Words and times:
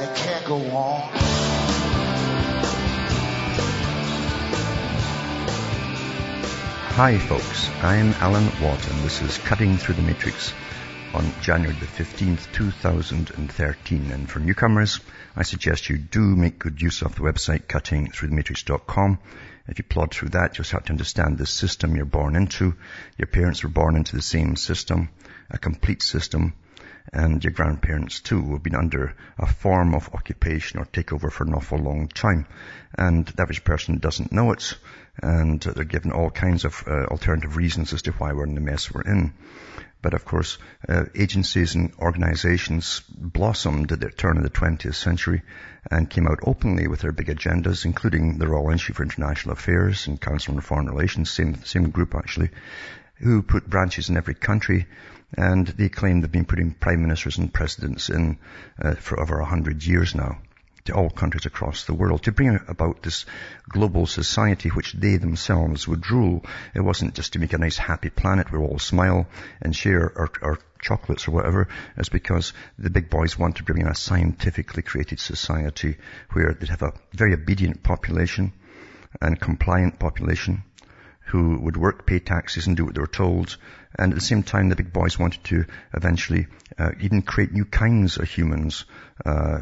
and 0.00 0.08
it 0.08 0.16
can't 0.16 0.44
go 0.44 0.56
on. 0.76 1.10
Hi, 6.94 7.18
folks. 7.18 7.68
I'm 7.82 8.12
Alan 8.14 8.44
Watt, 8.62 8.90
and 8.90 9.02
this 9.02 9.22
is 9.22 9.38
Cutting 9.38 9.76
Through 9.76 9.96
the 9.96 10.02
Matrix 10.02 10.52
on 11.14 11.32
January 11.40 11.76
the 11.78 11.86
15th, 11.86 12.52
2013. 12.52 14.10
And 14.10 14.28
for 14.28 14.40
newcomers, 14.40 15.00
I 15.36 15.42
suggest 15.42 15.88
you 15.88 15.98
do 15.98 16.20
make 16.20 16.58
good 16.58 16.80
use 16.80 17.02
of 17.02 17.14
the 17.14 17.22
website 17.22 17.66
cuttingthroughthematrix.com. 17.66 19.18
If 19.68 19.78
you 19.78 19.84
plod 19.84 20.12
through 20.12 20.30
that, 20.30 20.58
you'll 20.58 20.64
start 20.64 20.86
to 20.86 20.92
understand 20.92 21.38
the 21.38 21.46
system 21.46 21.96
you're 21.96 22.04
born 22.04 22.36
into. 22.36 22.74
Your 23.16 23.26
parents 23.26 23.62
were 23.62 23.70
born 23.70 23.96
into 23.96 24.16
the 24.16 24.22
same 24.22 24.56
system, 24.56 25.10
a 25.50 25.58
complete 25.58 26.02
system, 26.02 26.54
and 27.12 27.42
your 27.42 27.52
grandparents 27.52 28.20
too 28.20 28.52
have 28.52 28.62
been 28.62 28.74
under 28.74 29.14
a 29.38 29.46
form 29.46 29.94
of 29.94 30.10
occupation 30.14 30.78
or 30.78 30.84
takeover 30.86 31.32
for 31.32 31.44
an 31.44 31.54
awful 31.54 31.78
long 31.78 32.08
time. 32.08 32.46
And 32.96 33.26
the 33.26 33.42
average 33.42 33.64
person 33.64 33.98
doesn't 33.98 34.32
know 34.32 34.52
it, 34.52 34.76
and 35.22 35.60
they're 35.60 35.84
given 35.84 36.12
all 36.12 36.30
kinds 36.30 36.64
of 36.64 36.84
uh, 36.86 37.06
alternative 37.06 37.56
reasons 37.56 37.92
as 37.92 38.02
to 38.02 38.12
why 38.12 38.32
we're 38.32 38.46
in 38.46 38.54
the 38.54 38.60
mess 38.60 38.92
we're 38.92 39.02
in. 39.02 39.32
But 40.00 40.14
of 40.14 40.24
course, 40.24 40.58
uh, 40.88 41.06
agencies 41.14 41.74
and 41.74 41.92
organizations 41.98 43.02
blossomed 43.08 43.90
at 43.90 44.00
the 44.00 44.10
turn 44.10 44.36
of 44.36 44.44
the 44.44 44.50
20th 44.50 44.94
century 44.94 45.42
and 45.90 46.08
came 46.08 46.28
out 46.28 46.38
openly 46.44 46.86
with 46.86 47.00
their 47.00 47.10
big 47.12 47.26
agendas, 47.26 47.84
including 47.84 48.38
the 48.38 48.46
Royal 48.46 48.70
Institute 48.70 48.96
for 48.96 49.02
International 49.02 49.54
Affairs 49.54 50.06
and 50.06 50.20
Council 50.20 50.54
on 50.54 50.60
Foreign 50.60 50.86
Relations, 50.86 51.30
same, 51.30 51.64
same 51.64 51.90
group 51.90 52.14
actually, 52.14 52.50
who 53.16 53.42
put 53.42 53.68
branches 53.68 54.08
in 54.08 54.16
every 54.16 54.34
country 54.34 54.86
and 55.36 55.66
they 55.66 55.88
claim 55.88 56.20
they've 56.20 56.32
been 56.32 56.44
putting 56.44 56.72
prime 56.72 57.02
ministers 57.02 57.38
and 57.38 57.52
presidents 57.52 58.08
in 58.08 58.38
uh, 58.80 58.94
for 58.94 59.20
over 59.20 59.38
a 59.38 59.44
hundred 59.44 59.84
years 59.84 60.14
now 60.14 60.38
to 60.88 60.94
all 60.94 61.10
countries 61.10 61.44
across 61.44 61.84
the 61.84 61.92
world 61.92 62.22
to 62.22 62.32
bring 62.32 62.58
about 62.66 63.02
this 63.02 63.26
global 63.68 64.06
society 64.06 64.70
which 64.70 64.94
they 64.94 65.16
themselves 65.16 65.86
would 65.86 66.10
rule. 66.10 66.42
It 66.74 66.80
wasn't 66.80 67.14
just 67.14 67.34
to 67.34 67.38
make 67.38 67.52
a 67.52 67.58
nice 67.58 67.76
happy 67.76 68.08
planet 68.08 68.50
where 68.50 68.62
we 68.62 68.66
all 68.66 68.78
smile 68.78 69.26
and 69.60 69.76
share 69.76 70.10
our, 70.16 70.30
our 70.40 70.58
chocolates 70.80 71.28
or 71.28 71.32
whatever. 71.32 71.68
It's 71.98 72.08
because 72.08 72.54
the 72.78 72.88
big 72.88 73.10
boys 73.10 73.38
want 73.38 73.56
to 73.56 73.64
bring 73.64 73.82
in 73.82 73.86
a 73.86 73.94
scientifically 73.94 74.82
created 74.82 75.20
society 75.20 75.98
where 76.32 76.54
they'd 76.54 76.70
have 76.70 76.82
a 76.82 76.94
very 77.12 77.34
obedient 77.34 77.82
population 77.82 78.54
and 79.20 79.38
compliant 79.38 79.98
population 79.98 80.62
who 81.28 81.58
would 81.60 81.76
work, 81.76 82.06
pay 82.06 82.18
taxes 82.18 82.66
and 82.66 82.76
do 82.76 82.86
what 82.86 82.94
they 82.94 83.00
were 83.00 83.06
told. 83.06 83.56
And 83.98 84.12
at 84.12 84.18
the 84.18 84.24
same 84.24 84.42
time, 84.42 84.68
the 84.68 84.76
big 84.76 84.92
boys 84.92 85.18
wanted 85.18 85.44
to 85.44 85.64
eventually 85.94 86.46
uh, 86.78 86.92
even 87.00 87.22
create 87.22 87.52
new 87.52 87.64
kinds 87.64 88.16
of 88.16 88.28
humans 88.28 88.84
uh, 89.26 89.60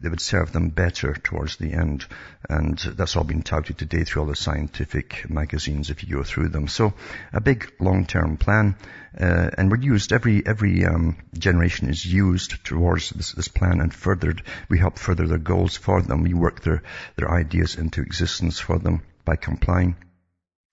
that 0.00 0.10
would 0.10 0.20
serve 0.20 0.52
them 0.52 0.68
better 0.70 1.14
towards 1.14 1.56
the 1.56 1.72
end. 1.72 2.04
And 2.48 2.78
that's 2.78 3.16
all 3.16 3.24
been 3.24 3.42
touted 3.42 3.78
today 3.78 4.04
through 4.04 4.22
all 4.22 4.28
the 4.28 4.36
scientific 4.36 5.28
magazines 5.28 5.90
if 5.90 6.04
you 6.04 6.16
go 6.16 6.22
through 6.22 6.48
them. 6.48 6.68
So 6.68 6.94
a 7.32 7.40
big 7.40 7.72
long-term 7.80 8.36
plan, 8.36 8.76
uh, 9.18 9.50
and 9.56 9.70
we're 9.70 9.80
used 9.80 10.12
every 10.12 10.46
every 10.46 10.84
um, 10.84 11.16
generation 11.36 11.88
is 11.88 12.04
used 12.04 12.64
towards 12.64 13.10
this, 13.10 13.32
this 13.32 13.48
plan 13.48 13.80
and 13.80 13.92
furthered. 13.92 14.42
We 14.68 14.78
help 14.78 14.98
further 14.98 15.26
their 15.26 15.38
goals 15.38 15.76
for 15.76 16.02
them. 16.02 16.22
We 16.22 16.34
work 16.34 16.62
their 16.62 16.82
their 17.16 17.30
ideas 17.30 17.76
into 17.76 18.02
existence 18.02 18.60
for 18.60 18.78
them 18.78 19.02
by 19.24 19.36
complying. 19.36 19.96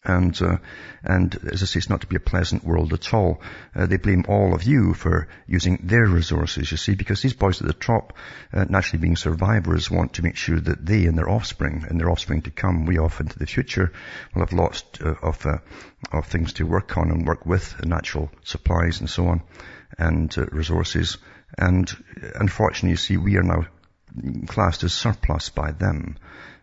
And, 0.07 0.41
uh, 0.41 0.57
and 1.03 1.37
as 1.51 1.61
I 1.61 1.65
say, 1.65 1.79
it's 1.79 1.89
not 1.89 1.99
to 2.01 2.07
be 2.07 2.15
a 2.15 2.21
pleasant 2.21 2.63
world 2.63 2.93
at 2.93 3.13
all. 3.13 3.41
Uh, 3.75 3.87
they 3.87 3.97
blame 3.97 4.23
all 4.29 4.55
of 4.55 4.63
you 4.63 4.93
for 4.93 5.27
using 5.47 5.81
their 5.83 6.05
resources, 6.05 6.71
you 6.71 6.77
see, 6.77 6.95
because 6.95 7.21
these 7.21 7.33
boys 7.33 7.59
at 7.59 7.67
the 7.67 7.73
top, 7.73 8.13
uh, 8.53 8.63
naturally 8.69 9.01
being 9.01 9.17
survivors, 9.17 9.91
want 9.91 10.13
to 10.13 10.23
make 10.23 10.37
sure 10.37 10.61
that 10.61 10.85
they 10.85 11.05
and 11.05 11.17
their 11.17 11.29
offspring, 11.29 11.85
and 11.89 11.99
their 11.99 12.09
offspring 12.09 12.41
to 12.43 12.51
come 12.51 12.85
way 12.85 12.97
off 12.97 13.19
into 13.19 13.37
the 13.37 13.45
future, 13.45 13.91
will 14.33 14.43
have 14.43 14.53
lots 14.53 14.85
uh, 15.03 15.15
of, 15.21 15.45
uh, 15.45 15.57
of 16.13 16.25
things 16.25 16.53
to 16.53 16.65
work 16.65 16.95
on 16.95 17.11
and 17.11 17.27
work 17.27 17.45
with, 17.45 17.85
natural 17.85 18.31
supplies 18.45 19.01
and 19.01 19.09
so 19.09 19.27
on, 19.27 19.43
and 19.97 20.37
uh, 20.37 20.45
resources. 20.53 21.17
And 21.57 21.91
unfortunately, 22.35 22.91
you 22.91 22.97
see, 22.97 23.17
we 23.17 23.35
are 23.35 23.43
now 23.43 23.65
classed 24.47 24.85
as 24.85 24.93
surplus 24.93 25.49
by 25.49 25.71
them 25.71 26.17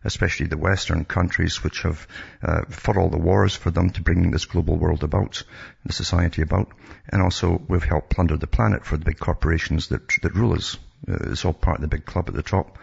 especially 0.05 0.47
the 0.47 0.57
Western 0.57 1.05
countries 1.05 1.65
which 1.65 1.83
have 1.83 2.07
uh, 2.43 2.63
fought 2.69 2.97
all 2.97 3.09
the 3.09 3.19
wars 3.19 3.57
for 3.57 3.71
them 3.71 3.91
to 3.91 4.03
bring 4.03 4.31
this 4.31 4.45
global 4.45 4.77
world 4.77 5.03
about, 5.03 5.43
the 5.85 5.93
society 5.93 6.43
about, 6.43 6.69
and 7.09 7.23
also 7.23 7.61
we've 7.69 7.85
helped 7.85 8.11
plunder 8.11 8.37
the 8.37 8.47
planet 8.47 8.85
for 8.85 8.97
the 8.97 9.05
big 9.05 9.19
corporations 9.19 9.89
that, 9.89 10.09
that 10.23 10.35
rule 10.35 10.55
us. 10.55 10.79
Uh, 11.09 11.31
it's 11.31 11.45
all 11.45 11.53
part 11.53 11.77
of 11.77 11.83
the 11.83 11.89
big 11.89 12.05
club 12.05 12.29
at 12.29 12.35
the 12.35 12.43
top. 12.43 12.79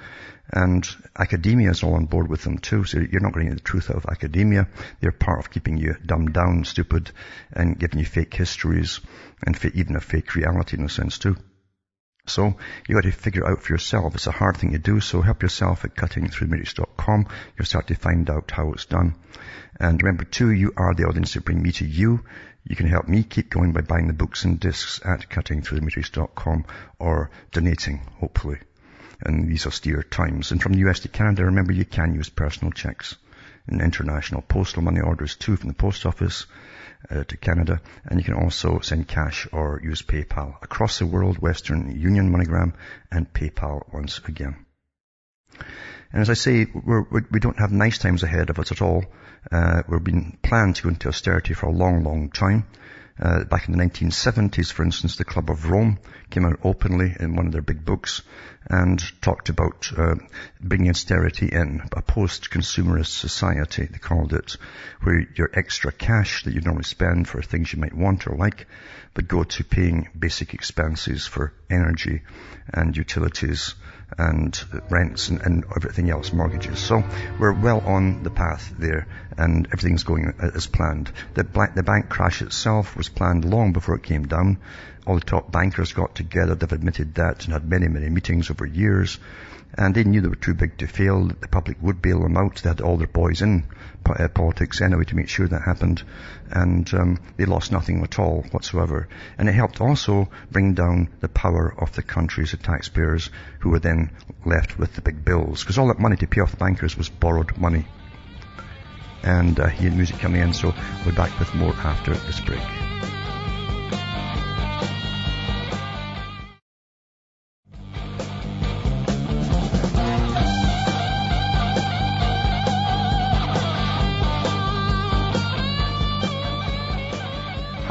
And 0.53 0.87
academia 1.17 1.69
is 1.69 1.81
all 1.81 1.93
on 1.93 2.05
board 2.05 2.27
with 2.27 2.43
them 2.43 2.57
too, 2.57 2.83
so 2.83 2.99
you're 2.99 3.21
not 3.21 3.33
getting 3.33 3.51
the 3.51 3.59
truth 3.59 3.89
out 3.89 3.95
of 3.95 4.05
academia. 4.07 4.67
They're 4.99 5.11
part 5.11 5.39
of 5.39 5.51
keeping 5.51 5.77
you 5.77 5.95
dumbed 6.05 6.33
down, 6.33 6.65
stupid, 6.65 7.11
and 7.53 7.79
giving 7.79 7.99
you 7.99 8.05
fake 8.05 8.33
histories, 8.33 8.99
and 9.45 9.57
even 9.73 9.95
a 9.95 10.01
fake 10.01 10.35
reality 10.35 10.77
in 10.77 10.83
a 10.83 10.89
sense 10.89 11.19
too. 11.19 11.37
So 12.27 12.55
you 12.87 12.95
got 12.95 13.03
to 13.03 13.11
figure 13.11 13.43
it 13.43 13.49
out 13.49 13.63
for 13.63 13.73
yourself. 13.73 14.13
It's 14.15 14.27
a 14.27 14.31
hard 14.31 14.57
thing 14.57 14.71
to 14.73 14.79
do, 14.79 14.99
so 14.99 15.21
help 15.21 15.41
yourself 15.41 15.83
at 15.83 15.95
cuttingthroughmatrix.com. 15.95 17.27
You'll 17.57 17.65
start 17.65 17.87
to 17.87 17.95
find 17.95 18.29
out 18.29 18.51
how 18.51 18.71
it's 18.73 18.85
done. 18.85 19.15
And 19.79 20.01
remember 20.01 20.23
too, 20.23 20.51
you 20.51 20.71
are 20.77 20.93
the 20.93 21.05
audience 21.05 21.33
that 21.33 21.45
bring 21.45 21.61
me 21.61 21.71
to 21.73 21.85
you. 21.85 22.23
You 22.63 22.75
can 22.75 22.87
help 22.87 23.07
me 23.07 23.23
keep 23.23 23.49
going 23.49 23.71
by 23.73 23.81
buying 23.81 24.07
the 24.07 24.13
books 24.13 24.45
and 24.45 24.59
discs 24.59 25.01
at 25.03 25.29
cuttingthroughthematrix.com 25.29 26.65
or 26.99 27.31
donating, 27.51 28.01
hopefully, 28.19 28.59
in 29.25 29.47
these 29.47 29.65
austere 29.65 30.03
times. 30.03 30.51
And 30.51 30.61
from 30.61 30.73
the 30.73 30.89
US 30.89 30.99
to 31.01 31.07
Canada, 31.07 31.45
remember 31.45 31.73
you 31.73 31.85
can 31.85 32.13
use 32.13 32.29
personal 32.29 32.71
checks 32.71 33.15
and 33.67 33.81
international 33.81 34.41
postal 34.41 34.83
money 34.83 35.01
orders 35.01 35.35
too 35.35 35.55
from 35.55 35.69
the 35.69 35.73
post 35.73 36.05
office 36.05 36.45
uh, 37.09 37.23
to 37.23 37.37
Canada. 37.37 37.81
And 38.05 38.19
you 38.19 38.23
can 38.23 38.35
also 38.35 38.79
send 38.79 39.07
cash 39.07 39.47
or 39.51 39.81
use 39.83 40.01
PayPal 40.01 40.61
across 40.61 40.99
the 40.99 41.05
world, 41.05 41.39
Western 41.39 41.99
Union, 41.99 42.31
MoneyGram, 42.31 42.73
and 43.11 43.31
PayPal 43.33 43.81
once 43.93 44.19
again. 44.27 44.65
And 46.13 46.21
as 46.21 46.29
I 46.29 46.33
say, 46.33 46.67
we're, 46.73 47.05
we 47.09 47.39
do 47.39 47.49
not 47.49 47.59
have 47.59 47.71
nice 47.71 47.97
times 47.97 48.23
ahead 48.23 48.49
of 48.49 48.59
us 48.59 48.71
at 48.71 48.81
all. 48.81 49.05
Uh, 49.51 49.83
we've 49.87 50.03
been 50.03 50.37
planned 50.43 50.75
to 50.75 50.83
go 50.83 50.89
into 50.89 51.07
austerity 51.07 51.53
for 51.53 51.67
a 51.67 51.71
long, 51.71 52.03
long 52.03 52.29
time. 52.29 52.65
Uh, 53.19 53.43
back 53.43 53.67
in 53.67 53.77
the 53.77 53.83
1970s, 53.83 54.71
for 54.71 54.83
instance, 54.83 55.15
the 55.15 55.25
Club 55.25 55.49
of 55.49 55.69
Rome 55.69 55.99
came 56.29 56.45
out 56.45 56.59
openly 56.63 57.15
in 57.19 57.35
one 57.35 57.45
of 57.45 57.51
their 57.51 57.61
big 57.61 57.83
books 57.85 58.21
and 58.69 59.01
talked 59.21 59.49
about 59.49 59.91
uh, 59.97 60.15
bringing 60.59 60.89
austerity 60.89 61.47
in, 61.47 61.83
a 61.91 62.01
post-consumerist 62.01 63.07
society, 63.07 63.85
they 63.85 63.97
called 63.97 64.33
it, 64.33 64.57
where 65.01 65.25
your 65.35 65.49
extra 65.53 65.91
cash 65.91 66.43
that 66.43 66.53
you 66.53 66.61
normally 66.61 66.83
spend 66.83 67.27
for 67.27 67.41
things 67.41 67.73
you 67.73 67.79
might 67.79 67.93
want 67.93 68.27
or 68.27 68.35
like 68.35 68.67
would 69.15 69.27
go 69.27 69.43
to 69.43 69.63
paying 69.63 70.09
basic 70.17 70.53
expenses 70.53 71.27
for 71.27 71.53
energy 71.69 72.21
and 72.73 72.95
utilities 72.95 73.75
and 74.17 74.59
rents 74.89 75.29
and, 75.29 75.41
and, 75.41 75.63
everything 75.75 76.09
else, 76.09 76.33
mortgages. 76.33 76.79
So 76.79 77.03
we're 77.39 77.53
well 77.53 77.79
on 77.79 78.23
the 78.23 78.29
path 78.29 78.73
there 78.77 79.07
and 79.37 79.67
everything's 79.67 80.03
going 80.03 80.33
as 80.39 80.67
planned. 80.67 81.11
The, 81.33 81.43
the 81.75 81.83
bank 81.83 82.09
crash 82.09 82.41
itself 82.41 82.95
was 82.95 83.09
planned 83.09 83.45
long 83.45 83.73
before 83.73 83.95
it 83.95 84.03
came 84.03 84.27
down. 84.27 84.57
All 85.07 85.15
the 85.15 85.21
top 85.21 85.51
bankers 85.51 85.93
got 85.93 86.15
together, 86.15 86.55
they've 86.55 86.71
admitted 86.71 87.15
that 87.15 87.45
and 87.45 87.53
had 87.53 87.67
many, 87.67 87.87
many 87.87 88.09
meetings 88.09 88.51
over 88.51 88.65
years. 88.65 89.19
And 89.73 89.95
they 89.95 90.03
knew 90.03 90.19
they 90.19 90.27
were 90.27 90.35
too 90.35 90.53
big 90.53 90.77
to 90.79 90.87
fail. 90.87 91.25
The 91.25 91.47
public 91.47 91.77
would 91.81 92.01
bail 92.01 92.21
them 92.21 92.35
out. 92.35 92.57
They 92.57 92.69
had 92.69 92.81
all 92.81 92.97
their 92.97 93.07
boys 93.07 93.41
in 93.41 93.65
uh, 94.05 94.27
politics 94.27 94.81
anyway 94.81 95.05
to 95.05 95.15
make 95.15 95.29
sure 95.29 95.47
that 95.47 95.61
happened. 95.61 96.03
And 96.51 96.93
um, 96.93 97.19
they 97.37 97.45
lost 97.45 97.71
nothing 97.71 98.03
at 98.03 98.19
all 98.19 98.43
whatsoever. 98.51 99.07
And 99.37 99.47
it 99.47 99.53
helped 99.53 99.79
also 99.79 100.29
bring 100.51 100.73
down 100.73 101.09
the 101.21 101.29
power 101.29 101.73
of 101.77 101.93
the 101.93 102.01
countries, 102.01 102.51
the 102.51 102.57
taxpayers, 102.57 103.29
who 103.59 103.69
were 103.69 103.79
then 103.79 104.11
left 104.45 104.77
with 104.77 104.93
the 104.95 105.01
big 105.01 105.23
bills. 105.23 105.63
Because 105.63 105.77
all 105.77 105.87
that 105.87 105.99
money 105.99 106.17
to 106.17 106.27
pay 106.27 106.41
off 106.41 106.51
the 106.51 106.57
bankers 106.57 106.97
was 106.97 107.07
borrowed 107.07 107.57
money. 107.57 107.87
And 109.23 109.57
uh, 109.59 109.67
he 109.67 109.85
had 109.85 109.95
music 109.95 110.19
coming 110.19 110.41
in, 110.41 110.53
so 110.53 110.73
we'll 111.05 111.11
be 111.11 111.15
back 111.15 111.37
with 111.39 111.53
more 111.55 111.73
after 111.73 112.13
this 112.13 112.41
break. 112.41 112.59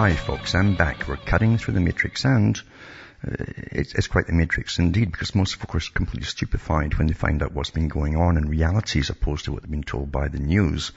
Hi 0.00 0.16
folks, 0.16 0.54
I'm 0.54 0.76
back. 0.76 1.06
We're 1.06 1.18
cutting 1.18 1.58
through 1.58 1.74
the 1.74 1.80
matrix 1.80 2.24
and 2.24 2.56
uh, 3.22 3.44
it's, 3.70 3.94
it's, 3.94 4.06
quite 4.06 4.26
the 4.26 4.32
matrix 4.32 4.78
indeed 4.78 5.12
because 5.12 5.34
most 5.34 5.56
folk 5.56 5.74
are 5.74 5.92
completely 5.92 6.24
stupefied 6.24 6.94
when 6.94 7.06
they 7.06 7.12
find 7.12 7.42
out 7.42 7.52
what's 7.52 7.68
been 7.68 7.88
going 7.88 8.16
on 8.16 8.38
in 8.38 8.48
reality 8.48 9.00
as 9.00 9.10
opposed 9.10 9.44
to 9.44 9.52
what 9.52 9.60
they've 9.60 9.70
been 9.70 9.82
told 9.82 10.10
by 10.10 10.28
the 10.28 10.38
news. 10.38 10.92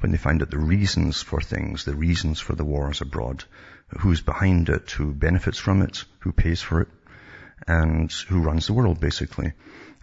When 0.00 0.12
they 0.12 0.18
find 0.18 0.42
out 0.42 0.50
the 0.50 0.58
reasons 0.58 1.22
for 1.22 1.40
things, 1.40 1.86
the 1.86 1.94
reasons 1.94 2.40
for 2.40 2.54
the 2.54 2.62
wars 2.62 3.00
abroad, 3.00 3.42
who's 4.00 4.20
behind 4.20 4.68
it, 4.68 4.90
who 4.90 5.14
benefits 5.14 5.56
from 5.56 5.80
it, 5.80 6.04
who 6.18 6.32
pays 6.32 6.60
for 6.60 6.82
it, 6.82 6.88
and 7.66 8.12
who 8.28 8.42
runs 8.42 8.66
the 8.66 8.74
world 8.74 9.00
basically. 9.00 9.54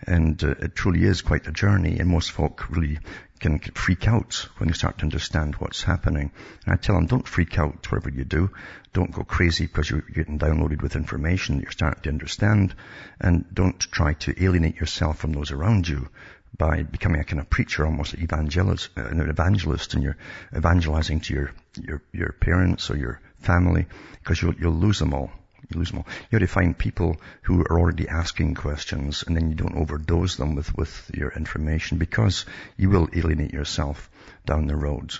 And 0.05 0.43
uh, 0.43 0.55
it 0.59 0.75
truly 0.75 1.03
is 1.03 1.21
quite 1.21 1.47
a 1.47 1.51
journey 1.51 1.99
and 1.99 2.09
most 2.09 2.31
folk 2.31 2.69
really 2.69 2.99
can 3.39 3.59
freak 3.59 4.07
out 4.07 4.47
when 4.57 4.67
they 4.67 4.73
start 4.73 4.97
to 4.97 5.05
understand 5.05 5.55
what's 5.55 5.81
happening. 5.81 6.31
And 6.65 6.73
I 6.73 6.77
tell 6.77 6.95
them, 6.95 7.07
don't 7.07 7.27
freak 7.27 7.57
out 7.57 7.89
whatever 7.89 8.09
you 8.09 8.25
do. 8.25 8.51
Don't 8.93 9.11
go 9.11 9.23
crazy 9.23 9.65
because 9.65 9.89
you're 9.89 10.01
getting 10.01 10.39
downloaded 10.39 10.81
with 10.81 10.95
information 10.95 11.55
that 11.55 11.63
you're 11.63 11.71
starting 11.71 12.03
to 12.03 12.09
understand. 12.09 12.75
And 13.19 13.45
don't 13.53 13.79
try 13.79 14.13
to 14.13 14.43
alienate 14.43 14.75
yourself 14.75 15.19
from 15.19 15.31
those 15.31 15.51
around 15.51 15.87
you 15.87 16.09
by 16.57 16.83
becoming 16.83 17.21
a 17.21 17.23
kind 17.23 17.39
of 17.39 17.49
preacher, 17.49 17.85
almost 17.85 18.13
an 18.13 18.23
evangelist, 18.23 18.89
uh, 18.97 19.05
an 19.05 19.21
evangelist, 19.21 19.93
and 19.93 20.03
you're 20.03 20.17
evangelizing 20.55 21.21
to 21.21 21.33
your, 21.33 21.51
your, 21.81 22.01
your 22.11 22.31
parents 22.33 22.89
or 22.89 22.97
your 22.97 23.21
family 23.39 23.85
because 24.21 24.41
you'll, 24.41 24.55
you'll 24.55 24.73
lose 24.73 24.99
them 24.99 25.13
all. 25.13 25.31
You 25.69 25.77
lose 25.77 25.89
them 25.89 25.99
all. 25.99 26.05
You 26.31 26.39
have 26.39 26.41
to 26.41 26.47
find 26.47 26.75
people 26.75 27.17
who 27.43 27.61
are 27.61 27.79
already 27.79 28.07
asking 28.07 28.55
questions 28.55 29.23
and 29.23 29.35
then 29.35 29.49
you 29.49 29.55
don't 29.55 29.77
overdose 29.77 30.35
them 30.35 30.55
with, 30.55 30.75
with 30.75 31.11
your 31.13 31.29
information 31.29 31.99
because 31.99 32.45
you 32.75 32.89
will 32.89 33.07
alienate 33.13 33.53
yourself 33.53 34.09
down 34.45 34.65
the 34.65 34.75
road. 34.75 35.13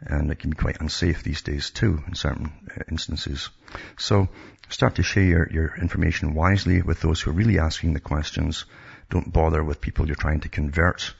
And 0.00 0.30
it 0.30 0.38
can 0.38 0.50
be 0.50 0.56
quite 0.56 0.80
unsafe 0.80 1.22
these 1.22 1.40
days 1.40 1.70
too 1.70 2.02
in 2.06 2.14
certain 2.14 2.52
uh, 2.70 2.82
instances. 2.90 3.48
So 3.96 4.28
start 4.68 4.96
to 4.96 5.02
share 5.02 5.24
your, 5.24 5.48
your 5.50 5.74
information 5.80 6.34
wisely 6.34 6.82
with 6.82 7.00
those 7.00 7.22
who 7.22 7.30
are 7.30 7.34
really 7.34 7.58
asking 7.58 7.94
the 7.94 8.00
questions. 8.00 8.66
Don't 9.08 9.32
bother 9.32 9.64
with 9.64 9.80
people 9.80 10.06
you're 10.06 10.16
trying 10.16 10.40
to 10.40 10.50
convert. 10.50 11.14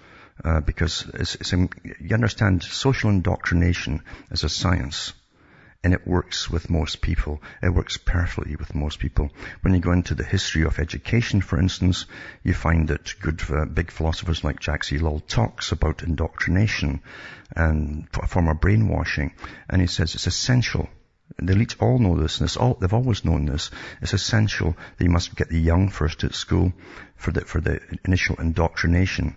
Uh, 0.44 0.60
because 0.60 1.06
it's, 1.14 1.36
it's, 1.36 1.52
you 1.52 2.12
understand 2.12 2.62
social 2.64 3.08
indoctrination 3.08 4.02
is 4.32 4.42
a 4.42 4.48
science 4.48 5.12
and 5.84 5.92
it 5.92 6.06
works 6.06 6.50
with 6.50 6.70
most 6.70 7.02
people. 7.02 7.42
It 7.62 7.68
works 7.68 7.98
perfectly 7.98 8.56
with 8.56 8.74
most 8.74 8.98
people. 8.98 9.30
When 9.60 9.74
you 9.74 9.80
go 9.80 9.92
into 9.92 10.14
the 10.14 10.24
history 10.24 10.64
of 10.64 10.78
education, 10.78 11.42
for 11.42 11.60
instance, 11.60 12.06
you 12.42 12.54
find 12.54 12.88
that 12.88 13.14
good, 13.20 13.42
uh, 13.50 13.66
big 13.66 13.90
philosophers 13.90 14.42
like 14.42 14.60
Jack 14.60 14.82
C. 14.82 14.98
Talks 15.28 15.72
about 15.72 16.02
indoctrination 16.02 17.00
and 17.54 18.08
a 18.14 18.26
form 18.26 18.48
of 18.48 18.60
brainwashing, 18.60 19.32
and 19.68 19.82
he 19.82 19.86
says 19.86 20.14
it's 20.14 20.26
essential 20.26 20.88
the 21.36 21.52
elites 21.52 21.74
all 21.82 21.98
know 21.98 22.16
this, 22.16 22.40
and 22.40 22.56
all, 22.56 22.74
they've 22.74 22.94
always 22.94 23.24
known 23.24 23.46
this. 23.46 23.70
It's 24.00 24.12
essential 24.12 24.76
that 24.96 25.04
you 25.04 25.10
must 25.10 25.34
get 25.34 25.48
the 25.48 25.60
young 25.60 25.88
first 25.88 26.22
at 26.22 26.32
school 26.34 26.72
for 27.16 27.32
the, 27.32 27.40
for 27.40 27.60
the 27.60 27.80
initial 28.04 28.36
indoctrination. 28.36 29.34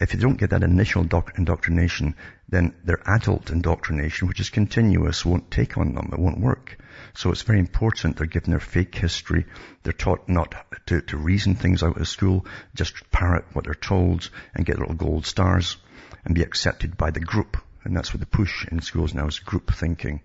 If 0.00 0.14
you 0.14 0.20
don't 0.20 0.38
get 0.38 0.50
that 0.50 0.62
initial 0.62 1.02
doc, 1.02 1.32
indoctrination, 1.36 2.14
then 2.48 2.74
their 2.84 3.00
adult 3.04 3.50
indoctrination, 3.50 4.28
which 4.28 4.38
is 4.38 4.50
continuous, 4.50 5.24
won't 5.24 5.50
take 5.50 5.76
on 5.76 5.94
them. 5.94 6.10
It 6.12 6.20
won't 6.20 6.38
work. 6.38 6.78
So 7.14 7.32
it's 7.32 7.42
very 7.42 7.58
important. 7.58 8.16
They're 8.16 8.26
given 8.26 8.50
their 8.50 8.60
fake 8.60 8.94
history. 8.94 9.46
They're 9.82 9.92
taught 9.92 10.28
not 10.28 10.54
to, 10.86 11.00
to 11.00 11.16
reason 11.16 11.56
things 11.56 11.82
out 11.82 12.00
of 12.00 12.06
school, 12.06 12.46
just 12.76 13.10
parrot 13.10 13.44
what 13.54 13.64
they're 13.64 13.74
told 13.74 14.30
and 14.54 14.64
get 14.64 14.78
little 14.78 14.94
gold 14.94 15.26
stars 15.26 15.76
and 16.24 16.34
be 16.34 16.42
accepted 16.42 16.96
by 16.96 17.10
the 17.10 17.20
group 17.20 17.56
and 17.84 17.96
that's 17.96 18.12
what 18.12 18.20
the 18.20 18.26
push 18.26 18.66
in 18.68 18.82
schools 18.82 19.14
now 19.14 19.26
is 19.26 19.38
group 19.38 19.72
thinking. 19.72 20.20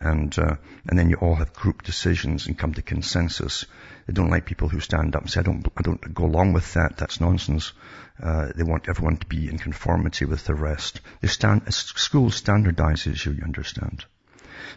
And, 0.00 0.36
uh, 0.38 0.56
and 0.88 0.98
then 0.98 1.10
you 1.10 1.16
all 1.16 1.36
have 1.36 1.52
group 1.52 1.82
decisions 1.82 2.46
and 2.46 2.58
come 2.58 2.74
to 2.74 2.82
consensus. 2.82 3.66
They 4.06 4.12
don't 4.12 4.30
like 4.30 4.46
people 4.46 4.68
who 4.68 4.80
stand 4.80 5.14
up 5.14 5.22
and 5.22 5.30
say, 5.30 5.40
I 5.40 5.44
don't, 5.44 5.66
I 5.76 5.82
don't 5.82 6.14
go 6.14 6.24
along 6.24 6.54
with 6.54 6.74
that. 6.74 6.96
That's 6.96 7.20
nonsense. 7.20 7.72
Uh, 8.20 8.48
they 8.54 8.64
want 8.64 8.88
everyone 8.88 9.16
to 9.18 9.26
be 9.26 9.48
in 9.48 9.58
conformity 9.58 10.24
with 10.24 10.44
the 10.44 10.54
rest. 10.54 11.00
They 11.20 11.28
stand, 11.28 11.72
school 11.72 12.30
standardizes 12.30 13.24
you, 13.24 13.32
you 13.32 13.42
understand. 13.44 14.04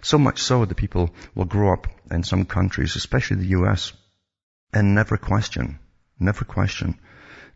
So 0.01 0.18
much 0.18 0.41
so 0.41 0.65
that 0.65 0.75
people 0.75 1.13
will 1.33 1.45
grow 1.45 1.73
up 1.73 1.88
in 2.12 2.23
some 2.23 2.45
countries, 2.45 2.95
especially 2.95 3.38
the 3.38 3.57
US, 3.59 3.94
and 4.73 4.94
never 4.95 5.18
question, 5.18 5.79
never 6.19 6.45
question 6.45 7.00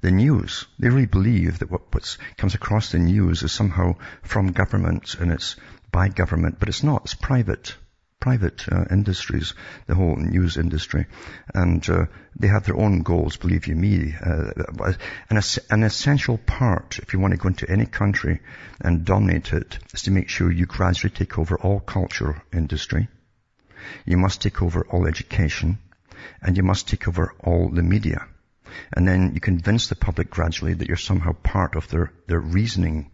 the 0.01 0.11
news. 0.11 0.65
They 0.79 0.89
really 0.89 1.05
believe 1.05 1.59
that 1.59 1.71
what 1.71 1.91
comes 2.37 2.55
across 2.55 2.91
the 2.91 2.99
news 2.99 3.43
is 3.43 3.51
somehow 3.51 3.95
from 4.23 4.51
government 4.51 5.15
and 5.19 5.31
it's 5.31 5.55
by 5.91 6.09
government, 6.09 6.59
but 6.59 6.69
it's 6.69 6.83
not. 6.83 7.03
It's 7.05 7.13
private, 7.13 7.75
private 8.19 8.67
uh, 8.69 8.85
industries, 8.91 9.53
the 9.87 9.95
whole 9.95 10.17
news 10.17 10.57
industry, 10.57 11.05
and 11.53 11.87
uh, 11.89 12.05
they 12.35 12.47
have 12.47 12.65
their 12.65 12.77
own 12.77 13.01
goals. 13.01 13.37
Believe 13.37 13.67
you 13.67 13.75
me, 13.75 14.13
uh, 14.13 14.51
an, 15.29 15.41
an 15.69 15.83
essential 15.83 16.37
part, 16.37 16.99
if 16.99 17.13
you 17.13 17.19
want 17.19 17.31
to 17.31 17.37
go 17.37 17.47
into 17.47 17.69
any 17.69 17.85
country 17.85 18.41
and 18.81 19.05
dominate 19.05 19.53
it, 19.53 19.79
is 19.93 20.01
to 20.03 20.11
make 20.11 20.27
sure 20.27 20.51
you 20.51 20.65
gradually 20.65 21.11
take 21.11 21.39
over 21.39 21.57
all 21.57 21.79
culture 21.79 22.41
industry. 22.51 23.07
You 24.05 24.17
must 24.17 24.41
take 24.41 24.61
over 24.61 24.85
all 24.89 25.07
education, 25.07 25.77
and 26.41 26.57
you 26.57 26.63
must 26.63 26.89
take 26.89 27.07
over 27.07 27.33
all 27.39 27.69
the 27.69 27.83
media. 27.83 28.27
And 28.93 29.07
then 29.07 29.33
you 29.33 29.39
convince 29.39 29.87
the 29.87 29.95
public 29.95 30.29
gradually 30.29 30.73
that 30.73 30.87
you're 30.87 30.97
somehow 30.97 31.33
part 31.33 31.75
of 31.75 31.87
their, 31.89 32.11
their 32.27 32.39
reasoning 32.39 33.11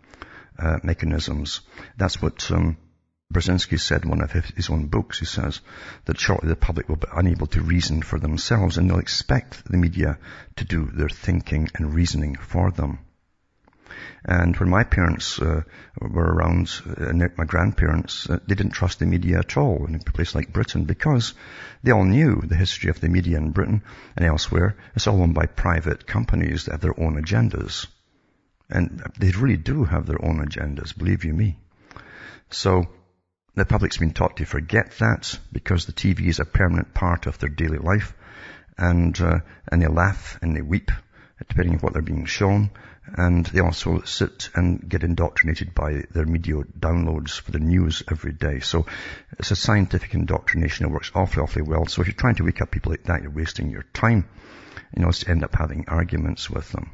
uh, 0.58 0.80
mechanisms. 0.84 1.62
That's 1.98 2.22
what 2.22 2.52
um, 2.52 2.78
Brzezinski 3.34 3.80
said 3.80 4.04
in 4.04 4.10
one 4.10 4.22
of 4.22 4.32
his 4.32 4.70
own 4.70 4.88
books. 4.88 5.20
He 5.20 5.26
says 5.26 5.62
that 6.06 6.20
shortly 6.20 6.50
the 6.50 6.56
public 6.56 6.90
will 6.90 6.98
be 6.98 7.08
unable 7.16 7.48
to 7.48 7.62
reason 7.62 8.02
for 8.02 8.20
themselves 8.20 8.78
and 8.78 8.90
they'll 8.90 9.00
expect 9.00 9.64
the 9.66 9.78
media 9.78 10.18
to 10.58 10.66
do 10.66 10.86
their 10.86 11.10
thinking 11.10 11.70
and 11.76 11.94
reasoning 11.94 12.36
for 12.36 12.72
them. 12.72 13.00
And 14.24 14.56
when 14.58 14.70
my 14.70 14.84
parents 14.84 15.40
uh, 15.40 15.64
were 16.00 16.34
around, 16.34 16.70
uh, 16.86 17.12
my 17.38 17.46
grandparents, 17.46 18.30
uh, 18.30 18.40
they 18.48 18.56
didn't 18.56 18.74
trust 18.74 19.00
the 19.00 19.06
media 19.06 19.40
at 19.40 19.58
all 19.58 19.86
in 19.86 19.96
a 19.96 20.00
place 20.00 20.36
like 20.36 20.54
Britain 20.54 20.86
because 20.86 21.34
they 21.84 21.92
all 21.92 22.04
knew 22.04 22.42
the 22.42 22.56
history 22.56 22.90
of 22.90 23.02
the 23.02 23.10
media 23.10 23.38
in 23.38 23.52
Britain 23.52 23.82
and 24.16 24.26
elsewhere. 24.26 24.78
It's 24.96 25.08
all 25.08 25.22
owned 25.22 25.34
by 25.34 25.48
private 25.48 26.06
companies 26.06 26.66
that 26.66 26.74
have 26.74 26.82
their 26.82 27.00
own 27.00 27.22
agendas. 27.22 27.88
And 28.70 29.04
they 29.20 29.32
really 29.32 29.58
do 29.58 29.84
have 29.84 30.06
their 30.06 30.24
own 30.24 30.46
agendas, 30.46 30.98
believe 30.98 31.26
you 31.26 31.34
me. 31.34 31.58
So 32.50 32.86
the 33.56 33.66
public's 33.66 33.98
been 33.98 34.14
taught 34.14 34.38
to 34.38 34.46
forget 34.46 34.92
that 35.00 35.38
because 35.52 35.86
the 35.86 35.94
TV 35.94 36.28
is 36.28 36.40
a 36.40 36.46
permanent 36.46 36.94
part 36.94 37.26
of 37.26 37.38
their 37.40 37.50
daily 37.50 37.80
life 37.80 38.14
and, 38.78 39.20
uh, 39.20 39.40
and 39.72 39.82
they 39.82 39.88
laugh 39.88 40.40
and 40.42 40.56
they 40.56 40.62
weep 40.62 40.92
depending 41.48 41.76
on 41.76 41.80
what 41.80 41.94
they're 41.94 42.02
being 42.02 42.26
shown 42.26 42.72
and 43.16 43.46
they 43.48 43.60
also 43.60 44.02
sit 44.02 44.50
and 44.54 44.88
get 44.88 45.04
indoctrinated 45.04 45.74
by 45.74 46.04
their 46.12 46.26
media 46.26 46.56
downloads 46.80 47.40
for 47.40 47.52
the 47.52 47.60
news 47.60 48.04
every 48.10 48.32
day. 48.32 48.60
So 48.60 48.86
it's 49.38 49.52
a 49.52 49.56
scientific 49.56 50.14
indoctrination. 50.14 50.86
that 50.86 50.94
works 50.94 51.12
awfully, 51.14 51.44
awfully 51.44 51.64
well. 51.64 51.88
So 51.88 52.02
if 52.02 52.08
you're 52.08 52.16
trying 52.16 52.36
to 52.36 52.44
wake 52.44 52.62
up 52.62 52.72
people 52.72 52.92
like 52.92 53.04
that, 53.06 53.22
you're 53.22 53.32
wasting 53.32 53.70
your 53.70 53.86
time. 53.94 54.30
You 54.96 55.02
know, 55.04 55.12
end 55.28 55.44
up 55.44 55.56
having 55.56 55.86
arguments 55.88 56.50
with 56.50 56.72
them. 56.72 56.92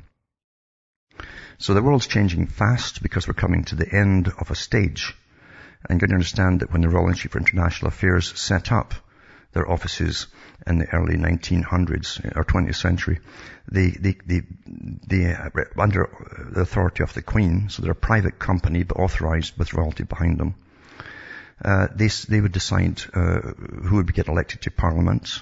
So 1.57 1.73
the 1.73 1.81
world's 1.81 2.07
changing 2.07 2.47
fast 2.47 3.01
because 3.01 3.27
we're 3.27 3.33
coming 3.33 3.65
to 3.65 3.75
the 3.75 3.91
end 3.91 4.27
of 4.27 4.49
a 4.49 4.55
stage. 4.55 5.15
And 5.87 5.99
you're 5.99 6.07
going 6.07 6.09
to 6.09 6.15
understand 6.15 6.61
that 6.61 6.71
when 6.71 6.81
the 6.81 6.89
Royal 6.89 7.09
Institute 7.09 7.31
for 7.31 7.39
International 7.39 7.89
Affairs 7.89 8.39
set 8.39 8.71
up 8.71 8.93
their 9.57 9.69
offices 9.69 10.27
in 10.67 10.77
the 10.77 10.85
early 10.93 11.17
1900s 11.17 12.23
or 12.37 12.43
20th 12.43 12.75
century, 12.75 13.19
they, 13.67 13.89
they, 13.89 14.15
they, 14.23 14.41
they 14.67 15.33
uh, 15.33 15.49
under 15.79 16.07
the 16.53 16.61
authority 16.61 17.01
of 17.01 17.13
the 17.15 17.23
Queen, 17.23 17.69
so 17.69 17.81
they're 17.81 17.91
a 17.91 17.95
private 17.95 18.37
company 18.37 18.83
but 18.83 18.97
authorized 18.97 19.57
with 19.57 19.73
royalty 19.73 20.03
behind 20.03 20.37
them. 20.37 20.53
Uh, 21.65 21.87
they, 21.95 22.09
they 22.29 22.39
would 22.39 22.51
decide 22.51 23.01
uh, 23.15 23.41
who 23.87 23.95
would 23.95 24.13
get 24.13 24.27
elected 24.27 24.61
to 24.61 24.69
Parliament. 24.69 25.41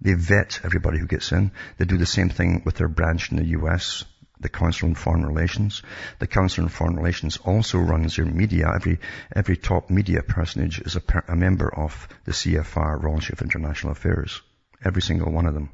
They 0.00 0.14
vet 0.14 0.60
everybody 0.62 0.98
who 0.98 1.06
gets 1.06 1.32
in. 1.32 1.50
They 1.78 1.84
do 1.84 1.98
the 1.98 2.06
same 2.06 2.28
thing 2.28 2.62
with 2.64 2.76
their 2.76 2.88
branch 2.88 3.32
in 3.32 3.38
the 3.38 3.58
US 3.58 4.04
the 4.40 4.48
Council 4.48 4.88
on 4.88 4.94
Foreign 4.94 5.26
Relations. 5.26 5.82
The 6.18 6.26
Council 6.26 6.64
on 6.64 6.70
Foreign 6.70 6.96
Relations 6.96 7.36
also 7.38 7.78
runs 7.78 8.16
your 8.16 8.26
media. 8.26 8.70
Every, 8.74 8.98
every 9.34 9.56
top 9.56 9.90
media 9.90 10.22
personage 10.22 10.80
is 10.80 10.96
a, 10.96 11.00
per, 11.00 11.24
a 11.28 11.36
member 11.36 11.72
of 11.72 12.08
the 12.24 12.32
CFR, 12.32 13.02
Royal 13.02 13.16
Institute 13.16 13.40
of 13.40 13.42
International 13.42 13.92
Affairs. 13.92 14.40
Every 14.84 15.02
single 15.02 15.32
one 15.32 15.46
of 15.46 15.54
them. 15.54 15.70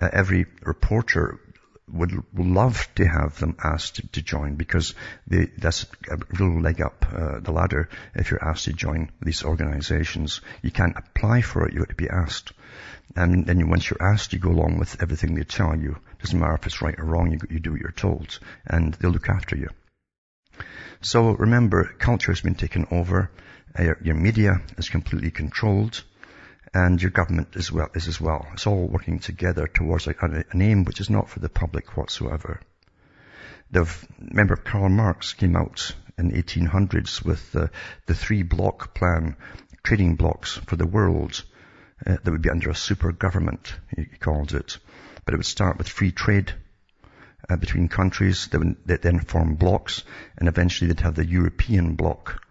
Uh, 0.00 0.08
every 0.12 0.46
reporter 0.62 1.40
would 1.92 2.12
love 2.34 2.88
to 2.96 3.06
have 3.06 3.38
them 3.38 3.56
asked 3.62 4.12
to, 4.12 4.22
join 4.22 4.56
because 4.56 4.94
they, 5.26 5.46
that's 5.58 5.86
a 6.10 6.18
real 6.38 6.60
leg 6.60 6.80
up 6.80 7.06
uh, 7.12 7.38
the 7.40 7.52
ladder 7.52 7.88
if 8.14 8.30
you're 8.30 8.44
asked 8.44 8.64
to 8.64 8.72
join 8.72 9.10
these 9.22 9.44
organizations. 9.44 10.40
You 10.62 10.72
can't 10.72 10.96
apply 10.96 11.42
for 11.42 11.66
it, 11.66 11.74
you 11.74 11.80
have 11.80 11.88
to 11.88 11.94
be 11.94 12.08
asked. 12.08 12.52
And 13.14 13.46
then 13.46 13.68
once 13.70 13.88
you're 13.88 14.02
asked, 14.02 14.32
you 14.32 14.38
go 14.40 14.50
along 14.50 14.78
with 14.78 15.00
everything 15.00 15.34
they 15.34 15.44
tell 15.44 15.76
you. 15.76 15.96
Doesn't 16.20 16.38
matter 16.38 16.54
if 16.54 16.66
it's 16.66 16.82
right 16.82 16.98
or 16.98 17.04
wrong, 17.04 17.32
you, 17.32 17.38
you 17.48 17.60
do 17.60 17.72
what 17.72 17.80
you're 17.80 17.92
told. 17.92 18.38
And 18.66 18.94
they'll 18.94 19.12
look 19.12 19.28
after 19.28 19.56
you. 19.56 19.68
So 21.00 21.30
remember, 21.30 21.84
culture 21.98 22.32
has 22.32 22.40
been 22.40 22.56
taken 22.56 22.86
over 22.90 23.30
your, 23.78 24.14
media 24.14 24.60
is 24.78 24.88
completely 24.88 25.30
controlled 25.30 26.02
and 26.76 27.00
your 27.00 27.10
government 27.10 27.56
as 27.56 27.72
well, 27.72 27.88
is 27.94 28.06
as 28.06 28.20
well. 28.20 28.46
It's 28.52 28.66
all 28.66 28.86
working 28.86 29.18
together 29.18 29.66
towards 29.66 30.06
a, 30.06 30.14
an 30.20 30.60
aim 30.60 30.84
which 30.84 31.00
is 31.00 31.08
not 31.08 31.30
for 31.30 31.40
the 31.40 31.48
public 31.48 31.96
whatsoever. 31.96 32.60
The 33.70 33.88
member 34.20 34.56
Karl 34.56 34.90
Marx 34.90 35.32
came 35.32 35.56
out 35.56 35.94
in 36.18 36.28
the 36.28 36.42
1800s 36.42 37.24
with 37.24 37.50
the, 37.52 37.70
the 38.04 38.14
three 38.14 38.42
block 38.42 38.94
plan, 38.94 39.36
trading 39.84 40.16
blocks 40.16 40.60
for 40.66 40.76
the 40.76 40.86
world 40.86 41.42
uh, 42.06 42.18
that 42.22 42.30
would 42.30 42.42
be 42.42 42.50
under 42.50 42.68
a 42.68 42.74
super 42.74 43.10
government, 43.10 43.74
he 43.96 44.04
called 44.04 44.52
it. 44.52 44.76
But 45.24 45.32
it 45.32 45.38
would 45.38 45.46
start 45.46 45.78
with 45.78 45.88
free 45.88 46.12
trade 46.12 46.52
uh, 47.48 47.56
between 47.56 47.88
countries 47.88 48.48
that 48.48 48.58
would 48.58 48.76
that 48.84 49.00
then 49.00 49.20
form 49.20 49.54
blocks, 49.54 50.04
and 50.36 50.46
eventually 50.46 50.88
they'd 50.88 51.00
have 51.00 51.14
the 51.14 51.24
European 51.24 51.94
bloc 51.94 52.42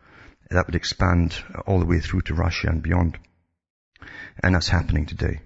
that 0.49 0.65
would 0.65 0.75
expand 0.75 1.35
all 1.67 1.79
the 1.79 1.85
way 1.85 1.99
through 1.99 2.21
to 2.21 2.33
Russia 2.33 2.69
and 2.69 2.81
beyond. 2.81 3.19
And 4.41 4.55
that's 4.55 4.67
happening 4.67 5.05
today. 5.05 5.39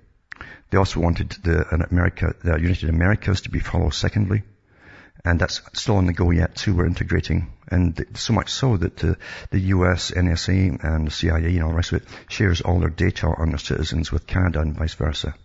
They 0.70 0.78
also 0.78 1.00
wanted 1.00 1.30
the 1.44 1.86
America, 1.90 2.36
the 2.44 2.60
United 2.60 2.90
Americas 2.90 3.42
to 3.42 3.50
be 3.50 3.60
followed 3.60 3.94
secondly. 3.94 4.44
And 5.26 5.40
that's 5.40 5.62
still 5.74 5.98
on 5.98 6.06
the 6.06 6.14
go 6.14 6.32
yet 6.32 6.56
too. 6.56 6.76
We're 6.76 6.86
integrating. 6.86 7.52
And 7.68 8.06
so 8.14 8.34
much 8.34 8.52
so 8.52 8.78
that 8.78 9.04
uh, 9.04 9.16
the 9.52 9.60
US, 9.76 10.12
NSA 10.12 10.84
and 10.84 11.08
the 11.08 11.12
CIA 11.12 11.56
and 11.56 11.64
all 11.64 11.70
the 11.70 11.76
rest 11.76 11.92
of 11.92 12.02
it 12.02 12.08
shares 12.30 12.62
all 12.62 12.80
their 12.80 12.90
data 12.90 13.28
on 13.28 13.50
their 13.50 13.58
citizens 13.58 14.12
with 14.12 14.28
Canada 14.28 14.62
and 14.62 14.76
vice 14.76 14.94
versa. 14.94 15.36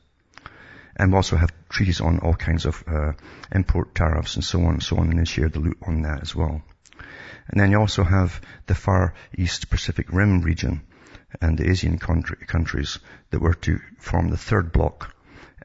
And 0.96 1.10
we 1.10 1.16
also 1.16 1.36
have 1.36 1.50
treaties 1.68 2.00
on 2.00 2.20
all 2.20 2.34
kinds 2.34 2.66
of 2.66 2.84
uh, 2.86 3.12
import 3.52 3.94
tariffs 3.94 4.36
and 4.36 4.44
so 4.44 4.60
on 4.60 4.74
and 4.74 4.82
so 4.82 4.96
on, 4.98 5.10
and 5.10 5.18
they 5.18 5.24
share 5.24 5.48
the 5.48 5.58
loot 5.58 5.78
on 5.84 6.02
that 6.02 6.22
as 6.22 6.36
well. 6.36 6.62
And 7.48 7.60
then 7.60 7.72
you 7.72 7.80
also 7.80 8.04
have 8.04 8.40
the 8.66 8.74
Far 8.74 9.14
East 9.36 9.70
Pacific 9.70 10.06
Rim 10.12 10.42
region 10.42 10.82
and 11.40 11.58
the 11.58 11.68
Asian 11.68 11.98
country, 11.98 12.36
countries 12.46 12.98
that 13.30 13.40
were 13.40 13.54
to 13.54 13.80
form 13.98 14.28
the 14.28 14.36
third 14.36 14.72
bloc, 14.72 15.14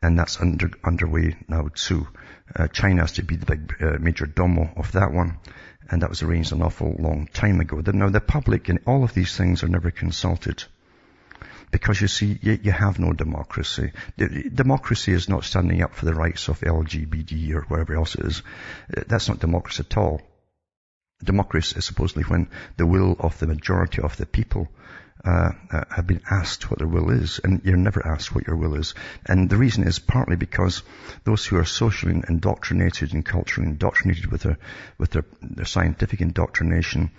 and 0.02 0.18
that's 0.18 0.40
under, 0.40 0.70
underway 0.84 1.36
now 1.48 1.70
too. 1.74 2.08
Uh, 2.56 2.68
China 2.68 3.02
has 3.02 3.14
to 3.14 3.24
be 3.24 3.36
the 3.36 3.46
big 3.46 3.76
uh, 3.82 3.98
major 4.00 4.26
domo 4.26 4.72
of 4.76 4.92
that 4.94 5.12
one, 5.12 5.38
and 5.90 6.02
that 6.02 6.10
was 6.10 6.24
arranged 6.24 6.52
an 6.52 6.62
awful 6.62 6.96
long 6.98 7.28
time 7.28 7.60
ago. 7.60 7.82
Now 7.86 8.10
the 8.10 8.22
public 8.22 8.70
and 8.70 8.80
all 8.86 9.04
of 9.04 9.14
these 9.14 9.36
things 9.36 9.64
are 9.64 9.68
never 9.68 9.92
consulted. 9.92 10.64
Because 11.72 12.02
you 12.02 12.08
see, 12.08 12.40
you, 12.42 12.60
you 12.64 12.72
have 12.72 12.98
no 12.98 13.14
democracy. 13.14 13.92
Democracy 14.18 15.14
is 15.14 15.30
not 15.30 15.44
standing 15.44 15.84
up 15.84 15.94
for 15.94 16.06
the 16.06 16.16
rights 16.16 16.48
of 16.48 16.62
LGBT 16.62 17.54
or 17.54 17.62
whatever 17.62 17.96
else 17.96 18.16
it 18.16 18.26
is. 18.26 18.42
That's 18.90 19.30
not 19.30 19.40
democracy 19.40 19.84
at 19.88 19.98
all. 19.98 20.20
Democracy 21.24 21.78
is 21.78 21.86
supposedly 21.86 22.24
when 22.24 22.50
the 22.78 22.88
will 22.88 23.16
of 23.20 23.38
the 23.38 23.46
majority 23.46 24.02
of 24.02 24.18
the 24.18 24.26
people 24.26 24.68
uh, 25.26 25.52
uh, 25.72 25.84
have 25.90 26.08
been 26.08 26.22
asked 26.30 26.70
what 26.70 26.80
their 26.80 26.88
will 26.88 27.10
is, 27.10 27.42
and 27.44 27.62
you're 27.66 27.76
never 27.76 28.06
asked 28.08 28.34
what 28.34 28.48
your 28.48 28.56
will 28.56 28.76
is. 28.76 28.94
And 29.26 29.50
the 29.50 29.58
reason 29.58 29.86
is 29.86 30.00
partly 30.00 30.38
because 30.38 30.82
those 31.26 31.46
who 31.46 31.58
are 31.58 31.66
socially 31.66 32.22
indoctrinated 32.28 33.14
and 33.14 33.26
culturally 33.26 33.70
indoctrinated 33.70 34.28
with 34.28 34.44
their 34.44 34.58
with 34.98 35.12
their, 35.12 35.26
their 35.42 35.66
scientific 35.66 36.22
indoctrination 36.22 37.12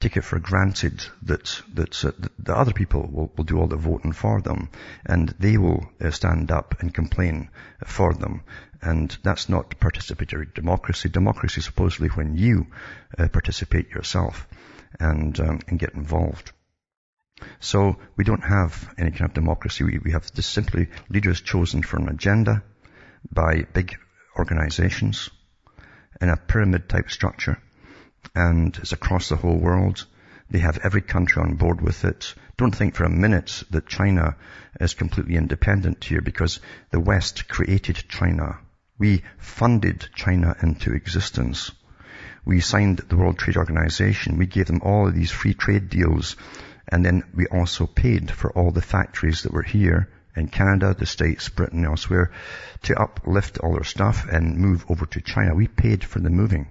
take 0.00 0.16
it 0.16 0.24
for 0.24 0.38
granted 0.38 1.04
that 1.22 1.62
that, 1.74 2.04
uh, 2.04 2.10
the 2.38 2.56
other 2.56 2.72
people 2.72 3.08
will, 3.10 3.32
will 3.36 3.44
do 3.44 3.58
all 3.58 3.68
the 3.68 3.76
voting 3.76 4.12
for 4.12 4.40
them, 4.42 4.68
and 5.06 5.34
they 5.38 5.56
will 5.56 5.88
uh, 6.00 6.10
stand 6.10 6.50
up 6.50 6.80
and 6.80 6.92
complain 6.92 7.48
for 7.84 8.12
them. 8.14 8.42
And 8.82 9.16
that's 9.22 9.48
not 9.48 9.78
participatory 9.80 10.52
democracy. 10.52 11.08
Democracy 11.08 11.60
is 11.60 11.64
supposedly 11.64 12.08
when 12.08 12.36
you 12.36 12.66
uh, 13.16 13.28
participate 13.28 13.90
yourself 13.90 14.46
and 14.98 15.38
um, 15.40 15.60
and 15.68 15.78
get 15.78 15.94
involved. 15.94 16.52
So 17.60 17.96
we 18.16 18.24
don't 18.24 18.44
have 18.44 18.92
any 18.98 19.10
kind 19.10 19.24
of 19.24 19.34
democracy. 19.34 19.84
We, 19.84 19.98
we 19.98 20.12
have 20.12 20.32
just 20.32 20.52
simply 20.52 20.88
leaders 21.08 21.40
chosen 21.40 21.82
for 21.82 21.96
an 21.96 22.08
agenda 22.08 22.62
by 23.30 23.66
big 23.72 23.96
organizations 24.38 25.30
in 26.20 26.28
a 26.28 26.36
pyramid 26.36 26.88
type 26.88 27.10
structure 27.10 27.58
and 28.34 28.76
it's 28.76 28.92
across 28.92 29.28
the 29.28 29.36
whole 29.36 29.58
world. 29.58 30.06
They 30.50 30.60
have 30.60 30.78
every 30.84 31.02
country 31.02 31.42
on 31.42 31.56
board 31.56 31.80
with 31.80 32.04
it. 32.04 32.34
Don't 32.56 32.74
think 32.74 32.94
for 32.94 33.04
a 33.04 33.10
minute 33.10 33.64
that 33.70 33.86
China 33.86 34.36
is 34.80 34.94
completely 34.94 35.36
independent 35.36 36.04
here 36.04 36.20
because 36.20 36.60
the 36.90 37.00
West 37.00 37.48
created 37.48 38.04
China. 38.08 38.58
We 38.98 39.22
funded 39.38 40.08
China 40.14 40.54
into 40.62 40.92
existence. 40.92 41.72
We 42.44 42.60
signed 42.60 42.98
the 42.98 43.16
World 43.16 43.38
Trade 43.38 43.56
Organization. 43.56 44.38
We 44.38 44.46
gave 44.46 44.66
them 44.66 44.82
all 44.82 45.08
of 45.08 45.14
these 45.14 45.30
free 45.30 45.54
trade 45.54 45.88
deals. 45.88 46.36
And 46.88 47.04
then 47.04 47.24
we 47.34 47.46
also 47.46 47.86
paid 47.86 48.30
for 48.30 48.52
all 48.52 48.70
the 48.70 48.82
factories 48.82 49.42
that 49.42 49.52
were 49.52 49.62
here 49.62 50.08
in 50.36 50.48
Canada, 50.48 50.94
the 50.98 51.06
States, 51.06 51.48
Britain, 51.48 51.84
elsewhere 51.84 52.32
to 52.82 53.00
uplift 53.00 53.58
all 53.58 53.72
their 53.72 53.84
stuff 53.84 54.26
and 54.28 54.58
move 54.58 54.84
over 54.88 55.06
to 55.06 55.20
China. 55.20 55.54
We 55.54 55.68
paid 55.68 56.04
for 56.04 56.20
the 56.20 56.30
moving. 56.30 56.68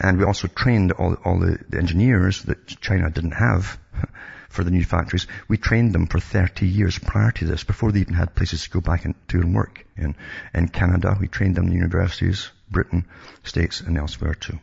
And 0.00 0.18
we 0.18 0.24
also 0.24 0.48
trained 0.48 0.92
all, 0.92 1.14
all 1.24 1.38
the, 1.38 1.58
engineers 1.76 2.42
that 2.42 2.66
China 2.66 3.10
didn't 3.10 3.32
have 3.32 3.78
for 4.48 4.64
the 4.64 4.70
new 4.70 4.84
factories. 4.84 5.26
We 5.48 5.58
trained 5.58 5.92
them 5.92 6.06
for 6.06 6.18
30 6.18 6.66
years 6.66 6.98
prior 6.98 7.30
to 7.32 7.46
this, 7.46 7.64
before 7.64 7.92
they 7.92 8.00
even 8.00 8.14
had 8.14 8.34
places 8.34 8.64
to 8.64 8.70
go 8.70 8.80
back 8.80 9.04
and 9.04 9.14
do 9.28 9.40
and 9.40 9.54
work 9.54 9.84
in. 9.96 10.16
In 10.54 10.68
Canada, 10.68 11.16
we 11.20 11.28
trained 11.28 11.56
them 11.56 11.68
in 11.68 11.72
universities, 11.72 12.50
Britain, 12.70 13.06
States, 13.44 13.80
and 13.80 13.98
elsewhere 13.98 14.34
too. 14.34 14.58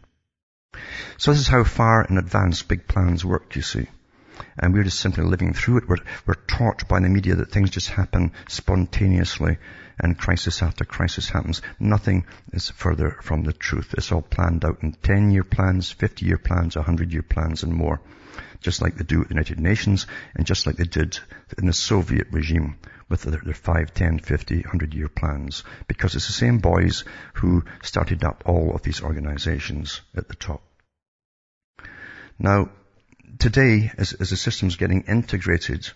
So 1.19 1.31
this 1.31 1.41
is 1.41 1.47
how 1.49 1.65
far 1.65 2.05
in 2.05 2.17
advance 2.17 2.63
big 2.63 2.87
plans 2.87 3.25
work, 3.25 3.57
you 3.57 3.61
see. 3.61 3.87
And 4.57 4.73
we're 4.73 4.83
just 4.83 4.99
simply 4.99 5.23
living 5.23 5.53
through 5.53 5.77
it. 5.77 5.89
We're, 5.89 5.97
we're 6.25 6.35
taught 6.35 6.87
by 6.87 6.99
the 6.99 7.09
media 7.09 7.35
that 7.35 7.51
things 7.51 7.71
just 7.71 7.89
happen 7.89 8.31
spontaneously 8.47 9.57
and 9.99 10.17
crisis 10.17 10.61
after 10.61 10.85
crisis 10.85 11.29
happens. 11.29 11.61
Nothing 11.79 12.25
is 12.53 12.69
further 12.69 13.17
from 13.21 13.43
the 13.43 13.53
truth. 13.53 13.93
It's 13.97 14.11
all 14.11 14.21
planned 14.21 14.63
out 14.65 14.81
in 14.81 14.93
10 14.93 15.31
year 15.31 15.43
plans, 15.43 15.91
50 15.91 16.25
year 16.25 16.37
plans, 16.37 16.75
100 16.75 17.11
year 17.11 17.23
plans 17.23 17.63
and 17.63 17.73
more. 17.73 17.99
Just 18.61 18.81
like 18.81 18.95
they 18.95 19.03
do 19.03 19.21
at 19.21 19.29
the 19.29 19.33
United 19.33 19.59
Nations 19.59 20.07
and 20.35 20.45
just 20.45 20.67
like 20.67 20.75
they 20.75 20.83
did 20.83 21.17
in 21.57 21.65
the 21.65 21.73
Soviet 21.73 22.27
regime 22.31 22.77
with 23.09 23.23
their, 23.23 23.41
their 23.43 23.53
5, 23.53 23.93
10, 23.93 24.19
50, 24.19 24.55
100 24.55 24.93
year 24.93 25.07
plans. 25.09 25.63
Because 25.87 26.15
it's 26.15 26.27
the 26.27 26.33
same 26.33 26.59
boys 26.59 27.03
who 27.33 27.63
started 27.81 28.23
up 28.23 28.43
all 28.45 28.75
of 28.75 28.83
these 28.83 29.01
organizations 29.01 30.01
at 30.15 30.27
the 30.27 30.35
top. 30.35 30.61
Now, 32.37 32.69
today, 33.39 33.89
as, 33.97 34.13
as 34.13 34.29
the 34.29 34.37
system's 34.37 34.75
getting 34.75 35.03
integrated, 35.03 35.89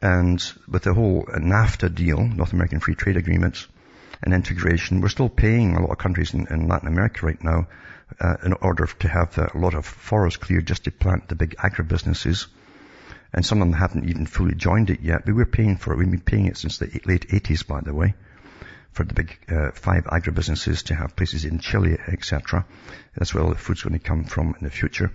and 0.00 0.42
with 0.66 0.82
the 0.82 0.94
whole 0.94 1.24
NAFTA 1.24 1.94
deal, 1.94 2.24
North 2.26 2.52
American 2.52 2.80
Free 2.80 2.94
Trade 2.94 3.18
Agreement, 3.18 3.68
and 4.22 4.32
integration, 4.32 5.00
we're 5.00 5.08
still 5.08 5.28
paying 5.28 5.76
a 5.76 5.80
lot 5.80 5.90
of 5.90 5.98
countries 5.98 6.32
in, 6.32 6.46
in 6.48 6.68
Latin 6.68 6.88
America 6.88 7.26
right 7.26 7.42
now 7.44 7.68
uh, 8.20 8.36
in 8.44 8.54
order 8.54 8.86
to 8.86 9.08
have 9.08 9.36
a 9.36 9.50
lot 9.54 9.74
of 9.74 9.84
forests 9.84 10.38
cleared 10.38 10.66
just 10.66 10.84
to 10.84 10.90
plant 10.90 11.28
the 11.28 11.34
big 11.34 11.54
agribusinesses. 11.56 12.46
And 13.34 13.44
some 13.44 13.60
of 13.60 13.68
them 13.68 13.78
haven't 13.78 14.08
even 14.08 14.26
fully 14.26 14.54
joined 14.54 14.90
it 14.90 15.00
yet, 15.00 15.24
but 15.24 15.34
we're 15.34 15.46
paying 15.46 15.76
for 15.76 15.92
it. 15.92 15.98
We've 15.98 16.10
been 16.10 16.20
paying 16.20 16.46
it 16.46 16.56
since 16.56 16.78
the 16.78 17.00
late 17.04 17.28
80s, 17.28 17.66
by 17.66 17.80
the 17.80 17.94
way, 17.94 18.14
for 18.92 19.04
the 19.04 19.14
big 19.14 19.36
uh, 19.48 19.70
five 19.72 20.04
agribusinesses 20.04 20.84
to 20.84 20.94
have 20.94 21.16
places 21.16 21.44
in 21.44 21.58
Chile, 21.58 21.98
etc. 22.08 22.64
That's 23.16 23.34
where 23.34 23.42
all 23.42 23.50
the 23.50 23.56
food's 23.56 23.82
going 23.82 23.98
to 23.98 23.98
come 23.98 24.24
from 24.24 24.54
in 24.58 24.64
the 24.64 24.70
future 24.70 25.12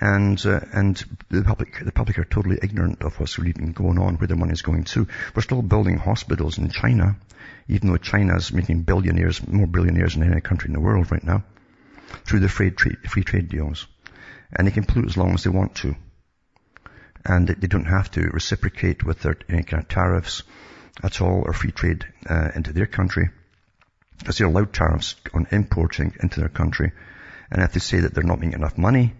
and 0.00 0.44
uh, 0.46 0.60
and 0.72 1.02
the 1.28 1.42
public 1.42 1.84
the 1.84 1.92
public 1.92 2.18
are 2.18 2.24
totally 2.24 2.58
ignorant 2.62 3.02
of 3.02 3.18
what's 3.20 3.38
really 3.38 3.52
been 3.52 3.72
going 3.72 3.98
on, 3.98 4.16
where 4.16 4.28
their 4.28 4.36
money 4.36 4.52
is 4.52 4.62
going 4.62 4.84
to. 4.84 5.06
We're 5.34 5.42
still 5.42 5.62
building 5.62 5.98
hospitals 5.98 6.58
in 6.58 6.70
China, 6.70 7.16
even 7.68 7.88
though 7.88 7.98
China's 7.98 8.52
making 8.52 8.82
billionaires, 8.82 9.46
more 9.46 9.66
billionaires 9.66 10.14
than 10.14 10.30
any 10.30 10.40
country 10.40 10.68
in 10.68 10.74
the 10.74 10.80
world 10.80 11.12
right 11.12 11.22
now, 11.22 11.44
through 12.24 12.40
the 12.40 12.48
free 12.48 12.70
trade, 12.70 12.98
free 13.08 13.24
trade 13.24 13.48
deals, 13.48 13.86
and 14.52 14.66
they 14.66 14.72
can 14.72 14.84
pollute 14.84 15.10
as 15.10 15.16
long 15.16 15.34
as 15.34 15.44
they 15.44 15.50
want 15.50 15.74
to, 15.76 15.94
and 17.24 17.48
they 17.48 17.68
don't 17.68 17.84
have 17.84 18.10
to 18.12 18.22
reciprocate 18.22 19.04
with 19.04 19.20
their 19.20 19.36
any 19.48 19.62
kind 19.62 19.82
of 19.82 19.88
tariffs 19.88 20.42
at 21.02 21.20
all 21.20 21.42
or 21.44 21.52
free 21.52 21.72
trade 21.72 22.06
uh, 22.28 22.50
into 22.54 22.72
their 22.72 22.86
country, 22.86 23.28
because 24.18 24.38
they're 24.38 24.46
allowed 24.46 24.72
tariffs 24.72 25.16
on 25.34 25.46
importing 25.50 26.14
into 26.20 26.40
their 26.40 26.48
country. 26.48 26.92
And 27.50 27.62
if 27.62 27.72
they 27.72 27.80
say 27.80 28.00
that 28.00 28.14
they're 28.14 28.24
not 28.24 28.40
making 28.40 28.54
enough 28.54 28.78
money, 28.78 29.12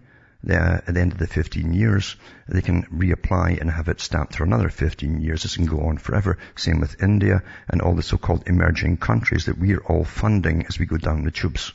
at 0.49 0.93
the 0.93 0.99
end 0.99 1.13
of 1.13 1.17
the 1.17 1.27
15 1.27 1.73
years, 1.73 2.15
they 2.47 2.61
can 2.61 2.83
reapply 2.83 3.59
and 3.61 3.71
have 3.71 3.87
it 3.87 4.01
stamped 4.01 4.35
for 4.35 4.43
another 4.43 4.69
15 4.69 5.21
years. 5.21 5.43
This 5.43 5.55
can 5.55 5.65
go 5.65 5.81
on 5.81 5.97
forever. 5.97 6.37
Same 6.55 6.81
with 6.81 7.01
India 7.01 7.43
and 7.69 7.81
all 7.81 7.95
the 7.95 8.03
so-called 8.03 8.43
emerging 8.47 8.97
countries 8.97 9.45
that 9.45 9.57
we 9.57 9.73
are 9.73 9.83
all 9.83 10.03
funding 10.03 10.65
as 10.65 10.77
we 10.77 10.85
go 10.85 10.97
down 10.97 11.23
the 11.23 11.31
tubes. 11.31 11.71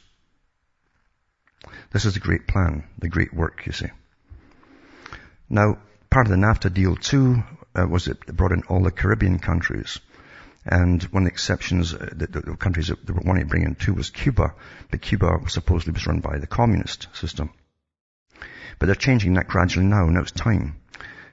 This 1.90 2.04
is 2.04 2.14
the 2.14 2.20
great 2.20 2.46
plan, 2.46 2.84
the 2.98 3.08
great 3.08 3.32
work, 3.32 3.64
you 3.64 3.72
see. 3.72 3.88
Now, 5.48 5.78
part 6.10 6.26
of 6.26 6.30
the 6.30 6.36
NAFTA 6.36 6.72
deal 6.72 6.96
too 6.96 7.42
uh, 7.74 7.86
was 7.86 8.08
it 8.08 8.26
brought 8.26 8.52
in 8.52 8.62
all 8.64 8.82
the 8.82 8.90
Caribbean 8.90 9.38
countries. 9.38 9.98
And 10.66 11.02
one 11.04 11.22
of 11.22 11.28
the 11.28 11.32
exceptions, 11.32 11.94
uh, 11.94 12.10
the, 12.12 12.26
the, 12.26 12.56
countries 12.56 12.88
that 12.88 13.06
they 13.06 13.14
were 13.14 13.22
wanting 13.24 13.44
to 13.44 13.48
bring 13.48 13.62
in 13.62 13.74
too 13.74 13.94
was 13.94 14.10
Cuba. 14.10 14.54
But 14.90 15.00
Cuba 15.00 15.40
supposedly 15.48 15.94
was 15.94 16.06
run 16.06 16.20
by 16.20 16.38
the 16.38 16.46
communist 16.46 17.08
system. 17.14 17.50
But 18.78 18.86
they're 18.86 18.94
changing 18.94 19.34
that 19.34 19.48
gradually 19.48 19.86
now. 19.86 20.06
Now 20.06 20.20
it's 20.20 20.30
time. 20.30 20.76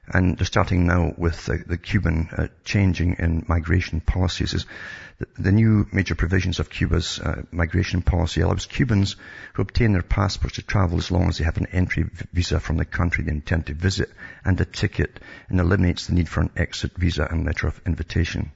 And 0.08 0.38
they're 0.38 0.46
starting 0.46 0.86
now 0.86 1.14
with 1.18 1.46
the, 1.46 1.64
the 1.66 1.78
Cuban 1.78 2.30
uh, 2.32 2.48
changing 2.64 3.16
in 3.18 3.46
migration 3.48 4.02
policies. 4.02 4.54
Is 4.54 4.66
the, 5.18 5.28
the, 5.40 5.52
new 5.52 5.88
major 5.92 6.14
provisions 6.14 6.60
of 6.60 6.70
Cuba's 6.70 7.20
uh, 7.20 7.42
migration 7.52 8.04
policy 8.04 8.42
allows 8.42 8.68
Cubans 8.68 9.16
who 9.54 9.64
obtain 9.64 9.94
their 9.94 10.04
passports 10.04 10.56
to 10.56 10.62
travel 10.62 11.00
as 11.00 11.10
long 11.10 11.28
as 11.30 11.40
they 11.40 11.44
have 11.44 11.58
an 11.58 11.68
entry 11.72 12.06
visa 12.34 12.60
from 12.60 12.78
the 12.78 12.86
country 12.86 13.24
they 13.24 13.32
intend 13.32 13.66
to 13.66 13.74
visit 13.74 14.12
and 14.44 14.62
a 14.62 14.66
ticket 14.66 15.20
and 15.50 15.60
eliminates 15.60 16.06
the 16.06 16.14
need 16.14 16.30
for 16.30 16.42
an 16.42 16.52
exit 16.56 16.96
visa 16.96 17.28
and 17.30 17.46
letter 17.46 17.68
of 17.68 17.82
invitation. 17.88 18.52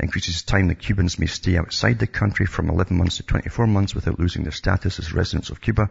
Increases 0.00 0.42
time 0.42 0.66
that 0.68 0.80
Cubans 0.80 1.18
may 1.18 1.26
stay 1.26 1.56
outside 1.56 2.00
the 2.00 2.08
country 2.08 2.46
from 2.46 2.70
11 2.70 2.96
months 2.96 3.18
to 3.18 3.22
24 3.22 3.68
months 3.68 3.94
without 3.94 4.18
losing 4.18 4.42
their 4.42 4.50
status 4.50 4.98
as 4.98 5.12
residents 5.12 5.50
of 5.50 5.60
Cuba 5.60 5.90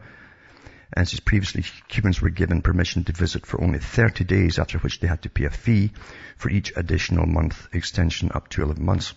as 0.93 1.19
previously, 1.19 1.63
Cubans 1.88 2.21
were 2.21 2.29
given 2.29 2.62
permission 2.62 3.03
to 3.05 3.13
visit 3.13 3.45
for 3.45 3.62
only 3.62 3.79
30 3.79 4.24
days, 4.25 4.60
after 4.60 4.77
which 4.79 5.00
they 5.00 5.07
had 5.07 5.21
to 5.21 5.29
pay 5.29 5.45
a 5.45 5.50
fee 5.50 5.91
for 6.38 6.50
each 6.50 6.74
additional 6.75 7.25
month 7.25 7.67
extension 7.74 8.31
up 8.33 8.50
to 8.50 8.62
11 8.62 8.83
months. 8.83 9.13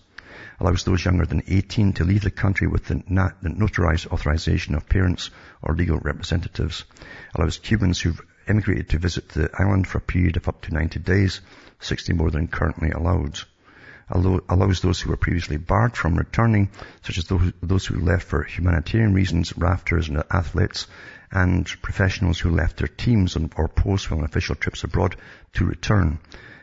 Allows 0.60 0.84
those 0.84 1.04
younger 1.04 1.26
than 1.26 1.42
18 1.46 1.94
to 1.94 2.04
leave 2.04 2.22
the 2.22 2.30
country 2.30 2.66
with 2.66 2.86
the, 2.86 3.02
not, 3.08 3.42
the 3.42 3.48
notarized 3.48 4.06
authorization 4.08 4.74
of 4.74 4.88
parents 4.88 5.30
or 5.62 5.74
legal 5.74 5.98
representatives. 5.98 6.84
Allows 7.34 7.58
Cubans 7.58 8.00
who've 8.00 8.20
emigrated 8.46 8.90
to 8.90 8.98
visit 8.98 9.28
the 9.30 9.50
island 9.58 9.88
for 9.88 9.98
a 9.98 10.02
period 10.02 10.36
of 10.36 10.48
up 10.48 10.62
to 10.62 10.74
90 10.74 11.00
days, 11.00 11.40
60 11.80 12.12
more 12.12 12.30
than 12.30 12.48
currently 12.48 12.90
allowed 12.90 13.40
allows 14.10 14.80
those 14.80 15.00
who 15.00 15.10
were 15.10 15.16
previously 15.16 15.56
barred 15.56 15.96
from 15.96 16.16
returning, 16.16 16.68
such 17.02 17.16
as 17.16 17.24
those 17.62 17.86
who 17.86 18.00
left 18.00 18.26
for 18.26 18.42
humanitarian 18.42 19.14
reasons, 19.14 19.56
rafters 19.56 20.08
and 20.08 20.22
athletes, 20.30 20.86
and 21.30 21.66
professionals 21.82 22.38
who 22.38 22.50
left 22.50 22.76
their 22.76 22.88
teams 22.88 23.36
or 23.56 23.68
posts 23.68 24.12
on 24.12 24.22
official 24.22 24.54
trips 24.54 24.84
abroad 24.84 25.16
to 25.54 25.64
return. 25.64 26.18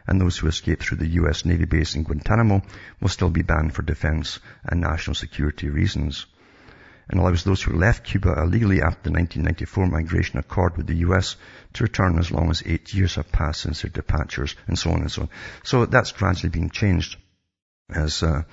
And 0.08 0.20
those 0.20 0.38
who 0.38 0.48
escaped 0.48 0.84
through 0.84 0.98
the 0.98 1.14
U.S. 1.22 1.46
Navy 1.46 1.66
base 1.66 1.96
in 1.96 2.04
Guantanamo 2.04 2.62
will 3.00 3.10
still 3.10 3.30
be 3.30 3.44
banned 3.44 3.74
for 3.74 3.82
defense 3.82 4.40
and 4.64 4.82
national 4.82 5.16
security 5.16 5.70
reasons. 5.70 6.26
And 7.10 7.20
allows 7.20 7.44
those 7.44 7.62
who 7.62 7.74
left 7.74 8.06
Cuba 8.06 8.40
illegally 8.42 8.82
after 8.82 9.10
the 9.10 9.18
1994 9.18 9.88
migration 9.88 10.40
accord 10.40 10.78
with 10.78 10.88
the 10.88 10.98
U.S. 10.98 11.36
to 11.74 11.84
return 11.84 12.18
as 12.18 12.32
long 12.32 12.50
as 12.50 12.64
eight 12.66 12.94
years 12.94 13.16
have 13.16 13.32
passed 13.32 13.62
since 13.62 13.82
their 13.82 13.92
departures, 13.92 14.56
and 14.68 14.80
so 14.80 14.92
on 14.92 15.02
and 15.02 15.12
so 15.12 15.24
on. 15.24 15.30
So 15.64 15.86
that's 15.86 16.14
gradually 16.14 16.52
being 16.52 16.70
changed 16.70 17.18
as 17.94 18.24
uh, 18.24 18.44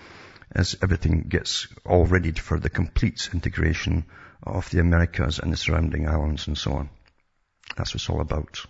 as 0.52 0.76
everything 0.83 1.26
gets 1.28 1.68
all 1.85 2.07
ready 2.07 2.33
for 2.33 2.59
the 2.59 2.71
complete 2.71 3.28
integration 3.33 4.04
of 4.42 4.71
the 4.71 4.80
Americas 4.80 5.38
and 5.38 5.52
the 5.52 5.57
surrounding 5.57 6.09
islands 6.09 6.47
and 6.47 6.57
so 6.57 6.73
on. 6.73 6.90
That's 7.76 7.90
what 7.90 7.97
it's 7.97 8.11
all 8.11 8.21
about. 8.21 8.64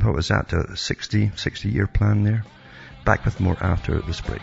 What 0.00 0.14
was 0.14 0.28
that? 0.28 0.52
A 0.52 0.76
60, 0.76 1.32
60 1.36 1.68
year 1.68 1.86
plan 1.86 2.24
there? 2.24 2.44
Back 3.04 3.24
with 3.24 3.40
more 3.40 3.56
after 3.60 4.00
this 4.00 4.20
break. 4.20 4.42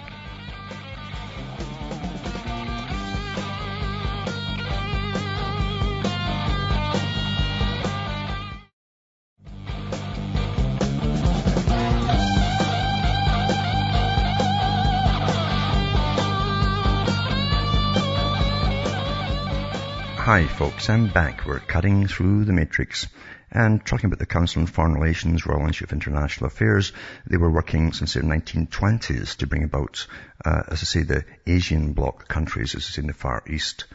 Hi 20.43 20.49
folks, 20.49 20.89
I'm 20.89 21.07
back. 21.07 21.45
We're 21.45 21.61
cutting 21.61 22.05
through 22.05 22.43
the 22.43 22.51
matrix 22.51 23.07
and 23.49 23.83
talking 23.85 24.07
about 24.07 24.19
the 24.19 24.25
Council 24.25 24.59
on 24.59 24.67
Foreign 24.67 24.95
Relations, 24.95 25.45
Royal 25.45 25.65
Institute 25.65 25.87
of 25.87 25.93
International 25.93 26.47
Affairs. 26.47 26.91
They 27.25 27.37
were 27.37 27.49
working 27.49 27.93
since 27.93 28.15
the 28.15 28.23
1920s 28.23 29.37
to 29.37 29.47
bring 29.47 29.63
about, 29.63 30.05
uh, 30.43 30.63
as 30.67 30.81
I 30.81 30.83
say, 30.83 31.03
the 31.03 31.23
Asian 31.47 31.93
bloc 31.93 32.27
countries, 32.27 32.75
as 32.75 32.89
is 32.89 32.97
in 32.97 33.07
the 33.07 33.13
Far 33.13 33.41
East. 33.47 33.85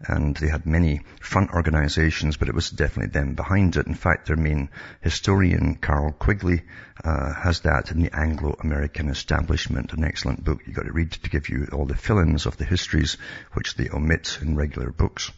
And 0.00 0.34
they 0.34 0.48
had 0.48 0.64
many 0.64 1.02
front 1.20 1.50
organizations, 1.50 2.38
but 2.38 2.48
it 2.48 2.54
was 2.54 2.70
definitely 2.70 3.10
them 3.10 3.34
behind 3.34 3.76
it. 3.76 3.86
In 3.86 3.94
fact, 3.94 4.28
their 4.28 4.36
main 4.36 4.70
historian, 5.02 5.74
Carroll 5.74 6.12
Quigley, 6.12 6.62
uh, 7.04 7.34
has 7.34 7.60
that 7.60 7.90
in 7.90 8.02
the 8.02 8.16
Anglo-American 8.16 9.10
Establishment, 9.10 9.92
an 9.92 10.04
excellent 10.04 10.42
book 10.42 10.62
you've 10.64 10.74
got 10.74 10.86
to 10.86 10.92
read 10.92 11.12
to 11.12 11.28
give 11.28 11.50
you 11.50 11.68
all 11.70 11.84
the 11.84 11.94
fill-ins 11.94 12.46
of 12.46 12.56
the 12.56 12.64
histories 12.64 13.18
which 13.52 13.74
they 13.74 13.90
omit 13.90 14.38
in 14.40 14.56
regular 14.56 14.90
books 14.90 15.30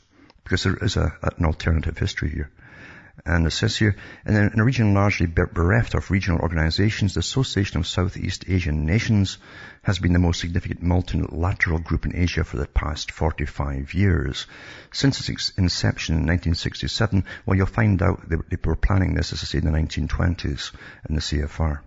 because 0.51 0.65
there 0.65 0.85
is 0.85 0.97
a, 0.97 1.17
an 1.39 1.45
alternative 1.45 1.97
history 1.97 2.29
here. 2.29 2.51
And 3.25 3.47
it 3.47 3.53
says 3.53 3.77
here, 3.77 3.95
and 4.25 4.53
in 4.53 4.59
a 4.59 4.65
region 4.65 4.95
largely 4.95 5.27
bereft 5.27 5.95
of 5.95 6.11
regional 6.11 6.41
organizations, 6.41 7.15
the 7.15 7.21
Association 7.21 7.79
of 7.79 7.87
Southeast 7.87 8.47
Asian 8.49 8.85
Nations 8.85 9.39
has 9.83 10.01
been 10.01 10.13
the 10.13 10.19
most 10.19 10.41
significant 10.41 10.83
multilateral 10.83 11.79
group 11.79 12.05
in 12.05 12.17
Asia 12.17 12.43
for 12.43 12.57
the 12.57 12.67
past 12.67 13.13
45 13.13 13.95
years. 13.95 14.49
Since 14.93 15.29
its 15.29 15.53
inception 15.57 16.17
in 16.17 16.23
1967, 16.23 17.25
well, 17.47 17.57
you'll 17.57 17.67
find 17.67 18.03
out 18.03 18.29
they, 18.29 18.37
they 18.49 18.57
were 18.65 18.75
planning 18.75 19.15
this, 19.15 19.33
as 19.33 19.45
I 19.45 19.47
say, 19.47 19.59
in 19.59 19.65
the 19.65 19.71
1920s 19.71 20.73
in 21.09 21.15
the 21.15 21.21
CFR. 21.21 21.81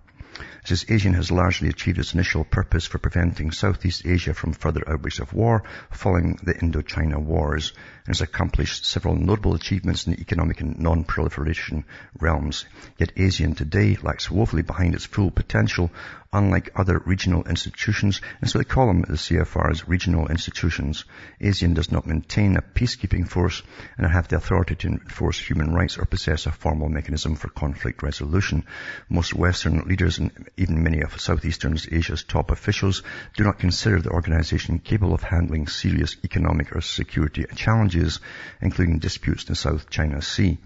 Says 0.65 0.85
ASEAN 0.85 1.13
has 1.15 1.29
largely 1.29 1.69
achieved 1.69 1.99
its 1.99 2.13
initial 2.13 2.43
purpose 2.43 2.85
for 2.85 2.97
preventing 2.97 3.51
Southeast 3.51 4.05
Asia 4.05 4.33
from 4.33 4.53
further 4.53 4.81
outbreaks 4.87 5.19
of 5.19 5.33
war 5.33 5.63
following 5.91 6.39
the 6.41 6.53
Indochina 6.53 7.19
Wars 7.19 7.73
and 8.05 8.15
has 8.15 8.21
accomplished 8.21 8.85
several 8.85 9.15
notable 9.15 9.55
achievements 9.55 10.07
in 10.07 10.13
the 10.13 10.21
economic 10.21 10.61
and 10.61 10.79
non-proliferation 10.79 11.85
realms. 12.19 12.65
Yet 12.97 13.15
ASEAN 13.15 13.55
today 13.55 13.97
lacks 14.01 14.31
woefully 14.31 14.61
behind 14.63 14.95
its 14.95 15.05
full 15.05 15.31
potential 15.31 15.91
unlike 16.33 16.71
other 16.75 16.99
regional 17.05 17.43
institutions, 17.43 18.19
and 18.41 18.49
so 18.49 18.57
they 18.57 18.63
call 18.63 18.87
them 18.87 19.01
the 19.01 19.13
CFRs 19.13 19.87
regional 19.87 20.27
institutions. 20.27 21.05
ASEAN 21.39 21.75
does 21.75 21.91
not 21.91 22.07
maintain 22.07 22.57
a 22.57 22.61
peacekeeping 22.61 23.27
force 23.27 23.61
and 23.97 24.11
have 24.11 24.27
the 24.27 24.37
authority 24.37 24.75
to 24.75 24.87
enforce 24.87 25.39
human 25.39 25.73
rights 25.73 25.97
or 25.97 26.05
possess 26.05 26.47
a 26.47 26.51
formal 26.51 26.89
mechanism 26.89 27.35
for 27.35 27.49
conflict 27.49 28.01
resolution. 28.01 28.65
Most 29.09 29.33
Western 29.33 29.79
leaders 29.81 30.17
and 30.17 30.49
even 30.57 30.83
many 30.83 31.01
of 31.01 31.21
Southeastern 31.21 31.77
Asia's 31.91 32.23
top 32.23 32.51
officials 32.51 33.03
do 33.37 33.43
not 33.43 33.59
consider 33.59 34.01
the 34.01 34.09
organization 34.09 34.79
capable 34.79 35.13
of 35.13 35.23
handling 35.23 35.67
serious 35.67 36.17
economic 36.23 36.75
or 36.75 36.81
security 36.81 37.45
challenges, 37.55 38.19
including 38.59 38.99
disputes 38.99 39.43
in 39.43 39.49
the 39.49 39.55
South 39.55 39.89
China 39.89 40.21
Sea 40.21 40.57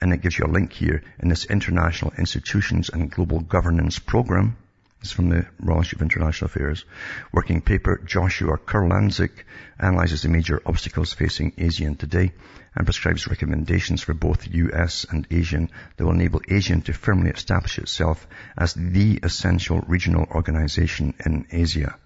and 0.00 0.12
it 0.12 0.22
gives 0.22 0.38
you 0.38 0.44
a 0.44 0.50
link 0.52 0.72
here 0.72 1.02
in 1.18 1.28
this 1.28 1.44
International 1.46 2.12
Institutions 2.18 2.88
and 2.88 3.10
Global 3.10 3.40
Governance 3.40 3.98
Program, 3.98 4.56
it's 5.00 5.12
from 5.12 5.28
the 5.28 5.46
Royal 5.60 5.78
Institute 5.78 5.98
of 5.98 6.02
International 6.02 6.46
Affairs. 6.46 6.84
Working 7.32 7.60
paper, 7.60 8.00
Joshua 8.04 8.58
Kurlantzick 8.58 9.44
analyzes 9.78 10.22
the 10.22 10.28
major 10.28 10.60
obstacles 10.66 11.12
facing 11.12 11.52
ASEAN 11.52 11.96
today 11.96 12.32
and 12.74 12.84
prescribes 12.84 13.28
recommendations 13.28 14.02
for 14.02 14.14
both 14.14 14.48
US 14.48 15.06
and 15.08 15.28
ASEAN 15.28 15.68
that 15.96 16.04
will 16.04 16.12
enable 16.12 16.40
ASEAN 16.40 16.84
to 16.84 16.92
firmly 16.92 17.30
establish 17.30 17.78
itself 17.78 18.26
as 18.56 18.74
the 18.74 19.20
essential 19.22 19.80
regional 19.86 20.26
organization 20.32 21.14
in 21.24 21.46
Asia. 21.52 21.96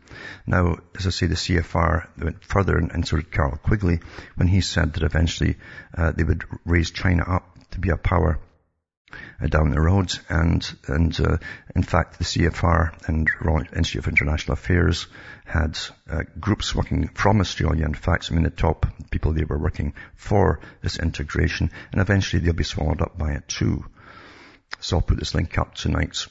Now, 0.47 0.77
as 0.95 1.07
I 1.07 1.11
say, 1.11 1.27
the 1.27 1.35
CFR 1.35 2.07
went 2.19 2.45
further 2.45 2.77
and 2.77 3.05
did 3.05 3.31
Carroll 3.31 3.57
Quigley 3.57 4.01
when 4.35 4.49
he 4.49 4.61
said 4.61 4.93
that 4.93 5.03
eventually 5.03 5.57
uh, 5.97 6.13
they 6.13 6.25
would 6.25 6.45
raise 6.67 6.91
China 6.91 7.25
up 7.27 7.59
to 7.71 7.81
be 7.81 7.89
a 7.89 7.97
power 7.97 8.39
uh, 9.41 9.47
down 9.47 9.71
the 9.71 9.81
road. 9.81 10.13
And, 10.29 10.69
and 10.89 11.19
uh, 11.21 11.39
in 11.75 11.83
fact, 11.83 12.19
the 12.19 12.25
CFR 12.25 13.09
and 13.09 13.29
Royal 13.41 13.65
Institute 13.75 14.05
of 14.05 14.09
International 14.09 14.55
Affairs 14.55 15.07
had 15.45 15.79
uh, 16.11 16.23
groups 16.39 16.75
working 16.75 17.09
from 17.09 17.41
Australia. 17.41 17.85
In 17.85 17.95
fact, 17.95 18.25
some 18.25 18.39
of 18.39 18.45
the 18.45 18.51
top 18.51 18.87
people 19.11 19.33
they 19.33 19.45
were 19.45 19.59
working 19.59 19.95
for 20.15 20.61
this 20.83 20.99
integration, 20.99 21.71
and 21.93 22.01
eventually 22.01 22.43
they'll 22.43 22.55
be 22.55 22.65
swallowed 22.65 23.03
up 23.03 23.19
by 23.19 23.33
it 23.33 23.49
too. 23.49 23.85
So 24.81 24.97
I'll 24.97 25.03
put 25.03 25.19
this 25.19 25.35
link 25.35 25.59
up 25.59 25.75
tonight. 25.75 26.27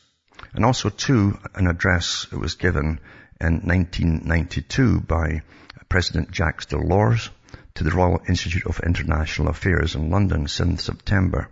And 0.54 0.66
also 0.66 0.90
too, 0.90 1.38
an 1.54 1.68
address 1.68 2.28
that 2.32 2.40
was 2.40 2.56
given 2.56 3.00
in 3.40 3.62
1992 3.62 5.02
by 5.02 5.42
President 5.90 6.34
Jacques 6.34 6.68
Delors 6.68 7.30
to 7.76 7.84
the 7.84 7.92
Royal 7.92 8.22
Institute 8.28 8.66
of 8.66 8.80
International 8.80 9.50
Affairs 9.50 9.96
in 9.96 10.10
London, 10.10 10.46
7th 10.46 10.82
September. 10.82 11.50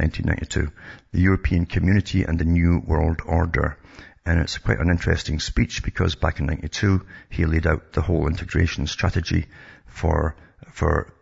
1992, 0.00 0.72
The 1.12 1.20
European 1.20 1.66
Community 1.66 2.24
and 2.24 2.38
the 2.38 2.44
New 2.44 2.82
World 2.84 3.20
Order. 3.26 3.76
And 4.24 4.40
it's 4.40 4.58
quite 4.58 4.80
an 4.80 4.90
interesting 4.90 5.40
speech 5.40 5.82
because 5.82 6.14
back 6.14 6.40
in 6.40 6.46
92, 6.46 7.04
he 7.28 7.44
laid 7.44 7.66
out 7.66 7.92
the 7.92 8.02
whole 8.02 8.26
integration 8.26 8.86
strategy 8.86 9.46
for, 9.86 10.36
for, 10.72 11.12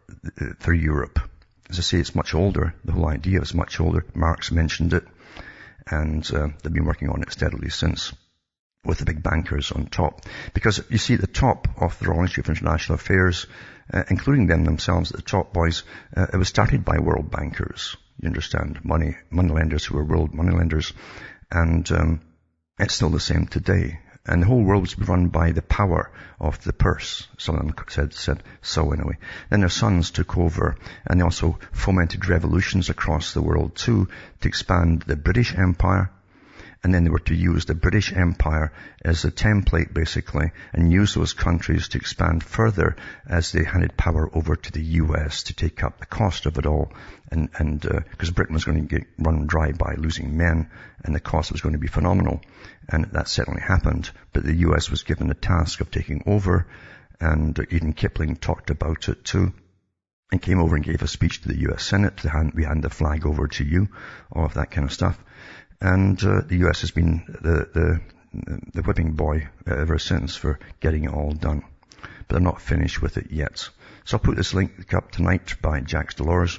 for 0.59 0.73
Europe. 0.73 1.19
As 1.71 1.79
I 1.79 1.83
say, 1.83 1.99
it's 1.99 2.15
much 2.15 2.35
older. 2.35 2.75
The 2.85 2.93
whole 2.93 3.09
idea 3.09 3.41
is 3.41 3.55
much 3.55 3.81
older. 3.81 4.05
Marx 4.15 4.51
mentioned 4.51 4.95
it 4.95 5.07
and 5.91 6.29
uh, 6.35 6.49
they've 6.63 6.73
been 6.73 6.85
working 6.85 7.09
on 7.09 7.23
it 7.23 7.33
steadily 7.33 7.71
since 7.71 8.13
with 8.85 8.99
the 8.99 9.05
big 9.05 9.23
bankers 9.23 9.73
on 9.73 9.87
top. 9.87 10.23
Because 10.55 10.83
you 10.89 10.99
see, 10.99 11.15
at 11.15 11.21
the 11.21 11.27
top 11.27 11.69
of 11.81 11.99
the 11.99 12.07
Royal 12.07 12.23
Institute 12.23 12.47
of 12.47 12.57
International 12.57 12.95
Affairs, 12.95 13.47
uh, 13.93 14.05
including 14.09 14.47
them 14.47 14.65
themselves, 14.65 15.11
the 15.11 15.23
top 15.23 15.53
boys, 15.53 15.83
uh, 16.17 16.27
it 16.33 16.37
was 16.37 16.49
started 16.49 16.85
by 16.85 16.99
world 16.99 17.31
bankers 17.31 17.97
You 18.21 18.27
understand? 18.27 18.85
Money, 18.85 19.17
moneylenders 19.31 19.85
who 19.85 19.97
were 19.97 20.05
world 20.05 20.35
moneylenders. 20.35 20.93
And, 21.51 21.91
um, 21.93 22.21
it's 22.79 22.95
still 22.95 23.11
the 23.11 23.21
same 23.21 23.47
today. 23.47 24.01
And 24.27 24.43
the 24.43 24.47
whole 24.47 24.63
world 24.63 24.83
was 24.83 24.99
run 24.99 25.29
by 25.29 25.53
the 25.53 25.63
power 25.63 26.11
of 26.39 26.63
the 26.63 26.73
purse. 26.73 27.27
Some 27.39 27.57
of 27.57 27.63
them 27.63 27.75
said, 27.89 28.13
said 28.13 28.43
so 28.61 28.93
anyway. 28.93 29.17
Then 29.49 29.61
their 29.61 29.69
sons 29.71 30.11
took 30.11 30.37
over 30.37 30.77
and 31.07 31.19
they 31.19 31.25
also 31.25 31.59
fomented 31.73 32.29
revolutions 32.29 32.91
across 32.91 33.33
the 33.33 33.43
world 33.43 33.75
too 33.75 34.09
to 34.41 34.49
expand 34.49 35.03
the 35.03 35.17
British 35.17 35.57
Empire 35.57 36.11
and 36.83 36.95
then 36.95 37.05
they 37.05 37.11
were 37.11 37.19
to 37.19 37.35
use 37.35 37.65
the 37.65 37.75
British 37.75 38.13
Empire 38.13 38.73
as 39.05 39.25
a 39.25 39.31
template 39.31 39.93
basically 39.93 40.53
and 40.73 40.93
use 40.93 41.15
those 41.15 41.33
countries 41.33 41.89
to 41.89 41.99
expand 41.99 42.45
further 42.45 42.97
as 43.29 43.53
they 43.53 43.65
handed 43.65 43.97
power 43.97 44.31
over 44.33 44.57
to 44.57 44.73
the 44.73 44.83
US 44.83 45.45
to 45.45 45.55
take 45.55 45.83
up 45.83 45.99
the 45.99 46.07
cost 46.07 46.47
of 46.47 46.59
it 46.59 46.67
all 46.67 46.93
and, 47.31 47.49
and, 47.59 47.81
because 47.81 48.31
uh, 48.31 48.33
Britain 48.33 48.55
was 48.55 48.65
going 48.65 48.87
to 48.87 48.99
get 48.99 49.07
run 49.19 49.47
dry 49.47 49.73
by 49.73 49.95
losing 49.97 50.37
men 50.37 50.71
and 51.05 51.15
the 51.15 51.21
cost 51.21 51.53
was 51.53 51.61
going 51.61 51.75
to 51.75 51.79
be 51.79 51.89
phenomenal 51.89 52.41
and 52.89 53.05
that 53.13 53.29
certainly 53.29 53.61
happened 53.61 54.11
but 54.33 54.45
the 54.45 54.57
US 54.69 54.91
was 54.91 55.03
given 55.03 55.27
the 55.27 55.35
task 55.35 55.81
of 55.81 55.91
taking 55.91 56.23
over 56.27 56.67
and 57.21 57.59
even 57.71 57.93
Kipling 57.93 58.37
talked 58.37 58.71
about 58.71 59.09
it 59.09 59.25
too 59.25 59.53
and 60.31 60.43
came 60.43 60.61
over 60.61 60.77
and 60.77 60.85
gave 60.85 61.03
a 61.03 61.09
speech 61.09 61.43
to 61.43 61.49
the 61.49 61.71
US 61.71 61.85
Senate. 61.85 62.19
To 62.19 62.29
hand, 62.29 62.53
we 62.55 62.65
hand 62.65 62.85
the 62.85 62.91
flag 62.91 63.27
over 63.27 63.49
to 63.49 63.65
you, 63.65 63.89
all 64.31 64.45
of 64.45 64.55
that 64.55 64.71
kind 64.71 64.85
of 64.85 64.93
stuff. 64.93 65.19
And 65.81 66.23
uh, 66.25 66.43
the 66.47 66.67
US 66.67 66.81
has 66.81 66.91
been 66.91 67.25
the, 67.27 67.69
the, 67.73 68.01
the 68.73 68.83
whipping 68.83 69.13
boy 69.13 69.49
ever 69.67 69.99
since 69.99 70.37
for 70.37 70.59
getting 70.81 71.05
it 71.05 71.13
all 71.13 71.33
done. 71.33 71.63
But 72.01 72.29
they're 72.29 72.41
not 72.41 72.61
finished 72.61 73.01
with 73.01 73.17
it 73.17 73.31
yet. 73.31 73.69
So 74.05 74.17
I'll 74.17 74.23
put 74.23 74.37
this 74.37 74.55
link 74.55 74.93
up 74.95 75.11
tonight 75.11 75.57
by 75.63 75.81
Jacques 75.81 76.17
Delors 76.17 76.59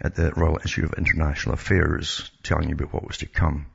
at 0.00 0.14
the 0.14 0.32
Royal 0.32 0.58
Institute 0.58 0.84
of 0.84 0.98
International 0.98 1.54
Affairs 1.54 2.30
telling 2.42 2.68
you 2.68 2.74
about 2.74 2.92
what 2.92 3.06
was 3.06 3.18
to 3.18 3.26
come. 3.26 3.66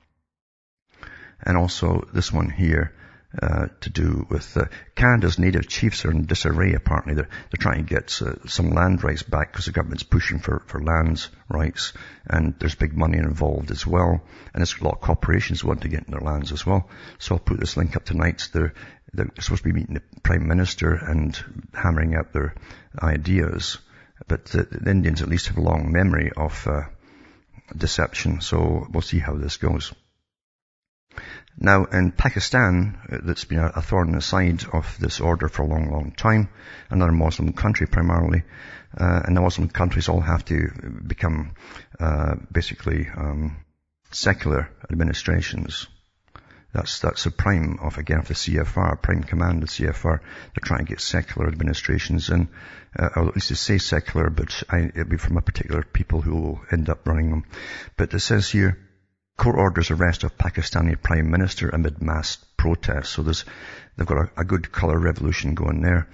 And 1.43 1.57
also 1.57 2.07
this 2.13 2.31
one 2.31 2.49
here 2.49 2.93
uh, 3.41 3.67
to 3.79 3.89
do 3.89 4.25
with 4.29 4.57
uh, 4.57 4.65
Canada's 4.95 5.39
native 5.39 5.67
chiefs 5.67 6.03
are 6.03 6.11
in 6.11 6.25
disarray. 6.25 6.73
Apparently, 6.73 7.13
they're 7.13 7.29
they're 7.49 7.59
trying 7.59 7.85
to 7.85 7.93
get 7.95 8.21
uh, 8.21 8.35
some 8.47 8.71
land 8.71 9.03
rights 9.03 9.23
back 9.23 9.51
because 9.51 9.65
the 9.65 9.71
government's 9.71 10.03
pushing 10.03 10.39
for 10.39 10.61
for 10.67 10.83
land 10.83 11.25
rights, 11.47 11.93
and 12.27 12.55
there's 12.59 12.75
big 12.75 12.95
money 12.95 13.17
involved 13.17 13.71
as 13.71 13.87
well. 13.87 14.21
And 14.53 14.61
there's 14.61 14.77
a 14.79 14.83
lot 14.83 14.95
of 14.95 15.01
corporations 15.01 15.63
want 15.63 15.81
to 15.81 15.87
get 15.87 16.03
in 16.05 16.11
their 16.11 16.19
lands 16.19 16.51
as 16.51 16.65
well. 16.65 16.89
So 17.19 17.35
I'll 17.35 17.39
put 17.39 17.59
this 17.59 17.77
link 17.77 17.95
up 17.95 18.03
tonight. 18.03 18.49
They're 18.51 18.73
they're 19.13 19.31
supposed 19.39 19.63
to 19.63 19.69
be 19.69 19.79
meeting 19.79 19.95
the 19.95 20.19
prime 20.23 20.47
minister 20.47 20.93
and 20.93 21.37
hammering 21.73 22.15
out 22.15 22.33
their 22.33 22.55
ideas, 23.01 23.77
but 24.27 24.45
the, 24.45 24.63
the 24.63 24.91
Indians 24.91 25.21
at 25.21 25.29
least 25.29 25.47
have 25.47 25.57
a 25.57 25.61
long 25.61 25.91
memory 25.91 26.31
of 26.35 26.67
uh, 26.67 26.83
deception. 27.75 28.41
So 28.41 28.87
we'll 28.91 29.01
see 29.01 29.19
how 29.19 29.35
this 29.35 29.57
goes. 29.57 29.93
Now, 31.57 31.85
in 31.85 32.11
Pakistan, 32.11 32.97
uh, 33.11 33.17
that's 33.23 33.45
been 33.45 33.59
a 33.59 33.81
thorn 33.81 34.09
in 34.09 34.15
the 34.15 34.21
side 34.21 34.63
of 34.71 34.97
this 34.99 35.19
order 35.19 35.47
for 35.47 35.63
a 35.63 35.67
long, 35.67 35.91
long 35.91 36.11
time, 36.11 36.49
another 36.89 37.11
Muslim 37.11 37.53
country 37.53 37.87
primarily, 37.87 38.43
uh, 38.97 39.21
and 39.25 39.35
the 39.35 39.41
Muslim 39.41 39.69
countries 39.69 40.09
all 40.09 40.21
have 40.21 40.45
to 40.45 40.69
become 41.05 41.53
uh, 41.99 42.35
basically 42.51 43.07
um, 43.15 43.57
secular 44.11 44.69
administrations. 44.89 45.87
That's 46.73 46.99
that's 46.99 47.25
the 47.25 47.31
prime 47.31 47.79
of 47.81 47.97
again 47.97 48.19
of 48.19 48.29
the 48.29 48.33
CFR, 48.33 49.01
prime 49.01 49.23
command 49.23 49.61
of 49.61 49.69
the 49.69 49.75
CFR. 49.75 50.19
They're 50.19 50.63
trying 50.63 50.85
to 50.85 50.89
get 50.89 51.01
secular 51.01 51.49
administrations 51.49 52.29
in, 52.29 52.47
uh, 52.97 53.09
or 53.13 53.27
at 53.27 53.35
least 53.35 53.53
say 53.57 53.77
secular, 53.77 54.29
but 54.29 54.63
it'll 54.71 55.03
be 55.03 55.17
from 55.17 55.35
a 55.35 55.41
particular 55.41 55.83
people 55.83 56.21
who 56.21 56.35
will 56.35 56.61
end 56.71 56.89
up 56.89 57.05
running 57.05 57.29
them. 57.29 57.43
But 57.97 58.13
it 58.13 58.21
says 58.21 58.49
here 58.49 58.77
Court 59.41 59.55
orders 59.57 59.89
arrest 59.89 60.23
of 60.23 60.37
Pakistani 60.37 61.01
Prime 61.01 61.31
Minister 61.31 61.69
amid 61.69 61.99
mass 61.99 62.37
protests. 62.57 63.09
So 63.09 63.23
there's, 63.23 63.43
they've 63.97 64.05
got 64.05 64.29
a, 64.37 64.41
a 64.41 64.45
good 64.45 64.71
colour 64.71 64.99
revolution 64.99 65.55
going 65.55 65.81
there. 65.81 66.07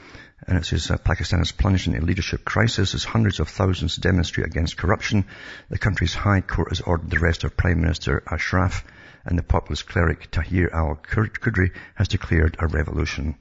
And 0.48 0.58
it 0.58 0.66
says 0.66 0.90
uh, 0.90 0.96
Pakistan 0.96 1.42
is 1.42 1.52
plunged 1.52 1.88
into 1.88 2.00
a 2.00 2.08
leadership 2.08 2.46
crisis 2.46 2.96
as 2.96 3.04
hundreds 3.04 3.42
of 3.42 3.50
thousands 3.50 3.98
demonstrate 3.98 4.48
against 4.48 4.78
corruption. 4.78 5.26
The 5.68 5.78
country's 5.78 6.14
high 6.14 6.40
court 6.40 6.70
has 6.70 6.80
ordered 6.80 7.10
the 7.10 7.18
arrest 7.18 7.44
of 7.44 7.58
Prime 7.58 7.82
Minister 7.82 8.24
Ashraf 8.32 8.86
and 9.26 9.38
the 9.38 9.44
populist 9.44 9.90
cleric 9.90 10.32
Tahir 10.32 10.70
al-Qadri 10.72 11.72
has 11.96 12.08
declared 12.08 12.56
a 12.60 12.68
revolution 12.68 13.36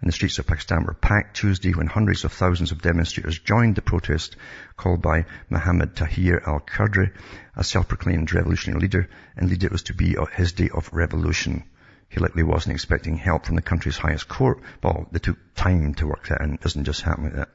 and 0.00 0.08
the 0.08 0.12
streets 0.12 0.38
of 0.38 0.46
Pakistan 0.46 0.84
were 0.84 0.94
packed 0.94 1.36
Tuesday 1.36 1.72
when 1.72 1.86
hundreds 1.86 2.24
of 2.24 2.32
thousands 2.32 2.72
of 2.72 2.80
demonstrators 2.80 3.38
joined 3.38 3.76
the 3.76 3.82
protest 3.82 4.36
called 4.76 5.02
by 5.02 5.26
Muhammad 5.50 5.94
Tahir 5.94 6.42
al-Qadri, 6.46 7.12
a 7.54 7.64
self-proclaimed 7.64 8.32
revolutionary 8.32 8.80
leader, 8.80 9.08
and 9.36 9.50
indeed 9.50 9.64
it 9.64 9.72
was 9.72 9.82
to 9.84 9.94
be 9.94 10.16
his 10.34 10.52
day 10.52 10.70
of 10.72 10.90
revolution. 10.92 11.64
He 12.08 12.18
likely 12.18 12.42
wasn't 12.42 12.74
expecting 12.74 13.16
help 13.16 13.46
from 13.46 13.56
the 13.56 13.62
country's 13.62 13.98
highest 13.98 14.26
court. 14.26 14.62
Well, 14.82 15.06
they 15.12 15.20
took 15.20 15.38
time 15.54 15.94
to 15.94 16.08
work 16.08 16.26
that 16.28 16.40
in. 16.40 16.54
It 16.54 16.60
doesn't 16.60 16.84
just 16.84 17.02
happen 17.02 17.24
like 17.24 17.34
that. 17.34 17.50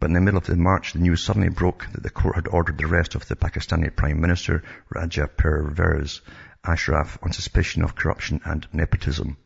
But 0.00 0.06
in 0.06 0.14
the 0.14 0.20
middle 0.20 0.38
of 0.38 0.46
the 0.46 0.56
march, 0.56 0.94
the 0.94 0.98
news 0.98 1.22
suddenly 1.22 1.50
broke 1.50 1.86
that 1.92 2.02
the 2.02 2.10
court 2.10 2.36
had 2.36 2.48
ordered 2.48 2.78
the 2.78 2.86
arrest 2.86 3.14
of 3.14 3.28
the 3.28 3.36
Pakistani 3.36 3.94
Prime 3.94 4.20
Minister, 4.20 4.62
Raja 4.88 5.28
Pervez 5.28 6.22
Ashraf, 6.64 7.18
on 7.22 7.32
suspicion 7.32 7.82
of 7.82 7.94
corruption 7.94 8.40
and 8.44 8.66
nepotism. 8.72 9.36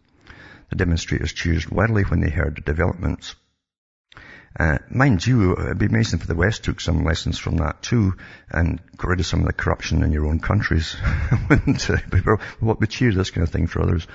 The 0.71 0.77
demonstrators 0.77 1.33
cheered 1.33 1.67
wildly 1.71 2.03
when 2.03 2.21
they 2.21 2.31
heard 2.31 2.57
the 2.57 2.61
developments. 2.63 3.35
Uh, 4.59 4.79
mind 4.89 5.27
you, 5.27 5.53
it'd 5.53 5.79
be 5.79 5.87
amazing 5.87 6.21
if 6.21 6.27
the 6.27 6.35
West 6.35 6.65
took 6.65 6.81
some 6.81 7.05
lessons 7.05 7.39
from 7.39 7.59
that 7.59 7.83
too 7.83 8.15
and 8.51 8.81
got 8.97 9.09
rid 9.09 9.21
of 9.21 9.27
some 9.27 9.41
of 9.41 9.47
the 9.47 9.53
corruption 9.53 10.03
in 10.03 10.13
your 10.13 10.27
own 10.27 10.41
countries. 10.41 10.97
Wouldn't 11.51 11.91
uh, 11.91 11.99
What 12.61 12.81
would 12.81 12.91
cheer 12.91 13.13
this 13.13 13.31
kind 13.31 13.47
of 13.47 13.53
thing 13.53 13.67
for 13.67 13.83
others? 13.83 14.07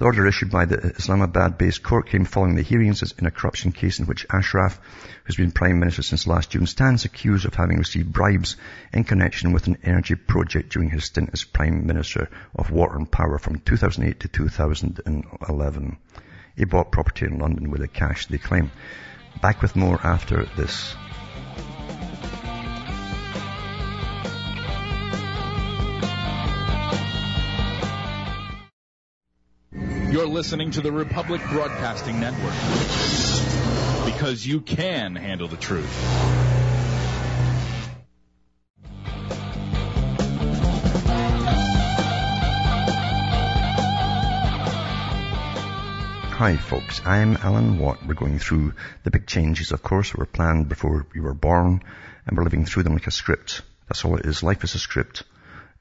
The 0.00 0.06
order 0.06 0.26
issued 0.26 0.50
by 0.50 0.64
the 0.64 0.78
Islamabad-based 0.96 1.82
court 1.82 2.08
came 2.08 2.24
following 2.24 2.54
the 2.54 2.62
hearings 2.62 3.02
in 3.18 3.26
a 3.26 3.30
corruption 3.30 3.70
case 3.70 3.98
in 3.98 4.06
which 4.06 4.24
Ashraf, 4.30 4.80
who's 5.24 5.36
been 5.36 5.50
Prime 5.50 5.78
Minister 5.78 6.00
since 6.00 6.26
last 6.26 6.52
June, 6.52 6.66
stands 6.66 7.04
accused 7.04 7.44
of 7.44 7.52
having 7.52 7.76
received 7.76 8.10
bribes 8.10 8.56
in 8.94 9.04
connection 9.04 9.52
with 9.52 9.66
an 9.66 9.76
energy 9.82 10.14
project 10.14 10.72
during 10.72 10.88
his 10.88 11.04
stint 11.04 11.28
as 11.34 11.44
Prime 11.44 11.86
Minister 11.86 12.30
of 12.54 12.70
Water 12.70 12.96
and 12.96 13.12
Power 13.12 13.38
from 13.38 13.58
2008 13.58 14.20
to 14.20 14.28
2011. 14.28 15.98
He 16.56 16.64
bought 16.64 16.92
property 16.92 17.26
in 17.26 17.38
London 17.38 17.70
with 17.70 17.82
the 17.82 17.88
cash 17.88 18.24
they 18.26 18.38
claim. 18.38 18.70
Back 19.42 19.60
with 19.60 19.76
more 19.76 20.00
after 20.02 20.46
this. 20.56 20.94
Listening 30.30 30.70
to 30.70 30.80
the 30.80 30.92
Republic 30.92 31.40
Broadcasting 31.50 32.20
Network. 32.20 32.54
Because 34.04 34.46
you 34.46 34.60
can 34.60 35.16
handle 35.16 35.48
the 35.48 35.56
truth. 35.56 35.90
Hi 46.32 46.56
folks, 46.56 47.02
I'm 47.04 47.36
Alan 47.36 47.78
Watt. 47.78 48.06
We're 48.06 48.14
going 48.14 48.38
through 48.38 48.74
the 49.02 49.10
big 49.10 49.26
changes, 49.26 49.72
of 49.72 49.82
course, 49.82 50.14
were 50.14 50.26
planned 50.26 50.68
before 50.68 51.06
you 51.12 51.22
were 51.22 51.34
born, 51.34 51.82
and 52.26 52.36
we're 52.36 52.44
living 52.44 52.64
through 52.64 52.84
them 52.84 52.94
like 52.94 53.08
a 53.08 53.10
script. 53.10 53.62
That's 53.88 54.04
all 54.04 54.16
it 54.16 54.26
is. 54.26 54.42
Life 54.44 54.62
is 54.62 54.76
a 54.76 54.78
script 54.78 55.24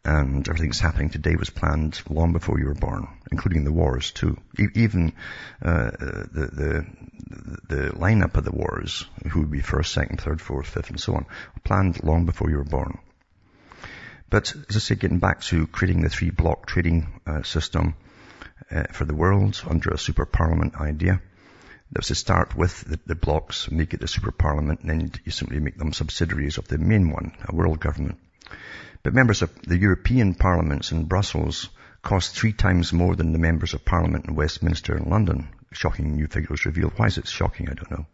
and 0.06 0.48
everything 0.48 0.70
that's 0.70 0.80
happening 0.80 1.10
today 1.10 1.36
was 1.36 1.50
planned 1.50 2.02
long 2.10 2.34
before 2.34 2.60
you 2.60 2.66
were 2.66 2.74
born, 2.74 3.08
including 3.32 3.64
the 3.64 3.72
wars 3.72 4.12
too. 4.12 4.38
even 4.76 5.14
uh, 5.62 5.92
the, 5.92 6.50
the 6.54 6.86
the 7.68 7.90
lineup 7.92 8.36
of 8.36 8.46
the 8.46 8.52
wars, 8.52 9.06
who 9.30 9.42
would 9.42 9.52
be 9.52 9.62
first, 9.62 9.94
second, 9.94 10.22
third, 10.22 10.42
fourth, 10.42 10.68
fifth, 10.68 10.90
and 10.90 11.00
so 11.00 11.16
on, 11.16 11.26
planned 11.64 12.04
long 12.04 12.26
before 12.26 12.50
you 12.50 12.58
were 12.58 12.64
born. 12.64 12.98
But 14.30 14.54
as 14.70 14.76
I 14.76 14.80
say, 14.80 14.96
getting 14.96 15.20
back 15.20 15.42
to 15.42 15.68
creating 15.68 16.02
the 16.02 16.10
three 16.10 16.30
block 16.30 16.66
trading 16.66 17.22
uh, 17.28 17.44
system 17.44 17.96
uh, 18.72 18.84
for 18.92 19.06
the 19.06 19.16
world 19.16 19.62
under 19.68 19.90
a 19.90 19.98
super 19.98 20.26
parliament 20.26 20.76
idea. 20.76 21.22
That 21.92 22.00
was 22.00 22.08
to 22.08 22.16
start 22.16 22.56
with 22.56 22.82
the, 22.82 23.00
the 23.08 23.16
blocks, 23.16 23.72
make 23.72 23.96
it 23.96 24.00
the 24.00 24.08
super 24.08 24.32
parliament, 24.32 24.82
and 24.82 24.90
then 24.90 25.12
you 25.26 25.32
simply 25.32 25.60
make 25.60 25.78
them 25.78 25.92
subsidiaries 25.92 26.60
of 26.60 26.68
the 26.68 26.78
main 26.78 27.10
one, 27.12 27.36
a 27.48 27.56
world 27.56 27.80
government. 27.80 28.20
But 29.02 29.14
members 29.14 29.42
of 29.42 29.50
the 29.62 29.78
European 29.78 30.36
parliaments 30.36 30.92
in 30.92 31.06
Brussels 31.06 31.70
cost 32.02 32.36
three 32.36 32.54
times 32.54 32.92
more 32.92 33.16
than 33.16 33.32
the 33.32 33.40
members 33.40 33.74
of 33.74 33.86
parliament 33.86 34.26
in 34.26 34.36
Westminster 34.36 34.96
and 34.96 35.08
London. 35.08 35.48
Shocking 35.72 36.16
new 36.16 36.28
figures 36.28 36.66
revealed. 36.66 36.94
Why 36.98 37.08
is 37.08 37.18
it 37.18 37.28
shocking? 37.28 37.70
I 37.70 37.74
don't 37.74 37.92
know. 37.92 38.06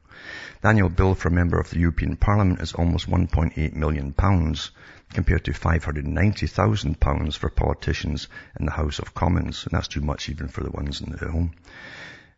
The 0.62 0.68
annual 0.68 0.90
bill 0.90 1.16
for 1.16 1.30
a 1.30 1.32
member 1.32 1.60
of 1.60 1.70
the 1.70 1.80
European 1.80 2.16
Parliament 2.16 2.62
is 2.62 2.74
almost 2.74 3.10
1.8 3.10 3.74
million 3.74 4.14
pounds 4.14 4.72
compared 5.14 5.46
to 5.46 5.54
590,000 5.54 7.00
pounds 7.00 7.36
for 7.36 7.50
politicians 7.50 8.28
in 8.60 8.66
the 8.66 8.72
House 8.72 9.00
of 9.00 9.14
Commons. 9.14 9.66
And 9.66 9.72
that's 9.72 9.88
too 9.88 10.02
much 10.02 10.30
even 10.30 10.48
for 10.48 10.64
the 10.64 10.72
ones 10.72 11.02
in 11.02 11.12
the 11.12 11.18
home. 11.18 11.54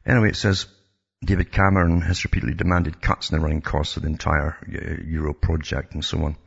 Anyway, 0.05 0.29
it 0.29 0.35
says 0.35 0.67
David 1.23 1.51
Cameron 1.51 2.01
has 2.01 2.23
repeatedly 2.23 2.55
demanded 2.55 3.01
cuts 3.01 3.29
in 3.29 3.37
the 3.37 3.43
running 3.43 3.61
costs 3.61 3.97
of 3.97 4.03
the 4.03 4.09
entire 4.09 4.57
uh, 4.67 5.03
Euro 5.05 5.33
project 5.33 5.93
and 5.93 6.03
so 6.03 6.23
on. 6.23 6.37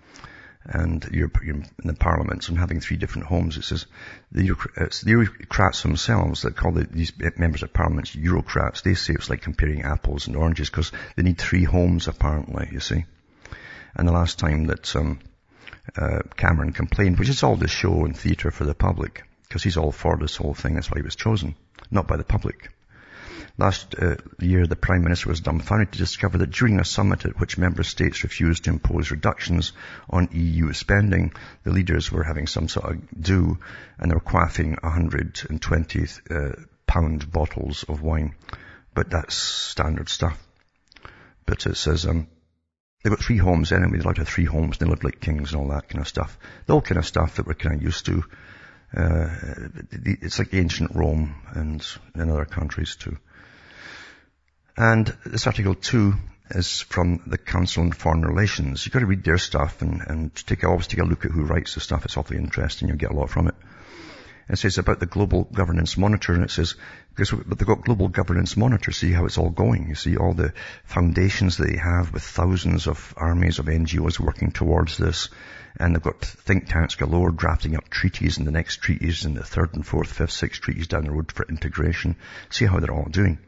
And 0.65 1.09
European 1.11 1.67
in 1.83 1.87
the 1.87 1.95
parliaments 1.95 2.49
and 2.49 2.59
having 2.59 2.81
three 2.81 2.97
different 2.97 3.29
homes. 3.29 3.57
It 3.57 3.65
says 3.65 3.87
the, 4.31 4.55
it's 4.77 5.01
the 5.01 5.13
Eurocrats 5.13 5.83
themselves 5.83 6.43
that 6.43 6.57
call 6.57 6.73
the, 6.73 6.85
these 6.85 7.13
members 7.37 7.63
of 7.63 7.73
parliament 7.73 8.13
Eurocrats. 8.13 8.83
They 8.83 8.95
say 8.95 9.15
it's 9.15 9.31
like 9.31 9.43
comparing 9.43 9.83
apples 9.83 10.27
and 10.27 10.37
oranges 10.37 10.69
because 10.69 10.93
they 11.17 11.23
need 11.23 11.39
three 11.39 11.65
homes 11.65 12.09
apparently, 12.09 12.69
you 12.73 12.81
see. 12.81 13.05
And 13.95 14.07
the 14.07 14.13
last 14.13 14.39
time 14.39 14.67
that 14.67 14.95
um, 14.95 15.21
uh, 15.97 16.21
Cameron 16.37 16.73
complained, 16.73 17.19
which 17.19 17.29
is 17.29 17.43
all 17.43 17.57
the 17.57 17.69
show 17.69 18.05
and 18.05 18.17
theatre 18.17 18.51
for 18.51 18.65
the 18.65 18.75
public, 18.75 19.25
because 19.49 19.63
he's 19.63 19.77
all 19.77 19.93
for 19.93 20.17
this 20.19 20.37
whole 20.37 20.55
thing. 20.55 20.75
That's 20.75 20.91
why 20.91 20.99
he 20.99 21.05
was 21.05 21.17
chosen, 21.17 21.57
not 21.91 22.07
by 22.07 22.17
the 22.17 22.25
public. 22.25 22.71
Last 23.59 23.95
uh, 23.99 24.17
year, 24.39 24.67
the 24.67 24.77
Prime 24.77 25.03
Minister 25.03 25.29
was 25.29 25.41
dumbfounded 25.41 25.93
to 25.93 25.99
discover 25.99 26.39
that 26.39 26.51
during 26.51 26.81
a 26.81 26.85
summit 26.85 27.25
at 27.25 27.39
which 27.39 27.59
member 27.59 27.83
states 27.83 28.23
refused 28.23 28.65
to 28.65 28.71
impose 28.71 29.11
reductions 29.11 29.73
on 30.09 30.29
EU 30.33 30.73
spending, 30.73 31.33
the 31.65 31.73
leaders 31.73 32.11
were 32.11 32.25
having 32.25 32.47
some 32.47 32.69
sort 32.69 32.91
of 32.91 33.21
do, 33.21 33.59
and 33.99 34.11
they 34.11 34.15
were 34.15 34.21
quaffing 34.21 34.83
120 34.83 36.07
uh, 36.31 36.51
pound 36.87 37.31
bottles 37.31 37.85
of 37.85 38.03
wine. 38.03 38.35
But 38.95 39.11
that's 39.11 39.35
standard 39.35 40.09
stuff. 40.09 40.39
But 41.47 41.67
it 41.67 41.77
says, 41.77 42.07
um, 42.07 42.29
they've 43.03 43.13
got 43.13 43.23
three 43.23 43.39
homes 43.39 43.73
anyway. 43.73 43.99
They 43.99 44.05
like 44.05 44.17
to 44.17 44.23
have 44.23 44.29
three 44.29 44.45
homes. 44.45 44.79
And 44.79 44.87
they 44.87 44.91
live 44.91 45.05
like 45.05 45.21
kings 45.21 45.53
and 45.53 45.61
all 45.61 45.69
that 45.69 45.89
kind 45.89 46.01
of 46.01 46.09
stuff. 46.09 46.39
The 46.67 46.75
all 46.75 46.81
kind 46.81 46.99
of 46.99 47.07
stuff 47.07 47.37
that 47.37 47.47
we're 47.47 47.55
kind 47.55 47.77
of 47.77 47.83
used 47.83 48.07
to. 48.07 48.25
Uh, 48.97 49.29
it's 49.93 50.39
like 50.39 50.53
ancient 50.53 50.95
Rome 50.95 51.35
and 51.55 51.87
in 52.15 52.31
other 52.31 52.45
countries 52.45 52.97
too. 52.97 53.17
And 54.77 55.07
this 55.25 55.47
article 55.47 55.75
too 55.75 56.15
is 56.51 56.81
from 56.81 57.23
the 57.27 57.39
Council 57.39 57.85
on 57.85 57.93
Foreign 57.93 58.23
Relations. 58.23 58.85
You've 58.85 58.93
got 58.93 59.01
to 59.01 59.07
read 59.07 59.25
their 59.25 59.39
stuff 59.39 59.83
and, 59.83 60.01
and 60.07 60.35
take, 60.35 60.65
always 60.65 60.89
take 60.89 61.01
a 61.01 61.05
look 61.05 61.25
at 61.25 61.31
who 61.31 61.45
writes 61.45 61.75
the 61.75 61.81
stuff. 61.81 62.05
It's 62.05 62.17
awfully 62.17 62.39
interesting. 62.39 62.89
You'll 62.89 62.97
get 62.97 63.13
a 63.13 63.17
lot 63.17 63.31
from 63.31 63.49
it. 63.49 63.55
It 64.49 64.59
says 64.59 64.79
about 64.79 64.99
the 64.99 65.07
Global 65.07 65.45
Governance 65.45 65.97
Monitor, 65.97 66.33
and 66.33 66.43
it 66.43 66.51
says, 66.51 66.75
because 67.11 67.31
but 67.31 67.57
they've 67.57 67.69
got 67.69 67.85
Global 67.85 68.09
Governance 68.09 68.57
Monitor, 68.57 68.91
see 68.91 69.13
how 69.13 69.25
it's 69.27 69.39
all 69.39 69.51
going. 69.51 69.89
You 69.89 69.95
see 69.95 70.17
all 70.17 70.35
the 70.35 70.53
foundations 70.85 71.57
they 71.57 71.77
have 71.77 72.13
with 72.13 72.25
thousands 72.25 72.89
of 72.89 73.15
armies 73.17 73.61
of 73.61 73.67
NGOs 73.67 74.19
working 74.19 74.51
towards 74.51 74.97
this. 74.99 75.29
And 75.79 75.95
they've 75.95 76.03
got 76.03 76.21
think 76.21 76.69
tanks 76.69 76.97
galore 76.97 77.31
drafting 77.31 77.77
up 77.77 77.89
treaties 77.89 78.39
and 78.39 78.47
the 78.47 78.53
next 78.53 78.79
treaties 78.83 79.25
and 79.25 79.37
the 79.37 79.45
third 79.45 79.75
and 79.75 79.87
fourth, 79.87 80.13
fifth, 80.13 80.33
sixth 80.33 80.61
treaties 80.61 80.89
down 80.89 81.05
the 81.05 81.13
road 81.13 81.33
for 81.33 81.47
integration. 81.49 82.17
See 82.51 82.67
how 82.67 82.81
they're 82.81 82.93
all 82.93 83.09
doing. 83.11 83.39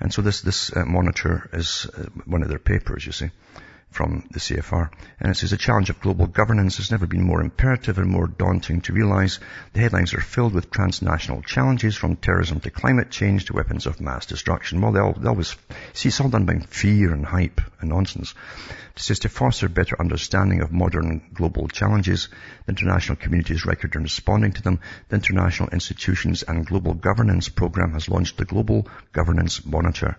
And 0.00 0.12
so 0.12 0.22
this, 0.22 0.40
this 0.40 0.74
uh, 0.74 0.84
monitor 0.84 1.48
is 1.52 1.86
uh, 1.86 2.04
one 2.24 2.42
of 2.42 2.48
their 2.48 2.58
papers, 2.58 3.06
you 3.06 3.12
see 3.12 3.30
from 3.92 4.26
the 4.30 4.40
CFR. 4.40 4.90
And 5.20 5.30
it 5.30 5.36
says 5.36 5.50
the 5.50 5.56
challenge 5.56 5.90
of 5.90 6.00
global 6.00 6.26
governance 6.26 6.78
has 6.78 6.90
never 6.90 7.06
been 7.06 7.22
more 7.22 7.40
imperative 7.40 7.98
and 7.98 8.08
more 8.08 8.26
daunting 8.26 8.80
to 8.82 8.92
realize. 8.92 9.38
The 9.74 9.80
headlines 9.80 10.14
are 10.14 10.20
filled 10.20 10.54
with 10.54 10.70
transnational 10.70 11.42
challenges 11.42 11.94
from 11.94 12.16
terrorism 12.16 12.60
to 12.60 12.70
climate 12.70 13.10
change 13.10 13.46
to 13.46 13.52
weapons 13.52 13.86
of 13.86 14.00
mass 14.00 14.26
destruction. 14.26 14.80
Well, 14.80 14.92
they, 14.92 15.20
they 15.20 15.28
always, 15.28 15.54
see, 15.92 16.08
it's 16.08 16.20
all 16.20 16.28
done 16.28 16.46
by 16.46 16.58
fear 16.60 17.12
and 17.12 17.24
hype 17.24 17.60
and 17.80 17.90
nonsense. 17.90 18.34
It 18.96 19.02
says 19.02 19.20
to 19.20 19.28
foster 19.28 19.68
better 19.68 20.00
understanding 20.00 20.60
of 20.60 20.72
modern 20.72 21.22
global 21.32 21.68
challenges, 21.68 22.28
the 22.66 22.72
international 22.72 23.16
community's 23.16 23.64
record 23.64 23.94
in 23.94 24.02
responding 24.02 24.52
to 24.52 24.62
them, 24.62 24.80
the 25.08 25.16
International 25.16 25.68
Institutions 25.70 26.42
and 26.42 26.66
Global 26.66 26.94
Governance 26.94 27.48
Program 27.48 27.92
has 27.92 28.08
launched 28.08 28.36
the 28.36 28.44
Global 28.44 28.86
Governance 29.12 29.64
Monitor. 29.64 30.18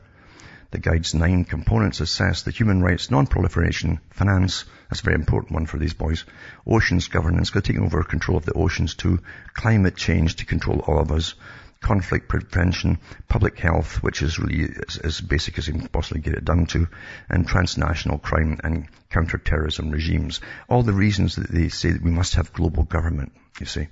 The 0.74 0.80
guide's 0.80 1.14
nine 1.14 1.46
components 1.46 2.00
assess 2.00 2.42
the 2.42 2.50
human 2.50 2.82
rights, 2.82 3.12
non-proliferation, 3.12 4.00
finance, 4.10 4.66
that's 4.90 5.02
a 5.02 5.04
very 5.04 5.18
important 5.18 5.52
one 5.52 5.68
for 5.68 5.78
these 5.78 5.94
boys, 5.94 6.26
oceans 6.66 7.10
governance, 7.10 7.52
taking 7.52 7.84
over 7.84 8.02
control 8.02 8.38
of 8.38 8.46
the 8.46 8.54
oceans 8.54 8.96
too, 8.96 9.20
climate 9.54 9.96
change 9.96 10.38
to 10.38 10.48
control 10.48 10.80
all 10.80 10.98
of 10.98 11.12
us, 11.12 11.36
conflict 11.80 12.28
prevention, 12.28 12.98
public 13.28 13.60
health, 13.60 14.02
which 14.02 14.24
is 14.24 14.40
really 14.40 14.68
as, 14.88 14.98
as 14.98 15.22
basic 15.22 15.60
as 15.60 15.68
you 15.68 15.74
can 15.74 15.88
possibly 15.90 16.22
get 16.22 16.34
it 16.34 16.44
done 16.44 16.66
to, 16.66 16.88
and 17.30 17.48
transnational 17.48 18.18
crime 18.18 18.60
and 18.64 18.88
counter-terrorism 19.12 19.92
regimes. 19.92 20.42
All 20.68 20.82
the 20.82 20.92
reasons 20.92 21.36
that 21.36 21.52
they 21.52 21.70
say 21.70 21.92
that 21.92 22.02
we 22.02 22.10
must 22.10 22.34
have 22.34 22.52
global 22.52 22.82
government, 22.82 23.32
you 23.60 23.68
see. 23.68 23.90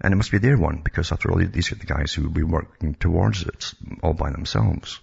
And 0.00 0.14
it 0.14 0.16
must 0.16 0.32
be 0.32 0.38
their 0.38 0.56
one, 0.56 0.80
because 0.82 1.12
after 1.12 1.30
all, 1.30 1.44
these 1.44 1.72
are 1.72 1.74
the 1.74 1.84
guys 1.84 2.14
who 2.14 2.22
will 2.22 2.30
be 2.30 2.42
working 2.42 2.94
towards 2.94 3.42
it 3.42 3.74
all 4.02 4.14
by 4.14 4.30
themselves 4.30 4.98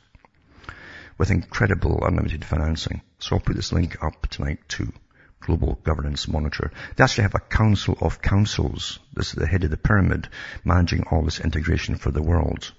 with 1.19 1.29
incredible 1.29 2.03
unlimited 2.03 2.43
financing. 2.43 3.01
So 3.19 3.35
I'll 3.35 3.41
put 3.41 3.57
this 3.57 3.73
link 3.73 4.01
up 4.01 4.25
tonight 4.27 4.59
too. 4.67 4.91
Global 5.41 5.79
Governance 5.83 6.27
Monitor. 6.27 6.71
They 6.95 7.03
actually 7.03 7.23
have 7.23 7.35
a 7.35 7.39
council 7.39 7.97
of 8.01 8.21
councils. 8.21 8.99
This 9.13 9.27
is 9.27 9.33
the 9.33 9.47
head 9.47 9.63
of 9.63 9.69
the 9.69 9.77
pyramid 9.77 10.27
managing 10.63 11.03
all 11.11 11.21
this 11.23 11.39
integration 11.39 11.95
for 11.95 12.11
the 12.11 12.21
world. 12.21 12.71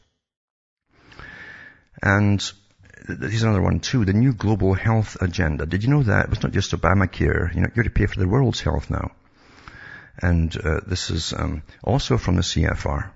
And 2.03 2.40
here's 3.07 3.42
another 3.42 3.62
one 3.62 3.81
too. 3.81 4.05
The 4.05 4.12
new 4.12 4.33
global 4.33 4.74
health 4.74 5.16
agenda. 5.20 5.66
Did 5.66 5.85
you 5.85 5.90
know 5.90 6.03
that? 6.03 6.24
It 6.24 6.31
was 6.31 6.42
not 6.42 6.53
just 6.53 6.72
Obamacare. 6.72 7.55
You 7.55 7.61
know, 7.61 7.68
you're 7.74 7.85
to 7.85 7.90
pay 7.90 8.07
for 8.07 8.18
the 8.18 8.29
world's 8.29 8.61
health 8.61 8.90
now. 8.90 9.11
And 10.18 10.55
uh, 10.57 10.81
this 10.87 11.11
is 11.11 11.33
um, 11.33 11.62
also 11.83 12.18
from 12.18 12.37
the 12.37 12.42
CFR. 12.42 13.11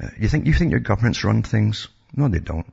Uh, 0.00 0.08
you 0.18 0.28
think 0.28 0.46
you 0.46 0.52
think 0.52 0.72
your 0.72 0.80
governments 0.80 1.24
run 1.24 1.42
things? 1.42 1.88
No, 2.16 2.28
they 2.28 2.38
don't. 2.38 2.66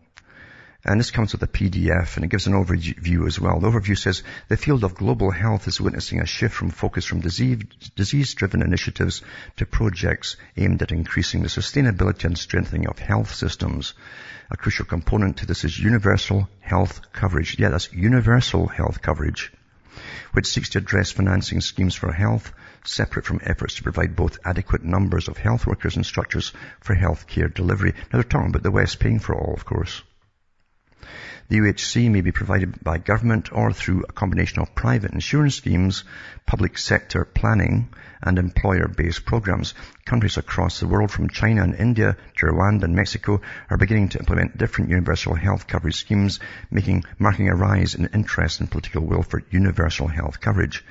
And 0.84 1.00
this 1.00 1.12
comes 1.12 1.32
with 1.32 1.44
a 1.44 1.48
PDF 1.48 2.16
and 2.16 2.26
it 2.26 2.32
gives 2.32 2.48
an 2.48 2.54
overview 2.54 3.28
as 3.28 3.40
well. 3.40 3.60
The 3.60 3.70
overview 3.70 3.96
says 3.96 4.24
the 4.48 4.58
field 4.58 4.84
of 4.84 4.96
global 4.96 5.30
health 5.30 5.68
is 5.68 5.80
witnessing 5.80 6.20
a 6.20 6.26
shift 6.26 6.56
from 6.56 6.72
focus 6.72 7.06
from 7.06 7.22
disease-driven 7.22 8.64
initiatives 8.64 9.22
to 9.58 9.68
projects 9.68 10.38
aimed 10.58 10.82
at 10.82 10.92
increasing 10.92 11.44
the 11.44 11.50
sustainability 11.50 12.26
and 12.26 12.36
strengthening 12.36 12.88
of 12.88 12.98
health 12.98 13.32
systems. 13.32 13.94
A 14.50 14.58
crucial 14.58 14.86
component 14.86 15.38
to 15.38 15.46
this 15.46 15.64
is 15.64 15.78
universal 15.78 16.50
health 16.60 17.14
coverage. 17.14 17.60
Yeah, 17.60 17.70
that's 17.70 17.94
universal 17.94 18.66
health 18.68 19.04
coverage, 19.04 19.54
which 20.34 20.48
seeks 20.48 20.70
to 20.70 20.80
address 20.80 21.12
financing 21.12 21.62
schemes 21.62 21.94
for 21.94 22.12
health, 22.12 22.52
separate 22.84 23.26
from 23.26 23.40
efforts 23.44 23.76
to 23.76 23.84
provide 23.84 24.16
both 24.16 24.40
adequate 24.44 24.84
numbers 24.84 25.28
of 25.28 25.38
health 25.38 25.68
workers 25.68 25.96
and 25.96 26.06
structures 26.06 26.54
for 26.80 26.96
health 26.96 27.28
care 27.28 27.50
delivery. 27.50 27.92
Now 27.92 28.14
they're 28.14 28.24
talking 28.24 28.50
about 28.50 28.64
the 28.64 28.72
West 28.72 29.00
paying 29.00 29.20
for 29.20 29.36
all, 29.36 29.54
of 29.54 29.64
course. 29.64 30.02
The 31.52 31.58
UHC 31.58 32.10
may 32.10 32.22
be 32.22 32.32
provided 32.32 32.82
by 32.82 32.98
government 32.98 33.52
or 33.52 33.74
through 33.74 34.06
a 34.08 34.14
combination 34.14 34.62
of 34.62 34.74
private 34.74 35.12
insurance 35.12 35.56
schemes, 35.56 36.06
public 36.46 36.78
sector 36.78 37.26
planning, 37.26 37.90
and 38.22 38.40
employer-based 38.40 39.26
programs. 39.26 39.74
Countries 40.06 40.38
across 40.38 40.80
the 40.80 40.88
world 40.88 41.12
from 41.12 41.28
China 41.28 41.64
and 41.64 41.76
India 41.76 42.16
to 42.38 42.46
Rwanda 42.46 42.84
and 42.84 42.96
Mexico 42.96 43.42
are 43.70 43.76
beginning 43.76 44.08
to 44.08 44.20
implement 44.20 44.58
different 44.58 44.92
universal 44.92 45.36
health 45.36 45.68
coverage 45.68 45.98
schemes, 45.98 46.40
making, 46.72 47.04
marking 47.20 47.50
a 47.50 47.54
rise 47.54 47.96
in 47.96 48.06
interest 48.14 48.62
and 48.62 48.72
political 48.72 49.06
will 49.06 49.22
for 49.22 49.44
universal 49.52 50.08
health 50.08 50.40
coverage. 50.40 50.86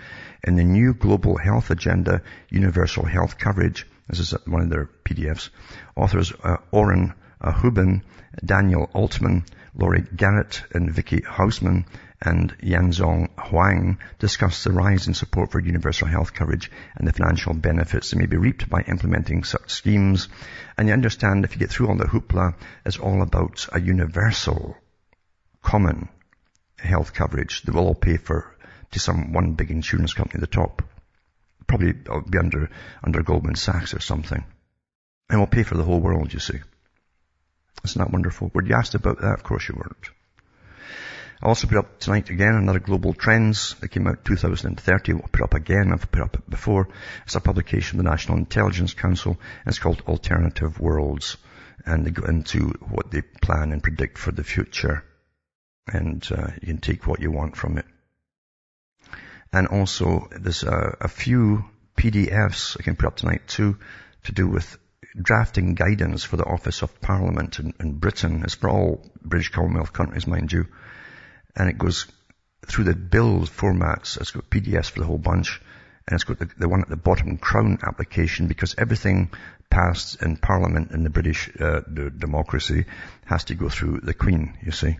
In 0.44 0.56
the 0.56 0.64
new 0.64 0.92
global 0.92 1.38
health 1.38 1.70
agenda, 1.70 2.20
universal 2.50 3.06
health 3.06 3.38
coverage, 3.38 3.86
this 4.08 4.18
is 4.18 4.32
one 4.44 4.60
of 4.60 4.68
their 4.68 4.90
PDFs, 5.06 5.48
authors 5.96 6.34
uh, 6.44 6.58
Oren 6.70 7.14
Hubin, 7.42 8.02
Daniel 8.44 8.90
Altman, 8.92 9.44
Laurie 9.74 10.04
Garrett 10.14 10.62
and 10.72 10.92
Vicky 10.92 11.20
Hausman 11.20 11.86
and 12.22 12.54
Yanzhong 12.58 13.28
Huang 13.38 13.98
discussed 14.18 14.64
the 14.64 14.72
rise 14.72 15.06
in 15.06 15.14
support 15.14 15.50
for 15.50 15.60
universal 15.60 16.06
health 16.06 16.34
coverage 16.34 16.70
and 16.96 17.08
the 17.08 17.12
financial 17.12 17.54
benefits 17.54 18.10
that 18.10 18.18
may 18.18 18.26
be 18.26 18.36
reaped 18.36 18.68
by 18.68 18.82
implementing 18.82 19.42
such 19.42 19.70
schemes. 19.70 20.28
And 20.76 20.88
you 20.88 20.92
understand 20.92 21.44
if 21.44 21.52
you 21.52 21.58
get 21.58 21.70
through 21.70 21.88
all 21.88 21.96
the 21.96 22.04
hoopla, 22.04 22.56
it's 22.84 22.98
all 22.98 23.22
about 23.22 23.66
a 23.72 23.80
universal, 23.80 24.76
common 25.62 26.08
health 26.78 27.14
coverage 27.14 27.62
that 27.62 27.74
will 27.74 27.86
all 27.86 27.94
pay 27.94 28.16
for 28.16 28.54
to 28.90 28.98
some 28.98 29.32
one 29.32 29.54
big 29.54 29.70
insurance 29.70 30.12
company 30.12 30.42
at 30.42 30.50
the 30.50 30.56
top. 30.58 30.82
Probably 31.66 31.94
uh, 32.08 32.20
be 32.20 32.38
under, 32.38 32.70
under 33.02 33.22
Goldman 33.22 33.54
Sachs 33.54 33.94
or 33.94 34.00
something. 34.00 34.44
And 35.30 35.38
will 35.38 35.46
pay 35.46 35.62
for 35.62 35.76
the 35.76 35.84
whole 35.84 36.00
world, 36.00 36.32
you 36.34 36.40
see. 36.40 36.58
Isn't 37.84 37.98
that 37.98 38.10
wonderful? 38.10 38.50
Were 38.52 38.64
you 38.64 38.74
asked 38.74 38.94
about 38.94 39.20
that? 39.20 39.34
Of 39.34 39.42
course 39.42 39.68
you 39.68 39.74
weren't. 39.74 40.10
I 41.42 41.46
also 41.46 41.66
put 41.66 41.78
up 41.78 41.98
tonight 41.98 42.28
again 42.28 42.54
another 42.54 42.80
global 42.80 43.14
trends 43.14 43.74
that 43.80 43.88
came 43.88 44.06
out 44.06 44.26
2030. 44.26 45.14
We'll 45.14 45.22
put 45.22 45.40
up 45.40 45.54
again. 45.54 45.90
I've 45.90 46.12
put 46.12 46.20
up 46.20 46.36
before. 46.48 46.88
It's 47.24 47.34
a 47.34 47.40
publication 47.40 47.98
of 47.98 48.04
the 48.04 48.10
National 48.10 48.36
Intelligence 48.36 48.92
Council. 48.92 49.38
It's 49.66 49.78
called 49.78 50.02
Alternative 50.06 50.78
Worlds. 50.78 51.38
And 51.86 52.04
they 52.04 52.10
go 52.10 52.26
into 52.26 52.74
what 52.90 53.10
they 53.10 53.22
plan 53.22 53.72
and 53.72 53.82
predict 53.82 54.18
for 54.18 54.32
the 54.32 54.44
future. 54.44 55.02
And 55.86 56.26
uh, 56.30 56.48
you 56.60 56.66
can 56.66 56.78
take 56.78 57.06
what 57.06 57.20
you 57.20 57.30
want 57.30 57.56
from 57.56 57.78
it. 57.78 57.86
And 59.50 59.66
also 59.68 60.28
there's 60.30 60.62
a, 60.62 60.98
a 61.00 61.08
few 61.08 61.64
PDFs 61.96 62.76
I 62.78 62.82
can 62.82 62.96
put 62.96 63.06
up 63.06 63.16
tonight 63.16 63.48
too 63.48 63.78
to 64.24 64.32
do 64.32 64.46
with 64.46 64.78
drafting 65.16 65.74
guidance 65.74 66.24
for 66.24 66.36
the 66.36 66.44
Office 66.44 66.82
of 66.82 67.00
Parliament 67.00 67.58
in, 67.58 67.74
in 67.80 67.98
Britain. 67.98 68.42
It's 68.44 68.54
for 68.54 68.70
all 68.70 69.10
British 69.22 69.50
Commonwealth 69.50 69.92
countries, 69.92 70.26
mind 70.26 70.52
you. 70.52 70.66
And 71.56 71.68
it 71.68 71.78
goes 71.78 72.06
through 72.66 72.84
the 72.84 72.94
bill 72.94 73.40
formats. 73.40 74.20
It's 74.20 74.30
got 74.30 74.50
PDFs 74.50 74.90
for 74.90 75.00
the 75.00 75.06
whole 75.06 75.18
bunch. 75.18 75.60
and 76.06 76.14
it's 76.14 76.24
got 76.24 76.38
the, 76.38 76.50
the 76.58 76.68
one 76.68 76.82
at 76.82 76.88
the 76.88 76.96
bottom, 76.96 77.38
Crown 77.38 77.78
application, 77.82 78.46
because 78.46 78.74
everything 78.78 79.30
passed 79.68 80.22
in 80.22 80.36
Parliament 80.36 80.90
in 80.90 81.04
the 81.04 81.10
British 81.10 81.48
uh, 81.60 81.80
the 81.86 82.10
democracy 82.10 82.86
has 83.26 83.44
to 83.44 83.54
go 83.54 83.68
through 83.68 84.00
the 84.00 84.14
Queen, 84.14 84.58
you 84.62 84.72
see. 84.72 84.98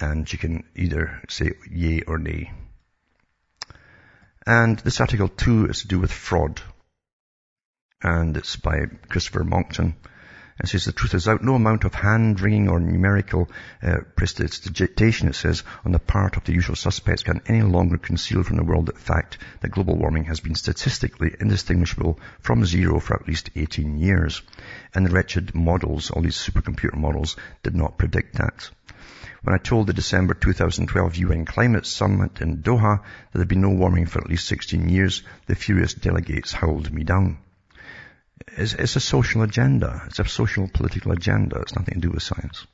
And 0.00 0.28
she 0.28 0.36
can 0.36 0.64
either 0.74 1.20
say 1.28 1.52
yay 1.70 2.02
or 2.02 2.18
nay. 2.18 2.52
And 4.46 4.78
this 4.78 5.00
article 5.00 5.28
too 5.28 5.66
is 5.66 5.82
to 5.82 5.88
do 5.88 6.00
with 6.00 6.10
fraud. 6.10 6.60
And 8.02 8.36
it's 8.36 8.56
by 8.56 8.86
Christopher 9.08 9.44
Monckton 9.44 9.94
and 10.58 10.68
says 10.68 10.84
the 10.84 10.92
truth 10.92 11.14
is 11.14 11.26
out. 11.26 11.42
No 11.42 11.54
amount 11.54 11.84
of 11.84 11.94
hand-wringing 11.94 12.68
or 12.68 12.78
numerical 12.78 13.50
uh, 13.82 13.98
prestidigitation, 14.14 15.28
it 15.28 15.34
says, 15.34 15.64
on 15.84 15.92
the 15.92 15.98
part 15.98 16.36
of 16.36 16.44
the 16.44 16.52
usual 16.52 16.76
suspects 16.76 17.22
can 17.22 17.40
any 17.46 17.62
longer 17.62 17.98
conceal 17.98 18.42
from 18.42 18.56
the 18.56 18.64
world 18.64 18.86
the 18.86 18.92
fact 18.92 19.38
that 19.60 19.70
global 19.70 19.96
warming 19.96 20.24
has 20.24 20.40
been 20.40 20.54
statistically 20.54 21.34
indistinguishable 21.40 22.20
from 22.40 22.64
zero 22.64 23.00
for 23.00 23.14
at 23.14 23.26
least 23.26 23.50
18 23.56 23.98
years. 23.98 24.42
And 24.94 25.06
the 25.06 25.10
wretched 25.10 25.54
models, 25.54 26.10
all 26.10 26.22
these 26.22 26.36
supercomputer 26.36 26.96
models, 26.96 27.36
did 27.62 27.74
not 27.74 27.98
predict 27.98 28.36
that. 28.36 28.70
When 29.42 29.54
I 29.56 29.58
told 29.58 29.88
the 29.88 29.92
December 29.92 30.34
2012 30.34 31.16
UN 31.16 31.44
Climate 31.44 31.86
Summit 31.86 32.40
in 32.40 32.62
Doha 32.62 33.00
that 33.00 33.04
there'd 33.32 33.48
be 33.48 33.56
no 33.56 33.70
warming 33.70 34.06
for 34.06 34.20
at 34.20 34.28
least 34.28 34.46
16 34.46 34.88
years, 34.88 35.22
the 35.46 35.56
furious 35.56 35.94
delegates 35.94 36.52
howled 36.52 36.92
me 36.92 37.02
down. 37.02 37.38
It's, 38.48 38.96
a 38.96 39.00
social 39.00 39.42
agenda. 39.42 40.02
It's 40.06 40.18
a 40.18 40.28
social 40.28 40.68
political 40.68 41.12
agenda. 41.12 41.60
It's 41.60 41.74
nothing 41.74 41.94
to 41.94 42.00
do 42.00 42.10
with 42.10 42.22
science. 42.22 42.66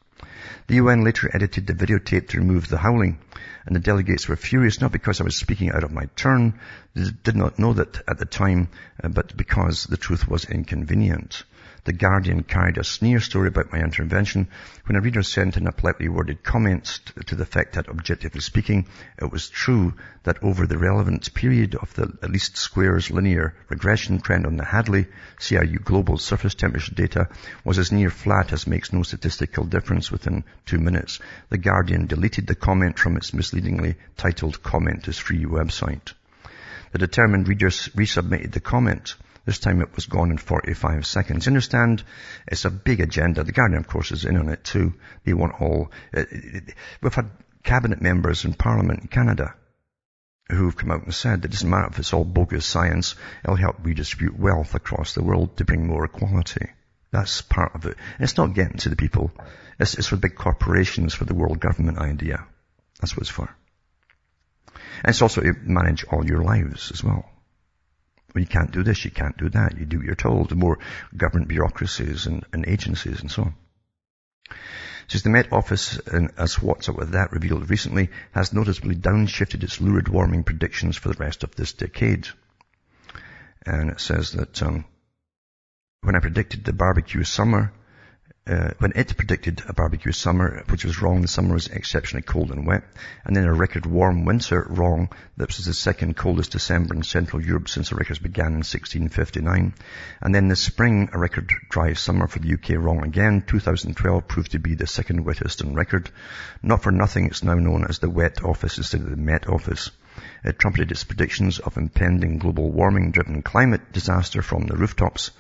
The 0.67 0.77
UN 0.77 1.05
later 1.05 1.31
edited 1.33 1.67
the 1.67 1.75
videotape 1.75 2.29
to 2.29 2.39
remove 2.39 2.69
the 2.69 2.79
howling, 2.79 3.19
and 3.65 3.75
the 3.75 3.81
delegates 3.81 4.29
were 4.29 4.37
furious 4.37 4.81
not 4.81 4.93
because 4.93 5.21
I 5.21 5.25
was 5.25 5.37
speaking 5.37 5.71
out 5.71 5.85
of 5.85 5.93
my 5.93 6.07
turn, 6.17 6.59
they 6.95 7.11
did 7.23 7.37
not 7.37 7.59
know 7.59 7.73
that 7.75 8.03
at 8.09 8.19
the 8.19 8.25
time, 8.25 8.69
uh, 9.03 9.09
but 9.09 9.37
because 9.37 9.85
the 9.85 9.97
truth 9.97 10.29
was 10.29 10.45
inconvenient. 10.45 11.45
The 11.85 11.93
Guardian 11.93 12.43
carried 12.43 12.77
a 12.77 12.85
sneer 12.85 13.21
story 13.21 13.49
about 13.49 13.73
my 13.73 13.79
intervention 13.79 14.49
when 14.87 14.97
a 14.97 15.01
reader 15.01 15.23
sent 15.23 15.57
in 15.57 15.67
a 15.67 15.73
politely 15.73 16.09
worded 16.09 16.43
comment 16.43 16.85
to 17.27 17.35
the 17.35 17.45
effect 17.45 17.75
that, 17.75 17.89
objectively 17.89 18.41
speaking, 18.41 18.87
it 19.17 19.31
was 19.31 19.49
true 19.49 19.95
that 20.25 20.43
over 20.43 20.67
the 20.67 20.77
relevant 20.77 21.33
period 21.35 21.75
of 21.77 21.95
the 21.95 22.13
at 22.23 22.31
least 22.31 22.57
squares 22.57 23.11
linear 23.11 23.55
regression 23.69 24.21
trend 24.21 24.45
on 24.45 24.57
the 24.57 24.65
Hadley 24.65 25.07
CRU 25.39 25.79
global 25.79 26.19
surface 26.19 26.55
temperature 26.55 26.95
data 26.95 27.29
was 27.65 27.79
as 27.79 27.93
near 27.93 28.11
flat 28.11 28.53
as 28.53 28.67
makes 28.67 28.93
no 28.93 29.03
statistical 29.03 29.65
difference 29.65 30.11
within 30.11 30.45
two 30.67 30.79
minutes. 30.79 31.21
The 31.49 31.59
Guardian 31.59 32.07
deleted 32.07 32.47
the 32.47 32.55
comment 32.55 32.99
from 32.99 33.17
its 33.17 33.33
misleadingly 33.33 33.97
titled 34.17 34.63
comment 34.63 35.07
is 35.07 35.19
free 35.19 35.45
website. 35.45 36.13
The 36.91 36.99
determined 36.99 37.49
readers 37.49 37.89
resubmitted 37.95 38.53
the 38.53 38.61
comment. 38.61 39.15
This 39.49 39.61
time 39.61 39.81
it 39.81 39.95
was 39.95 40.05
gone 40.05 40.31
in 40.31 40.37
45 40.37 41.07
seconds. 41.07 41.47
You 41.47 41.51
understand? 41.53 42.05
It's 42.47 42.67
a 42.67 42.71
big 42.71 43.01
agenda. 43.01 43.45
The 43.45 43.53
Guardian, 43.53 43.81
of 43.81 43.89
course, 43.89 44.13
is 44.13 44.27
in 44.27 44.37
on 44.37 44.51
it 44.51 44.63
too. 44.63 44.93
They 45.25 45.33
want 45.33 45.59
all, 45.59 45.91
uh, 46.15 46.25
we've 47.01 47.15
had 47.15 47.31
cabinet 47.63 48.03
members 48.03 48.45
in 48.45 48.53
Parliament 48.53 49.01
in 49.01 49.09
Canada 49.09 49.55
who've 50.51 50.77
come 50.77 50.91
out 50.91 51.05
and 51.05 51.15
said 51.15 51.41
that 51.41 51.49
it 51.49 51.53
doesn't 51.53 51.71
matter 51.71 51.89
if 51.91 51.99
it's 51.99 52.13
all 52.13 52.25
bogus 52.25 52.67
science, 52.67 53.15
it'll 53.43 53.57
help 53.57 53.77
redistribute 53.83 54.39
wealth 54.39 54.75
across 54.75 55.15
the 55.15 55.25
world 55.25 55.57
to 55.57 55.65
bring 55.65 55.87
more 55.87 56.05
equality. 56.05 56.67
That's 57.11 57.41
part 57.41 57.75
of 57.75 57.87
it. 57.87 57.97
And 58.19 58.25
it's 58.25 58.37
not 58.37 58.53
getting 58.53 58.77
to 58.77 58.91
the 58.91 58.97
people. 58.97 59.31
It's, 59.81 59.95
it's 59.95 60.09
for 60.09 60.17
big 60.17 60.35
corporations, 60.35 61.15
for 61.15 61.25
the 61.25 61.35
world 61.35 61.59
government 61.59 61.97
idea. 61.97 62.45
That's 63.01 63.17
what 63.17 63.23
it's 63.23 63.31
for. 63.31 63.49
And 65.03 65.09
it's 65.09 65.23
also 65.23 65.41
to 65.41 65.55
manage 65.63 66.05
all 66.05 66.27
your 66.27 66.43
lives 66.43 66.93
as 66.93 67.03
well. 67.03 67.25
Well, 68.35 68.43
you 68.43 68.49
can't 68.49 68.73
do 68.73 68.83
this, 68.83 69.05
you 69.05 69.11
can't 69.11 69.37
do 69.39 69.49
that, 69.51 69.79
you 69.79 69.87
do 69.87 69.99
what 69.99 70.07
you're 70.07 70.15
told, 70.15 70.51
the 70.51 70.55
more 70.55 70.79
government 71.17 71.49
bureaucracies 71.49 72.27
and, 72.27 72.45
and 72.53 72.67
agencies 72.67 73.21
and 73.21 73.31
so 73.31 73.43
on. 73.45 73.55
Says 75.09 75.23
the 75.23 75.31
Met 75.31 75.53
Office, 75.53 75.99
and 76.07 76.31
as 76.37 76.61
Watts 76.61 76.91
Up 76.91 76.97
With 76.97 77.13
That 77.13 77.33
revealed 77.33 77.71
recently, 77.71 78.11
has 78.33 78.53
noticeably 78.53 78.95
downshifted 78.95 79.63
its 79.63 79.81
lurid 79.81 80.09
warming 80.09 80.45
predictions 80.45 80.99
for 80.99 81.09
the 81.09 81.19
rest 81.19 81.45
of 81.45 81.55
this 81.55 81.73
decade. 81.73 82.29
And 83.65 83.91
it 83.91 84.01
says 84.01 84.33
that 84.33 84.63
um, 84.63 84.85
when 86.03 86.15
I 86.15 86.21
predicted 86.21 86.65
the 86.65 86.75
barbecue 86.75 87.25
summer, 87.25 87.73
uh, 88.49 88.71
when 88.79 88.93
it 88.97 89.15
predicted 89.17 89.63
a 89.69 89.75
barbecue 89.75 90.13
summer, 90.13 90.65
which 90.71 90.85
was 90.85 91.03
wrong, 91.03 91.21
the 91.21 91.29
summer 91.29 91.53
was 91.53 91.67
exceptionally 91.67 92.23
cold 92.23 92.51
and 92.51 92.67
wet, 92.67 92.83
and 93.25 93.37
then 93.37 93.45
a 93.45 93.53
record 93.53 93.85
warm 93.85 94.25
winter, 94.25 94.67
wrong, 94.71 95.11
that 95.37 95.49
was 95.49 95.67
the 95.67 95.75
second 95.75 96.17
coldest 96.17 96.53
December 96.53 96.95
in 96.95 97.03
Central 97.03 97.45
Europe 97.45 97.69
since 97.69 97.91
the 97.91 97.97
records 97.97 98.19
began 98.19 98.47
in 98.47 98.65
1659. 98.65 99.75
And 100.23 100.35
then 100.35 100.49
the 100.49 100.57
spring, 100.57 101.11
a 101.13 101.19
record 101.19 101.53
dry 101.69 101.93
summer 101.93 102.27
for 102.27 102.39
the 102.39 102.55
UK, 102.55 102.83
wrong 102.83 103.05
again. 103.05 103.45
2012 103.47 104.27
proved 104.27 104.53
to 104.53 104.59
be 104.59 104.75
the 104.75 104.87
second 104.87 105.25
wettest 105.25 105.63
on 105.63 105.75
record. 105.75 106.11
Not 106.63 106.83
for 106.83 106.91
nothing, 106.91 107.27
it's 107.27 107.43
now 107.43 107.55
known 107.55 107.85
as 107.87 107.99
the 107.99 108.09
Wet 108.09 108.43
Office 108.43 108.79
instead 108.79 109.03
of 109.03 109.11
the 109.11 109.17
Met 109.17 109.47
Office. 109.47 109.91
It 110.43 110.59
trumpeted 110.59 110.91
its 110.91 111.05
predictions 111.05 111.59
of 111.59 111.77
impending 111.77 112.39
global 112.39 112.73
warming 112.73 113.11
driven 113.11 113.43
climate 113.43 113.93
disaster 113.93 114.41
from 114.41 114.67
the 114.67 114.77
rooftops 114.77 115.33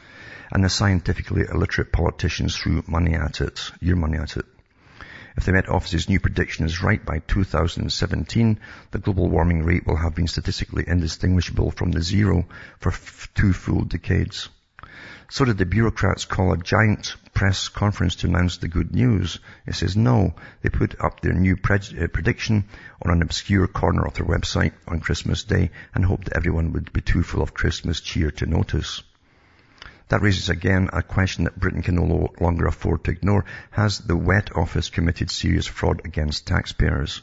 and 0.50 0.64
the 0.64 0.68
scientifically 0.68 1.42
illiterate 1.42 1.92
politicians 1.92 2.56
threw 2.56 2.82
money 2.86 3.14
at 3.14 3.40
it, 3.40 3.70
your 3.80 3.96
money 3.96 4.18
at 4.18 4.36
it. 4.36 4.46
If 5.36 5.44
the 5.44 5.52
Met 5.52 5.68
Office's 5.68 6.08
new 6.08 6.18
prediction 6.18 6.66
is 6.66 6.82
right 6.82 7.04
by 7.04 7.20
2017, 7.20 8.58
the 8.90 8.98
global 8.98 9.28
warming 9.28 9.62
rate 9.62 9.86
will 9.86 9.96
have 9.96 10.16
been 10.16 10.26
statistically 10.26 10.82
indistinguishable 10.86 11.70
from 11.70 11.92
the 11.92 12.02
zero 12.02 12.48
for 12.80 12.90
f- 12.90 13.28
two 13.34 13.52
full 13.52 13.84
decades. 13.84 14.48
So 15.30 15.44
did 15.44 15.58
the 15.58 15.66
bureaucrats 15.66 16.24
call 16.24 16.52
a 16.52 16.56
giant 16.56 17.14
press 17.34 17.68
conference 17.68 18.16
to 18.16 18.26
announce 18.26 18.56
the 18.56 18.66
good 18.66 18.94
news? 18.94 19.38
It 19.66 19.74
says 19.74 19.94
no. 19.94 20.34
They 20.62 20.70
put 20.70 20.98
up 21.00 21.20
their 21.20 21.34
new 21.34 21.52
uh, 21.52 22.06
prediction 22.12 22.64
on 23.02 23.12
an 23.12 23.22
obscure 23.22 23.68
corner 23.68 24.06
of 24.06 24.14
their 24.14 24.26
website 24.26 24.72
on 24.88 25.00
Christmas 25.00 25.44
Day 25.44 25.70
and 25.94 26.04
hoped 26.04 26.24
that 26.24 26.36
everyone 26.36 26.72
would 26.72 26.92
be 26.92 27.02
too 27.02 27.22
full 27.22 27.42
of 27.42 27.54
Christmas 27.54 28.00
cheer 28.00 28.30
to 28.32 28.46
notice. 28.46 29.02
That 30.08 30.22
raises 30.22 30.48
again 30.48 30.88
a 30.92 31.02
question 31.02 31.44
that 31.44 31.60
Britain 31.60 31.82
can 31.82 31.96
no 31.96 32.32
longer 32.40 32.66
afford 32.66 33.04
to 33.04 33.10
ignore. 33.10 33.44
Has 33.70 33.98
the 33.98 34.16
Wet 34.16 34.56
Office 34.56 34.88
committed 34.88 35.30
serious 35.30 35.66
fraud 35.66 36.00
against 36.04 36.46
taxpayers? 36.46 37.20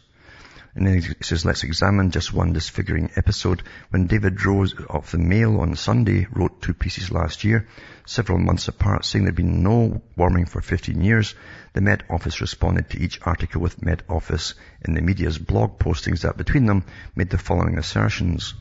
And 0.76 0.86
then 0.86 1.02
he 1.02 1.13
says, 1.21 1.45
let's 1.45 1.63
examine 1.63 2.12
just 2.12 2.34
one 2.34 2.52
disfiguring 2.52 3.10
episode. 3.15 3.63
When 3.91 4.08
David 4.08 4.45
Rose 4.45 4.76
of 4.89 5.10
the 5.10 5.17
Mail 5.17 5.62
on 5.62 5.76
Sunday 5.78 6.28
wrote 6.32 6.62
two 6.62 6.74
pieces 6.74 7.10
last 7.10 7.45
year, 7.45 7.65
several 8.06 8.39
months 8.39 8.67
apart, 8.67 9.06
saying 9.06 9.24
there'd 9.24 9.36
been 9.36 9.63
no 9.63 10.02
warming 10.17 10.45
for 10.45 10.62
15 10.62 11.02
years, 11.02 11.34
the 11.74 11.80
Met 11.82 12.04
Office 12.10 12.41
responded 12.41 12.89
to 12.89 13.00
each 13.00 13.21
article 13.21 13.62
with 13.62 13.82
Met 13.82 14.04
Office 14.10 14.54
in 14.86 14.93
the 14.93 15.02
media's 15.02 15.39
blog 15.39 15.80
postings 15.80 16.21
that 16.21 16.38
between 16.38 16.65
them 16.65 16.84
made 17.15 17.30
the 17.30 17.38
following 17.38 17.78
assertions. 17.78 18.54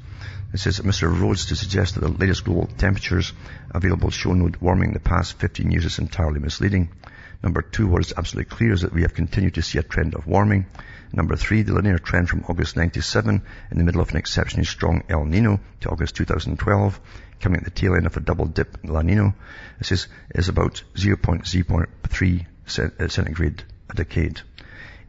It 0.53 0.59
says 0.59 0.77
that 0.77 0.87
Mr. 0.87 1.09
Rose 1.21 1.47
to 1.47 1.57
suggest 1.57 1.95
that 1.95 2.01
the 2.01 2.09
latest 2.09 2.45
global 2.45 2.67
temperatures 2.79 3.33
available 3.71 4.11
show 4.11 4.33
no 4.33 4.51
warming 4.61 4.89
in 4.89 4.95
the 4.95 5.01
past 5.01 5.39
15 5.39 5.71
years 5.71 5.85
is 5.85 5.99
entirely 5.99 6.41
misleading. 6.41 6.91
Number 7.43 7.61
two, 7.61 7.89
what 7.89 8.01
is 8.01 8.15
absolutely 8.17 8.57
clear 8.57 8.73
is 8.73 8.83
that 8.83 8.95
we 8.95 9.03
have 9.03 9.15
continued 9.15 9.55
to 9.55 9.63
see 9.63 9.79
a 9.79 9.83
trend 9.83 10.15
of 10.15 10.27
warming. 10.27 10.67
Number 11.13 11.37
three, 11.37 11.63
the 11.63 11.75
linear 11.75 11.99
trend 11.99 12.29
from 12.29 12.45
August 12.49 12.77
97 12.77 13.43
in 13.71 13.79
the 13.79 13.85
middle 13.85 14.01
of 14.01 14.11
an 14.11 14.17
exceptionally 14.17 14.65
strong 14.65 15.03
El 15.09 15.25
Nino 15.25 15.61
to 15.81 15.91
August 15.91 16.17
2012, 16.17 17.01
coming 17.41 17.59
at 17.59 17.65
the 17.65 17.71
tail 17.71 17.95
end 17.95 18.07
of 18.07 18.17
a 18.17 18.21
double 18.21 18.47
dip 18.47 18.79
La 18.85 19.03
Nino, 19.03 19.35
it 19.79 19.87
says, 19.87 20.09
is 20.35 20.49
about 20.49 20.83
0.0.3 20.95 22.47
uh, 22.67 23.09
centigrade 23.09 23.63
a 23.91 23.95
decade. 23.95 24.41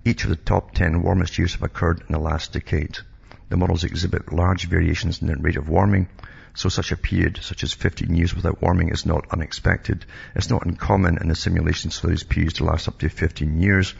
Each 0.04 0.24
of 0.24 0.30
the 0.30 0.36
top 0.36 0.74
10 0.74 1.02
warmest 1.02 1.38
years 1.38 1.54
have 1.54 1.64
occurred 1.64 2.02
in 2.02 2.12
the 2.12 2.20
last 2.20 2.52
decade. 2.52 3.00
The 3.48 3.58
models 3.58 3.84
exhibit 3.84 4.34
large 4.34 4.68
variations 4.68 5.22
in 5.22 5.28
the 5.28 5.36
rate 5.36 5.56
of 5.56 5.70
warming, 5.70 6.08
so 6.56 6.68
such 6.68 6.92
a 6.92 6.98
period, 6.98 7.40
such 7.44 7.64
as 7.64 7.74
15 7.74 8.16
years 8.16 8.34
without 8.34 8.62
warming, 8.62 8.90
is 8.90 9.06
not 9.06 9.28
unexpected. 9.30 10.06
It's 10.34 10.50
not 10.50 10.66
uncommon 10.66 11.20
in 11.20 11.28
the 11.28 11.36
simulations 11.36 12.00
for 12.00 12.08
these 12.08 12.24
periods 12.24 12.56
to 12.56 12.64
last 12.64 12.88
up 12.88 12.98
to 13.00 13.10
15 13.10 13.62
years, 13.62 13.94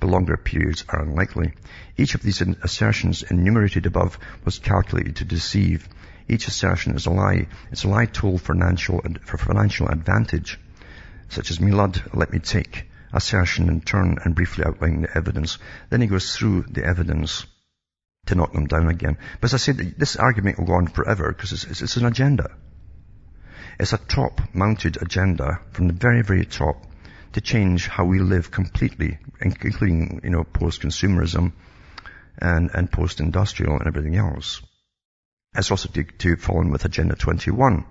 but 0.00 0.08
longer 0.08 0.36
periods 0.36 0.84
are 0.88 1.02
unlikely. 1.02 1.52
Each 1.96 2.14
of 2.14 2.22
these 2.22 2.40
assertions 2.40 3.22
enumerated 3.22 3.84
above 3.86 4.18
was 4.44 4.58
calculated 4.58 5.16
to 5.16 5.24
deceive. 5.24 5.88
Each 6.28 6.48
assertion 6.48 6.94
is 6.94 7.06
a 7.06 7.10
lie. 7.10 7.48
It's 7.70 7.84
a 7.84 7.88
lie 7.88 8.06
told 8.06 8.40
for 8.40 8.54
financial 8.54 9.88
advantage, 9.88 10.58
such 11.28 11.50
as 11.50 11.58
Milad, 11.58 12.14
let 12.14 12.32
me 12.32 12.38
take 12.38 12.88
assertion 13.12 13.68
in 13.68 13.80
turn 13.80 14.18
and 14.24 14.34
briefly 14.34 14.64
outline 14.64 15.02
the 15.02 15.16
evidence. 15.16 15.58
Then 15.90 16.00
he 16.00 16.06
goes 16.06 16.34
through 16.34 16.66
the 16.70 16.84
evidence 16.84 17.44
to 18.26 18.34
knock 18.34 18.52
them 18.52 18.66
down 18.66 18.88
again. 18.88 19.18
But 19.40 19.52
as 19.52 19.54
I 19.54 19.56
said, 19.58 19.94
this 19.98 20.16
argument 20.16 20.58
will 20.58 20.66
go 20.66 20.74
on 20.74 20.88
forever 20.88 21.32
because 21.32 21.52
it's, 21.52 21.64
it's, 21.64 21.82
it's 21.82 21.96
an 21.96 22.06
agenda. 22.06 22.50
It's 23.78 23.92
a 23.92 23.98
top-mounted 23.98 25.00
agenda 25.00 25.60
from 25.72 25.88
the 25.88 25.92
very, 25.92 26.22
very 26.22 26.46
top 26.46 26.86
to 27.32 27.40
change 27.40 27.86
how 27.86 28.04
we 28.04 28.18
live 28.18 28.50
completely, 28.50 29.18
including, 29.40 30.20
you 30.24 30.30
know, 30.30 30.44
post-consumerism 30.44 31.52
and, 32.38 32.70
and 32.72 32.90
post-industrial 32.90 33.74
and 33.74 33.86
everything 33.86 34.16
else. 34.16 34.62
It's 35.54 35.70
also 35.70 35.90
to, 35.90 36.04
to 36.04 36.36
fall 36.36 36.62
in 36.62 36.70
with 36.70 36.84
Agenda 36.84 37.14
21, 37.14 37.84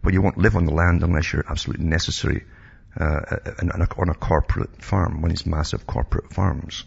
where 0.00 0.14
you 0.14 0.22
won't 0.22 0.38
live 0.38 0.56
on 0.56 0.64
the 0.64 0.72
land 0.72 1.02
unless 1.02 1.32
you're 1.32 1.44
absolutely 1.48 1.86
necessary 1.86 2.44
uh, 2.98 3.20
on 3.62 4.08
a 4.08 4.14
corporate 4.14 4.82
farm, 4.82 5.22
one 5.22 5.30
of 5.30 5.36
these 5.36 5.46
massive 5.46 5.86
corporate 5.86 6.32
farms. 6.32 6.84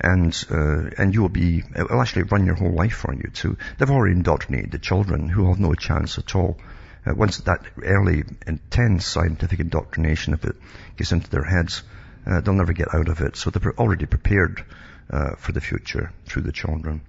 And, 0.00 0.32
uh, 0.50 0.90
and 0.96 1.12
you 1.12 1.22
will 1.22 1.28
be, 1.28 1.58
it 1.58 1.90
will 1.90 2.00
actually 2.00 2.22
run 2.22 2.46
your 2.46 2.54
whole 2.54 2.72
life 2.72 2.94
for 2.94 3.12
you 3.12 3.30
too. 3.32 3.56
They've 3.76 3.90
already 3.90 4.14
indoctrinated 4.14 4.70
the 4.70 4.78
children 4.78 5.28
who 5.28 5.48
have 5.48 5.58
no 5.58 5.74
chance 5.74 6.18
at 6.18 6.36
all. 6.36 6.58
Uh, 7.04 7.14
once 7.14 7.38
that 7.38 7.64
early, 7.82 8.24
intense 8.46 9.06
scientific 9.06 9.60
indoctrination, 9.60 10.34
if 10.34 10.44
it 10.44 10.56
gets 10.96 11.12
into 11.12 11.30
their 11.30 11.44
heads, 11.44 11.82
uh, 12.26 12.40
they'll 12.40 12.54
never 12.54 12.72
get 12.72 12.94
out 12.94 13.08
of 13.08 13.20
it. 13.20 13.36
So 13.36 13.50
they're 13.50 13.78
already 13.78 14.06
prepared 14.06 14.64
uh, 15.10 15.34
for 15.36 15.52
the 15.52 15.60
future 15.60 16.12
through 16.26 16.42
the 16.42 16.52
children, 16.52 17.00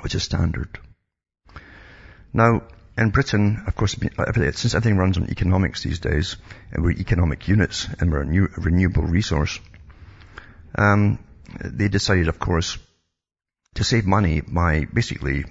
which 0.00 0.14
is 0.14 0.22
standard. 0.22 0.78
Now, 2.32 2.62
in 2.96 3.10
Britain, 3.10 3.62
of 3.66 3.74
course, 3.74 3.94
since 3.94 4.74
everything 4.74 4.98
runs 4.98 5.16
on 5.16 5.30
economics 5.30 5.82
these 5.82 5.98
days, 5.98 6.36
and 6.72 6.84
we're 6.84 6.92
economic 6.92 7.48
units 7.48 7.88
and 7.98 8.10
we're 8.10 8.22
a, 8.22 8.26
new, 8.26 8.48
renewable 8.56 9.04
resource, 9.04 9.58
um, 10.76 11.18
they 11.60 11.88
decided, 11.88 12.28
of 12.28 12.38
course, 12.38 12.78
to 13.74 13.84
save 13.84 14.06
money 14.06 14.40
by 14.40 14.84
basically, 14.92 15.44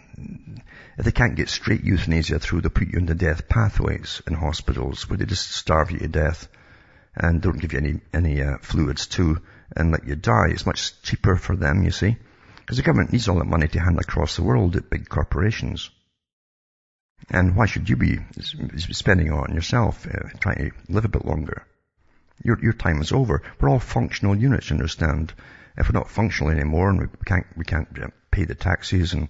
if 0.98 1.06
they 1.06 1.12
can't 1.12 1.36
get 1.36 1.50
straight 1.50 1.84
euthanasia 1.84 2.40
through, 2.40 2.62
they 2.62 2.70
put 2.70 2.88
you 2.88 3.00
into 3.00 3.16
death 3.16 3.48
pathways 3.48 4.22
in 4.28 4.34
hospitals 4.34 5.10
where 5.10 5.18
they 5.18 5.26
just 5.26 5.52
starve 5.52 5.92
you 5.92 6.00
to 6.00 6.08
death 6.08 6.48
and 7.16 7.42
don't 7.42 7.60
give 7.60 7.74
you 7.74 7.80
any, 7.80 8.02
any 8.14 8.42
uh, 8.42 8.58
fluids 8.62 9.08
too 9.08 9.42
and 9.76 9.92
let 9.92 10.06
you 10.06 10.16
die. 10.16 10.50
It's 10.50 10.66
much 10.66 11.02
cheaper 11.02 11.36
for 11.36 11.56
them, 11.56 11.84
you 11.84 11.92
see. 11.92 12.18
Because 12.58 12.78
the 12.78 12.84
government 12.84 13.12
needs 13.12 13.28
all 13.28 13.40
that 13.40 13.46
money 13.46 13.68
to 13.68 13.80
hand 13.80 14.00
across 14.00 14.36
the 14.36 14.44
world 14.44 14.76
at 14.76 14.90
big 14.90 15.10
corporations. 15.10 15.90
And 17.30 17.56
why 17.56 17.66
should 17.66 17.90
you 17.90 17.96
be 17.96 18.20
spending 18.78 19.32
on 19.32 19.54
yourself, 19.54 20.06
uh, 20.08 20.30
trying 20.40 20.58
to 20.58 20.72
live 20.90 21.06
a 21.06 21.10
bit 21.10 21.26
longer? 21.26 21.66
Your, 22.44 22.60
your 22.62 22.74
time 22.74 23.02
is 23.02 23.12
over. 23.12 23.44
We're 23.60 23.70
all 23.70 23.80
functional 23.80 24.36
units, 24.36 24.72
understand. 24.72 25.34
If 25.78 25.88
we're 25.90 26.00
not 26.00 26.10
functional 26.10 26.52
anymore 26.52 26.90
and 26.90 27.00
we 27.00 27.08
can't, 27.26 27.46
we 27.56 27.66
can't 27.66 27.88
pay 28.32 28.46
the 28.46 28.56
taxes 28.56 29.14
and 29.14 29.30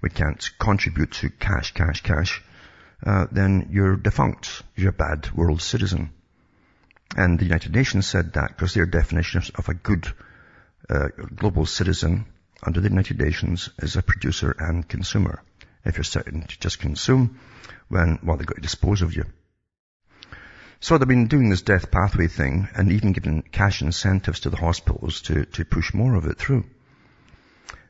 we 0.00 0.10
can't 0.10 0.50
contribute 0.58 1.12
to 1.12 1.30
cash, 1.30 1.72
cash, 1.72 2.02
cash, 2.02 2.42
uh, 3.04 3.26
then 3.30 3.68
you're 3.70 3.96
defunct. 3.96 4.62
You're 4.76 4.90
a 4.90 4.92
bad 4.92 5.30
world 5.32 5.62
citizen. 5.62 6.10
And 7.16 7.38
the 7.38 7.44
United 7.44 7.74
Nations 7.74 8.06
said 8.06 8.34
that 8.34 8.48
because 8.48 8.74
their 8.74 8.86
definition 8.86 9.42
of 9.54 9.68
a 9.68 9.74
good 9.74 10.06
uh, 10.88 11.08
global 11.34 11.66
citizen 11.66 12.26
under 12.62 12.80
the 12.80 12.88
United 12.88 13.20
Nations 13.20 13.68
is 13.78 13.96
a 13.96 14.02
producer 14.02 14.54
and 14.58 14.88
consumer. 14.88 15.42
If 15.84 15.96
you're 15.96 16.04
certain 16.04 16.42
to 16.42 16.60
just 16.60 16.78
consume, 16.78 17.40
when, 17.88 18.20
well, 18.22 18.36
they've 18.36 18.46
got 18.46 18.56
to 18.56 18.62
dispose 18.62 19.02
of 19.02 19.14
you. 19.14 19.24
So 20.82 20.98
they've 20.98 21.06
been 21.06 21.28
doing 21.28 21.48
this 21.48 21.62
death 21.62 21.92
pathway 21.92 22.26
thing 22.26 22.68
and 22.74 22.90
even 22.90 23.12
giving 23.12 23.42
cash 23.42 23.82
incentives 23.82 24.40
to 24.40 24.50
the 24.50 24.56
hospitals 24.56 25.22
to, 25.22 25.44
to 25.44 25.64
push 25.64 25.94
more 25.94 26.16
of 26.16 26.26
it 26.26 26.38
through. 26.38 26.64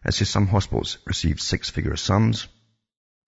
As 0.05 0.17
says 0.17 0.29
some 0.29 0.47
hospitals 0.47 0.99
received 1.07 1.41
six-figure 1.41 1.97
sums, 1.97 2.49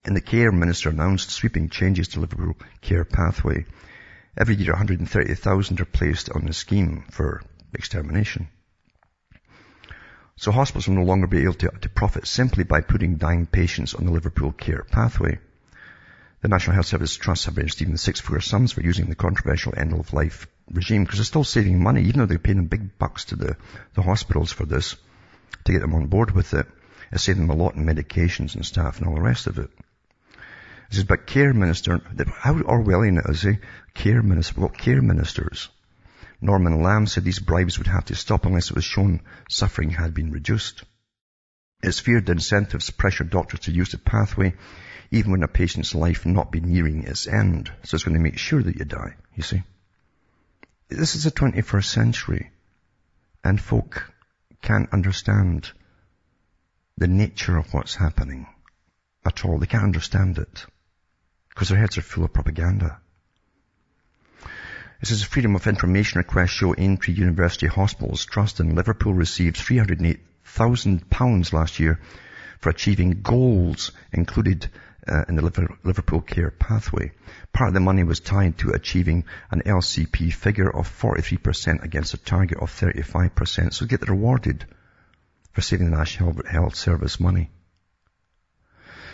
and 0.05 0.15
the 0.15 0.21
care 0.21 0.53
minister 0.53 0.91
announced 0.91 1.31
sweeping 1.31 1.71
changes 1.71 2.09
to 2.09 2.21
Liverpool 2.21 2.57
care 2.83 3.07
pathway. 3.07 3.65
Every 4.37 4.55
year 4.55 4.73
130,000 4.73 5.81
are 5.81 5.85
placed 5.87 6.29
on 6.29 6.45
the 6.45 6.53
scheme 6.53 7.07
for 7.11 7.41
extermination. 7.73 8.49
So 10.37 10.53
hospitals 10.53 10.89
will 10.89 10.97
no 10.97 11.05
longer 11.05 11.27
be 11.27 11.43
able 11.43 11.55
to, 11.55 11.71
to 11.71 11.89
profit 11.89 12.27
simply 12.27 12.65
by 12.65 12.83
putting 12.83 13.17
dying 13.17 13.47
patients 13.47 13.95
on 13.95 14.05
the 14.05 14.13
Liverpool 14.13 14.53
care 14.53 14.85
pathway. 14.91 15.39
The 16.45 16.49
National 16.49 16.75
Health 16.75 16.89
Service 16.89 17.17
Trust 17.17 17.47
have 17.47 17.55
been 17.55 17.65
receiving 17.65 17.97
six-figure 17.97 18.43
sums 18.43 18.73
for 18.73 18.83
using 18.83 19.07
the 19.07 19.15
controversial 19.15 19.73
end-of-life 19.75 20.47
regime 20.71 21.05
because 21.05 21.19
they're 21.19 21.25
still 21.25 21.43
saving 21.43 21.83
money, 21.83 22.03
even 22.03 22.21
though 22.21 22.27
they're 22.27 22.39
paying 22.39 22.67
big 22.67 22.99
bucks 22.99 23.25
to 23.27 23.37
the, 23.37 23.57
the 23.95 24.03
hospitals 24.03 24.53
for 24.53 24.67
this 24.67 24.95
to 25.65 25.73
get 25.73 25.81
them 25.81 25.95
on 25.95 26.09
board 26.09 26.33
with 26.33 26.53
it. 26.53 26.67
It's 27.11 27.23
saving 27.23 27.47
them 27.47 27.59
a 27.59 27.63
lot 27.63 27.77
in 27.77 27.87
medications 27.87 28.57
and 28.57 28.67
staff 28.67 28.99
and 28.99 29.09
all 29.09 29.15
the 29.15 29.23
rest 29.23 29.47
of 29.47 29.59
it. 29.59 29.71
This 30.91 30.99
is 30.99 31.05
but 31.05 31.27
care 31.27 31.55
minister, 31.55 32.03
how 32.37 32.53
Orwellian 32.53 33.27
is 33.31 33.41
he? 33.41 33.57
Care 33.95 34.23
minister, 34.23 34.61
what 34.61 34.77
care 34.77 35.01
ministers? 35.01 35.71
Norman 36.43 36.83
Lamb 36.83 37.07
said 37.07 37.25
these 37.25 37.39
bribes 37.39 37.79
would 37.79 37.87
have 37.87 38.05
to 38.05 38.15
stop 38.15 38.45
unless 38.45 38.69
it 38.69 38.77
was 38.77 38.85
shown 38.85 39.23
suffering 39.49 39.89
had 39.89 40.13
been 40.13 40.31
reduced. 40.31 40.85
It's 41.83 42.01
feared 42.01 42.27
the 42.27 42.33
incentives 42.33 42.91
pressure 42.91 43.25
doctors 43.25 43.61
to 43.61 43.73
use 43.73 43.93
the 43.93 43.99
pathway 43.99 44.53
even 45.15 45.31
when 45.31 45.43
a 45.45 45.49
patient's 45.49 45.95
life 45.95 46.27
not 46.27 46.51
be 46.51 46.61
nearing 46.61 47.05
its 47.05 47.29
end. 47.29 47.73
So 47.85 47.95
it's 47.95 48.05
going 48.05 48.17
to 48.17 48.21
make 48.21 48.37
sure 48.37 48.63
that 48.63 48.77
you 48.77 48.85
die, 48.85 49.15
you 49.37 49.45
see. 49.45 49.63
This 50.89 51.15
is 51.15 51.25
the 51.25 51.31
21st 51.31 51.85
century 51.85 52.51
and 53.45 53.61
folk 53.61 54.13
can't 54.61 54.93
understand 54.93 55.71
the 56.99 57.07
nature 57.07 57.57
of 57.57 57.73
what's 57.73 57.95
happening 57.95 58.47
at 59.25 59.45
all. 59.45 59.59
They 59.59 59.67
can't 59.67 59.85
understand 59.85 60.39
it 60.39 60.67
because 61.49 61.69
their 61.69 61.79
heads 61.79 61.97
are 61.97 62.03
full 62.03 62.25
of 62.25 62.33
propaganda. 62.33 62.99
This 65.01 65.13
is 65.13 65.23
a 65.23 65.27
Freedom 65.27 65.55
of 65.55 65.67
Information 65.67 66.19
request 66.19 66.55
show 66.55 66.75
Aintree 66.77 67.15
University 67.15 67.67
Hospitals 67.67 68.25
Trust 68.25 68.59
in 68.59 68.75
Liverpool 68.75 69.15
received 69.15 69.57
£308,000 69.57 71.53
last 71.53 71.79
year 71.79 72.01
for 72.59 72.71
achieving 72.71 73.21
goals 73.21 73.93
included 74.13 74.71
uh, 75.07 75.25
in 75.29 75.37
the 75.37 75.43
Liverpool 75.85 76.21
Care 76.21 76.51
Pathway. 76.51 77.13
Part 77.53 77.69
of 77.69 77.75
the 77.75 77.81
money 77.81 78.05
was 78.05 78.21
tied 78.21 78.59
to 78.59 78.71
achieving 78.71 79.25
an 79.51 79.63
LCP 79.63 80.33
figure 80.33 80.71
of 80.71 80.89
43% 80.89 81.83
against 81.83 82.15
a 82.15 82.19
target 82.19 82.59
of 82.59 82.71
35%. 82.71 83.75
So 83.75 83.87
get 83.87 84.09
rewarded 84.09 84.67
for 85.53 85.61
saving 85.61 85.91
the 85.91 85.97
National 85.97 86.35
Health 86.49 86.75
Service 86.75 87.21
money. 87.21 87.51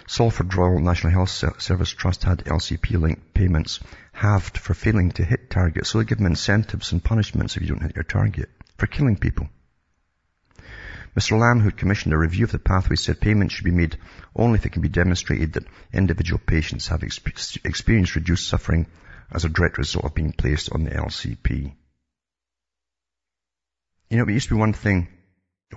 Salford 0.07 0.55
Royal 0.55 0.81
National 0.81 1.13
Health 1.13 1.31
Service 1.61 1.91
Trust 1.91 2.25
had 2.25 2.45
LCP-linked 2.45 3.33
payments 3.33 3.79
halved 4.13 4.59
for 4.59 4.75
failing 4.75 5.13
to 5.13 5.25
hit 5.25 5.51
targets. 5.51 5.91
So 5.91 5.99
they 5.99 6.05
give 6.05 6.19
them 6.19 6.27
incentives 6.27 6.91
and 6.91 7.05
punishments 7.05 7.57
if 7.57 7.63
you 7.63 7.69
don't 7.69 7.83
hit 7.83 7.95
your 7.95 8.05
target 8.05 8.49
for 8.77 8.87
killing 8.87 9.17
people. 9.17 9.49
Mr. 11.17 11.39
Lamb, 11.39 11.61
who 11.61 11.71
commissioned 11.71 12.15
a 12.15 12.19
review 12.19 12.45
of 12.45 12.53
the 12.53 12.59
pathway, 12.59 12.97
said 12.97 13.21
payment 13.21 13.51
should 13.51 13.65
be 13.65 13.71
made 13.71 13.99
only 14.35 14.59
if 14.59 14.67
it 14.67 14.73
can 14.73 14.83
be 14.83 14.89
demonstrated 14.89 15.55
that 15.55 15.67
individual 15.93 16.41
patients 16.45 16.89
have 16.89 17.03
experienced 17.03 18.15
reduced 18.15 18.49
suffering 18.49 18.87
as 19.33 19.45
a 19.45 19.49
direct 19.49 19.79
result 19.79 20.05
of 20.05 20.15
being 20.15 20.33
placed 20.33 20.73
on 20.73 20.85
the 20.85 20.91
LCP. 20.91 21.73
You 24.09 24.19
know, 24.19 24.25
it 24.25 24.33
used 24.33 24.49
to 24.49 24.55
be 24.55 24.61
one 24.61 24.73
thing 24.73 25.09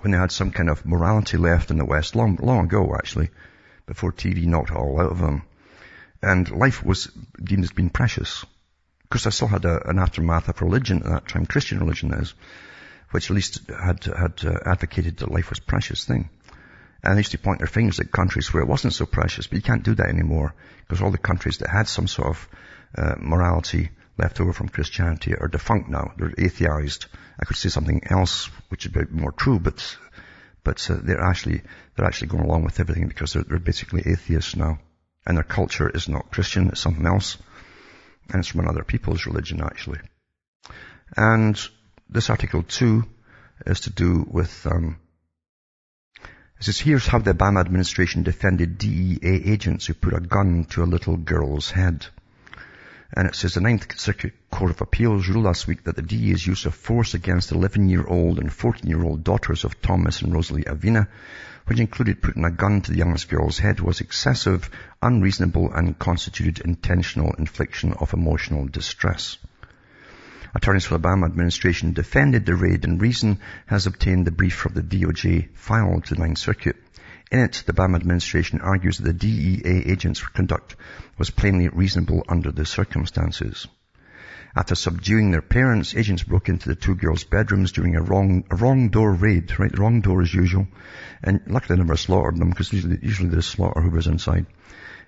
when 0.02 0.12
they 0.12 0.18
had 0.18 0.32
some 0.32 0.52
kind 0.52 0.70
of 0.70 0.86
morality 0.86 1.38
left 1.38 1.72
in 1.72 1.78
the 1.78 1.86
West, 1.86 2.16
long, 2.16 2.38
long 2.42 2.66
ago 2.66 2.96
actually, 2.96 3.30
before 3.86 4.12
TV 4.12 4.46
knocked 4.46 4.72
it 4.72 4.76
all 4.76 5.00
out 5.00 5.12
of 5.12 5.20
them. 5.20 5.44
And 6.22 6.50
life 6.50 6.84
was 6.84 7.12
deemed 7.44 7.64
as 7.64 7.72
being 7.72 7.90
precious. 7.90 8.46
Because 9.04 9.28
I 9.28 9.30
still 9.30 9.48
had 9.48 9.66
a, 9.66 9.88
an 9.88 10.00
aftermath 10.00 10.50
of 10.50 10.62
religion 10.62 11.04
at 11.04 11.10
that 11.10 11.28
time, 11.28 11.46
Christian 11.46 11.80
religion 11.80 12.14
is 12.14 12.34
which 13.14 13.30
at 13.30 13.36
least 13.36 13.62
had, 13.70 14.04
had 14.06 14.44
uh, 14.44 14.58
advocated 14.66 15.18
that 15.18 15.32
life 15.32 15.52
was 15.52 15.60
a 15.60 15.62
precious 15.62 16.04
thing. 16.04 16.30
And 17.04 17.16
they 17.16 17.20
used 17.20 17.32
to 17.32 17.38
point 17.38 17.60
their 17.60 17.68
fingers 17.68 18.00
at 18.00 18.12
countries 18.12 18.52
where 18.52 18.64
it 18.64 18.70
wasn't 18.70 18.94
so 18.94 19.06
precious, 19.06 19.46
but 19.46 19.58
you 19.58 19.62
can't 19.62 19.84
do 19.84 19.94
that 19.94 20.08
anymore 20.08 20.56
because 20.80 21.04
all 21.04 21.12
the 21.12 21.20
countries 21.20 21.60
that 21.60 21.70
had 21.70 21.88
some 21.88 22.08
sort 22.08 22.30
of 22.30 22.48
uh, 22.98 23.16
morality 23.20 23.92
left 24.18 24.42
over 24.42 24.52
from 24.52 24.70
Christianity 24.70 25.36
are 25.36 25.48
defunct 25.48 25.90
now. 25.90 26.12
They're 26.18 26.30
atheized. 26.32 27.06
I 27.40 27.46
could 27.46 27.58
say 27.58 27.70
something 27.70 28.02
else 28.10 28.50
which 28.70 28.88
is 28.88 28.92
more 29.12 29.32
true, 29.32 29.60
but 29.60 29.98
but 30.64 30.90
uh, 30.90 30.98
they're 31.04 31.22
actually 31.22 31.62
they're 31.96 32.08
actually 32.08 32.30
going 32.30 32.46
along 32.46 32.64
with 32.64 32.80
everything 32.80 33.08
because 33.08 33.34
they're, 33.34 33.44
they're 33.44 33.60
basically 33.60 34.02
atheists 34.06 34.56
now, 34.56 34.80
and 35.26 35.38
their 35.38 35.44
culture 35.44 35.90
is 35.90 36.10
not 36.10 36.32
Christian; 36.32 36.70
it's 36.70 36.82
something 36.82 37.06
else, 37.06 37.38
and 38.30 38.40
it's 38.40 38.48
from 38.48 38.62
another 38.62 38.84
people's 38.84 39.26
religion 39.28 39.62
actually. 39.62 40.00
And 41.16 41.60
this 42.10 42.30
article 42.30 42.64
too 42.64 43.06
is 43.66 43.82
to 43.82 43.90
do 43.90 44.26
with, 44.30 44.66
um, 44.68 45.00
it 46.20 46.64
says, 46.66 46.80
here's 46.80 47.08
how 47.08 47.20
the 47.20 47.34
Obama 47.34 47.60
administration 47.60 48.24
defended 48.24 48.78
DEA 48.78 49.20
agents 49.24 49.86
who 49.86 49.94
put 49.94 50.14
a 50.14 50.20
gun 50.20 50.66
to 50.72 50.84
a 50.84 50.86
little 50.86 51.18
girl's 51.18 51.72
head. 51.72 52.06
And 53.16 53.28
it 53.28 53.36
says 53.36 53.54
the 53.54 53.62
Ninth 53.62 54.00
Circuit 54.00 54.34
Court 54.50 54.72
of 54.72 54.82
Appeals 54.82 55.28
ruled 55.28 55.46
last 55.46 55.68
week 55.68 55.84
that 55.84 55.96
the 55.96 56.02
DEA's 56.02 56.46
use 56.48 56.66
of 56.66 56.74
force 56.74 57.14
against 57.14 57.52
11-year-old 57.52 58.40
and 58.40 58.50
14-year-old 58.50 59.24
daughters 59.24 59.66
of 59.66 59.82
Thomas 59.82 60.22
and 60.24 60.34
Rosalie 60.34 60.64
Avina, 60.64 61.08
which 61.68 61.80
included 61.80 62.24
putting 62.24 62.44
a 62.44 62.50
gun 62.52 62.82
to 62.82 62.92
the 62.92 62.98
youngest 62.98 63.30
girl's 63.30 63.60
head, 63.60 63.80
was 63.80 64.02
excessive, 64.02 64.70
unreasonable, 65.02 65.72
and 65.72 66.00
constituted 66.00 66.60
intentional 66.60 67.34
infliction 67.34 67.94
of 67.94 68.14
emotional 68.14 68.68
distress. 68.68 69.38
Attorneys 70.56 70.86
for 70.86 70.98
the 70.98 71.08
Obama 71.08 71.26
administration 71.26 71.94
defended 71.94 72.46
the 72.46 72.56
raid 72.56 72.86
and 72.86 73.02
reason 73.02 73.40
has 73.66 73.88
obtained 73.88 74.28
the 74.28 74.32
brief 74.32 74.54
from 74.54 74.74
the 74.74 74.84
DOJ 74.84 75.50
filed 75.56 76.06
to 76.06 76.14
the 76.14 76.22
Ninth 76.22 76.38
Circuit. 76.38 76.76
In 77.32 77.40
it, 77.40 77.64
the 77.66 77.74
Obama 77.74 77.96
administration 77.96 78.62
argues 78.62 79.00
that 79.00 79.06
the 79.06 79.14
DEA 79.14 79.92
agents' 79.92 80.22
conduct 80.22 80.76
was 81.18 81.32
plainly 81.32 81.70
reasonable 81.70 82.24
under 82.30 82.52
the 82.52 82.66
circumstances. 82.66 83.68
After 84.56 84.76
subduing 84.76 85.32
their 85.32 85.42
parents, 85.42 85.96
agents 85.96 86.22
broke 86.22 86.48
into 86.48 86.70
the 86.70 86.76
two 86.76 86.94
girls' 86.94 87.24
bedrooms 87.24 87.72
during 87.72 87.96
a 87.96 88.04
wrong, 88.04 88.44
a 88.52 88.56
wrong 88.56 88.90
door 88.90 89.12
raid, 89.12 89.58
right? 89.58 89.72
The 89.72 89.82
wrong 89.82 90.02
door 90.02 90.22
as 90.22 90.32
usual. 90.32 90.68
And 91.24 91.42
luckily 91.48 91.78
they 91.78 91.82
never 91.82 91.98
slaughtered 91.98 92.38
them 92.38 92.52
because 92.52 92.72
usually, 92.72 93.00
usually 93.02 93.30
they 93.30 93.42
slaughter 93.42 93.82
whoever's 93.82 94.06
inside. 94.06 94.46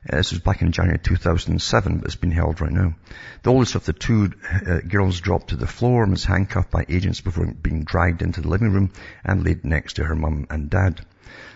Uh, 0.08 0.18
this 0.18 0.32
was 0.32 0.40
back 0.40 0.62
in 0.62 0.72
January 0.72 1.00
2007, 1.00 1.98
but 1.98 2.06
it's 2.06 2.16
been 2.16 2.30
held 2.30 2.62
right 2.62 2.72
now. 2.72 2.94
The 3.42 3.52
oldest 3.52 3.74
of 3.74 3.86
the 3.86 3.94
two 3.94 4.34
uh, 4.52 4.82
girls 4.88 5.20
dropped 5.20 5.50
to 5.50 5.56
the 5.56 5.66
floor 5.66 6.04
and 6.04 6.12
was 6.12 6.26
handcuffed 6.26 6.70
by 6.70 6.86
agents 6.88 7.22
before 7.22 7.48
being 7.48 7.86
dragged 7.86 8.22
into 8.22 8.42
the 8.42 8.50
living 8.50 8.72
room 8.72 8.92
and 9.24 9.44
laid 9.44 9.66
next 9.66 9.94
to 9.94 10.04
her 10.04 10.16
mum 10.16 10.46
and 10.52 10.70
dad. 10.70 11.04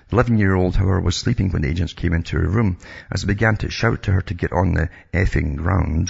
The 0.09 0.17
11-year-old, 0.17 0.75
however, 0.75 0.99
was 0.99 1.15
sleeping 1.15 1.51
when 1.51 1.61
the 1.61 1.69
agents 1.69 1.93
came 1.93 2.13
into 2.13 2.37
her 2.37 2.49
room. 2.49 2.79
As 3.11 3.21
they 3.21 3.27
began 3.27 3.57
to 3.57 3.69
shout 3.69 4.01
to 4.03 4.13
her 4.13 4.21
to 4.23 4.33
get 4.33 4.51
on 4.51 4.73
the 4.73 4.89
effing 5.13 5.55
ground, 5.55 6.09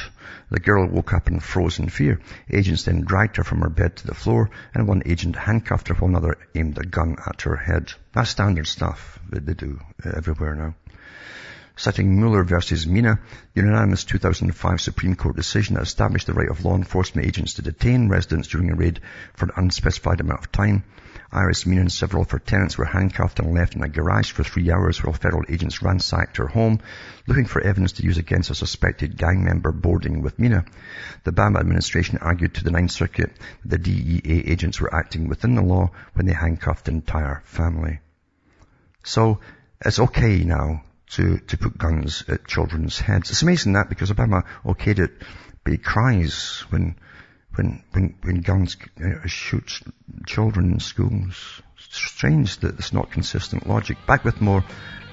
the 0.49 0.61
girl 0.61 0.87
woke 0.87 1.11
up 1.11 1.27
in 1.27 1.41
fear. 1.41 2.21
Agents 2.49 2.85
then 2.85 3.01
dragged 3.01 3.35
her 3.35 3.43
from 3.43 3.59
her 3.59 3.69
bed 3.69 3.97
to 3.97 4.07
the 4.07 4.15
floor, 4.15 4.49
and 4.73 4.87
one 4.87 5.03
agent 5.05 5.35
handcuffed 5.35 5.89
her 5.89 5.95
while 5.95 6.11
another 6.11 6.37
aimed 6.55 6.77
a 6.77 6.85
gun 6.85 7.17
at 7.27 7.41
her 7.41 7.57
head. 7.57 7.91
That's 8.13 8.29
standard 8.29 8.67
stuff 8.67 9.19
that 9.31 9.45
they 9.45 9.55
do 9.55 9.81
uh, 10.05 10.11
everywhere 10.15 10.55
now. 10.55 10.75
Citing 11.79 12.17
Muehler 12.17 12.45
versus 12.45 12.85
Mena, 12.85 13.19
the 13.53 13.61
unanimous 13.61 14.03
2005 14.03 14.81
Supreme 14.81 15.15
Court 15.15 15.37
decision 15.37 15.75
that 15.75 15.83
established 15.83 16.27
the 16.27 16.33
right 16.33 16.49
of 16.49 16.65
law 16.65 16.75
enforcement 16.75 17.25
agents 17.25 17.53
to 17.53 17.61
detain 17.61 18.09
residents 18.09 18.49
during 18.49 18.69
a 18.69 18.75
raid 18.75 18.99
for 19.33 19.45
an 19.45 19.53
unspecified 19.55 20.19
amount 20.19 20.41
of 20.41 20.51
time 20.51 20.83
Iris 21.31 21.65
Mena 21.65 21.81
and 21.81 21.91
several 21.91 22.23
of 22.23 22.31
her 22.31 22.39
tenants 22.39 22.77
were 22.77 22.85
handcuffed 22.85 23.39
and 23.39 23.53
left 23.53 23.75
in 23.75 23.83
a 23.83 23.87
garage 23.87 24.31
for 24.31 24.43
three 24.43 24.71
hours 24.71 25.03
while 25.03 25.13
federal 25.13 25.45
agents 25.47 25.81
ransacked 25.81 26.37
her 26.37 26.47
home, 26.47 26.79
looking 27.27 27.45
for 27.45 27.61
evidence 27.61 27.93
to 27.93 28.03
use 28.03 28.17
against 28.17 28.49
a 28.49 28.55
suspected 28.55 29.15
gang 29.15 29.43
member 29.43 29.71
boarding 29.71 30.21
with 30.21 30.39
Mena. 30.39 30.65
The 31.23 31.31
Obama 31.31 31.59
administration 31.59 32.17
argued 32.17 32.55
to 32.55 32.63
the 32.63 32.71
Ninth 32.71 32.91
Circuit 32.91 33.31
that 33.63 33.83
the 33.83 34.21
DEA 34.21 34.51
agents 34.51 34.81
were 34.81 34.93
acting 34.93 35.27
within 35.27 35.53
the 35.53 35.61
law 35.61 35.91
when 36.15 36.25
they 36.25 36.33
handcuffed 36.33 36.85
the 36.85 36.91
entire 36.91 37.43
family. 37.45 37.99
So, 39.03 39.39
it's 39.85 39.99
okay 39.99 40.43
now 40.43 40.83
to, 41.11 41.39
to 41.39 41.57
put 41.57 41.77
guns 41.77 42.23
at 42.27 42.47
children's 42.47 42.99
heads. 42.99 43.31
It's 43.31 43.41
amazing 43.41 43.73
that 43.73 43.89
because 43.89 44.11
Obama 44.11 44.43
okayed 44.63 44.99
it, 44.99 45.11
but 45.63 45.71
he 45.71 45.77
cries 45.77 46.63
when 46.69 46.95
when, 47.55 47.83
when, 47.91 48.15
when 48.21 48.41
guns 48.41 48.77
uh, 49.03 49.27
shoot 49.27 49.81
children 50.25 50.73
in 50.73 50.79
schools. 50.79 51.61
Strange 51.77 52.57
that 52.59 52.77
it's 52.77 52.93
not 52.93 53.11
consistent 53.11 53.67
logic. 53.67 53.97
Back 54.05 54.23
with 54.23 54.39
more 54.39 54.63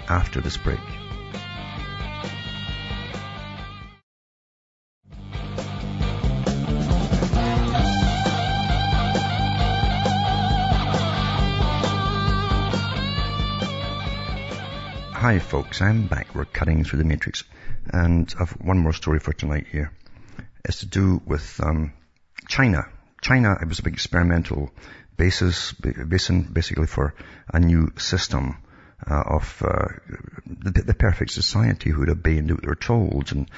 after 0.09 0.41
this 0.41 0.57
break. 0.57 1.06
Hi 15.27 15.41
folks, 15.41 15.83
I'm 15.83 16.07
back. 16.07 16.37
We're 16.37 16.45
cutting 16.45 16.85
through 16.85 17.01
the 17.01 17.05
matrix. 17.05 17.43
And 17.93 18.33
I've 18.39 18.53
one 18.61 18.79
more 18.79 18.93
story 18.93 19.19
for 19.19 19.33
tonight 19.33 19.67
here. 19.73 19.91
It's 20.65 20.79
to 20.79 20.87
do 20.87 21.21
with 21.27 21.59
um, 21.61 21.95
China. 22.47 22.85
China, 23.21 23.57
it 23.61 23.67
was 23.67 23.81
a 23.81 23.83
big 23.83 23.95
experimental 23.95 24.71
basis, 25.17 25.73
basin 25.73 26.43
basically 26.43 26.87
for 26.87 27.13
a 27.53 27.59
new 27.59 27.91
system 27.99 28.59
uh, 29.05 29.25
of 29.27 29.65
uh, 29.67 29.89
the, 30.47 30.83
the, 30.83 30.95
perfect 30.95 31.33
society 31.33 31.91
who 31.91 31.99
would 31.99 32.09
obey 32.09 32.39
and 32.39 32.47
do 32.47 32.55
what 32.55 32.63
they 32.63 32.69
were 32.69 32.77
told. 32.77 33.33
And 33.33 33.51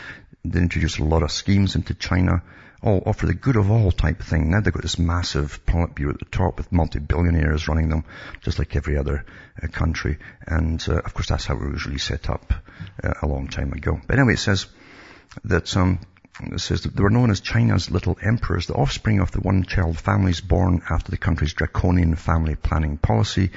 they 0.47 0.61
introduced 0.61 1.01
a 1.01 1.05
lot 1.05 1.23
of 1.23 1.31
schemes 1.31 1.75
into 1.77 1.93
China, 1.93 2.45
all, 2.83 2.99
all 2.99 3.13
for 3.13 3.27
the 3.27 3.35
good 3.35 3.57
of 3.57 3.71
all 3.71 3.91
type 3.91 4.23
thing. 4.23 4.51
Now 4.51 4.61
they've 4.61 4.73
got 4.73 4.83
this 4.83 4.99
massive 4.99 5.65
Politburo 5.67 6.11
at 6.11 6.19
the 6.19 6.27
top 6.31 6.59
with 6.59 6.73
multi-billionaires 6.73 7.69
running 7.69 7.89
them, 7.89 8.05
just 8.43 8.59
like 8.59 8.77
every 8.77 8.97
other 8.97 9.25
uh, 9.63 9.69
country. 9.69 10.19
And 10.47 10.85
uh, 10.89 10.99
of 10.99 11.15
course 11.15 11.29
that's 11.29 11.47
how 11.47 11.55
it 11.55 11.73
was 11.73 11.87
really 11.87 11.99
set 11.99 12.31
up 12.31 12.53
uh, 13.03 13.15
a 13.23 13.27
long 13.27 13.49
time 13.49 13.73
ago. 13.73 14.01
But 14.07 14.19
anyway, 14.19 14.35
it 14.35 14.39
says 14.39 14.67
that 15.45 15.77
um, 15.77 16.01
it 16.41 16.61
says 16.61 16.83
that 16.83 16.95
they 16.95 17.03
were 17.03 17.11
known 17.11 17.31
as 17.31 17.41
China's 17.41 17.91
little 17.91 18.17
emperors, 18.23 18.67
the 18.67 18.75
offspring 18.75 19.21
of 19.21 19.33
the 19.33 19.41
one-child 19.41 19.99
families 19.99 20.41
born 20.41 20.83
after 20.89 21.11
the 21.11 21.17
country's 21.17 21.55
draconian 21.55 22.15
family 22.15 22.55
planning 22.55 22.97
policy 22.97 23.51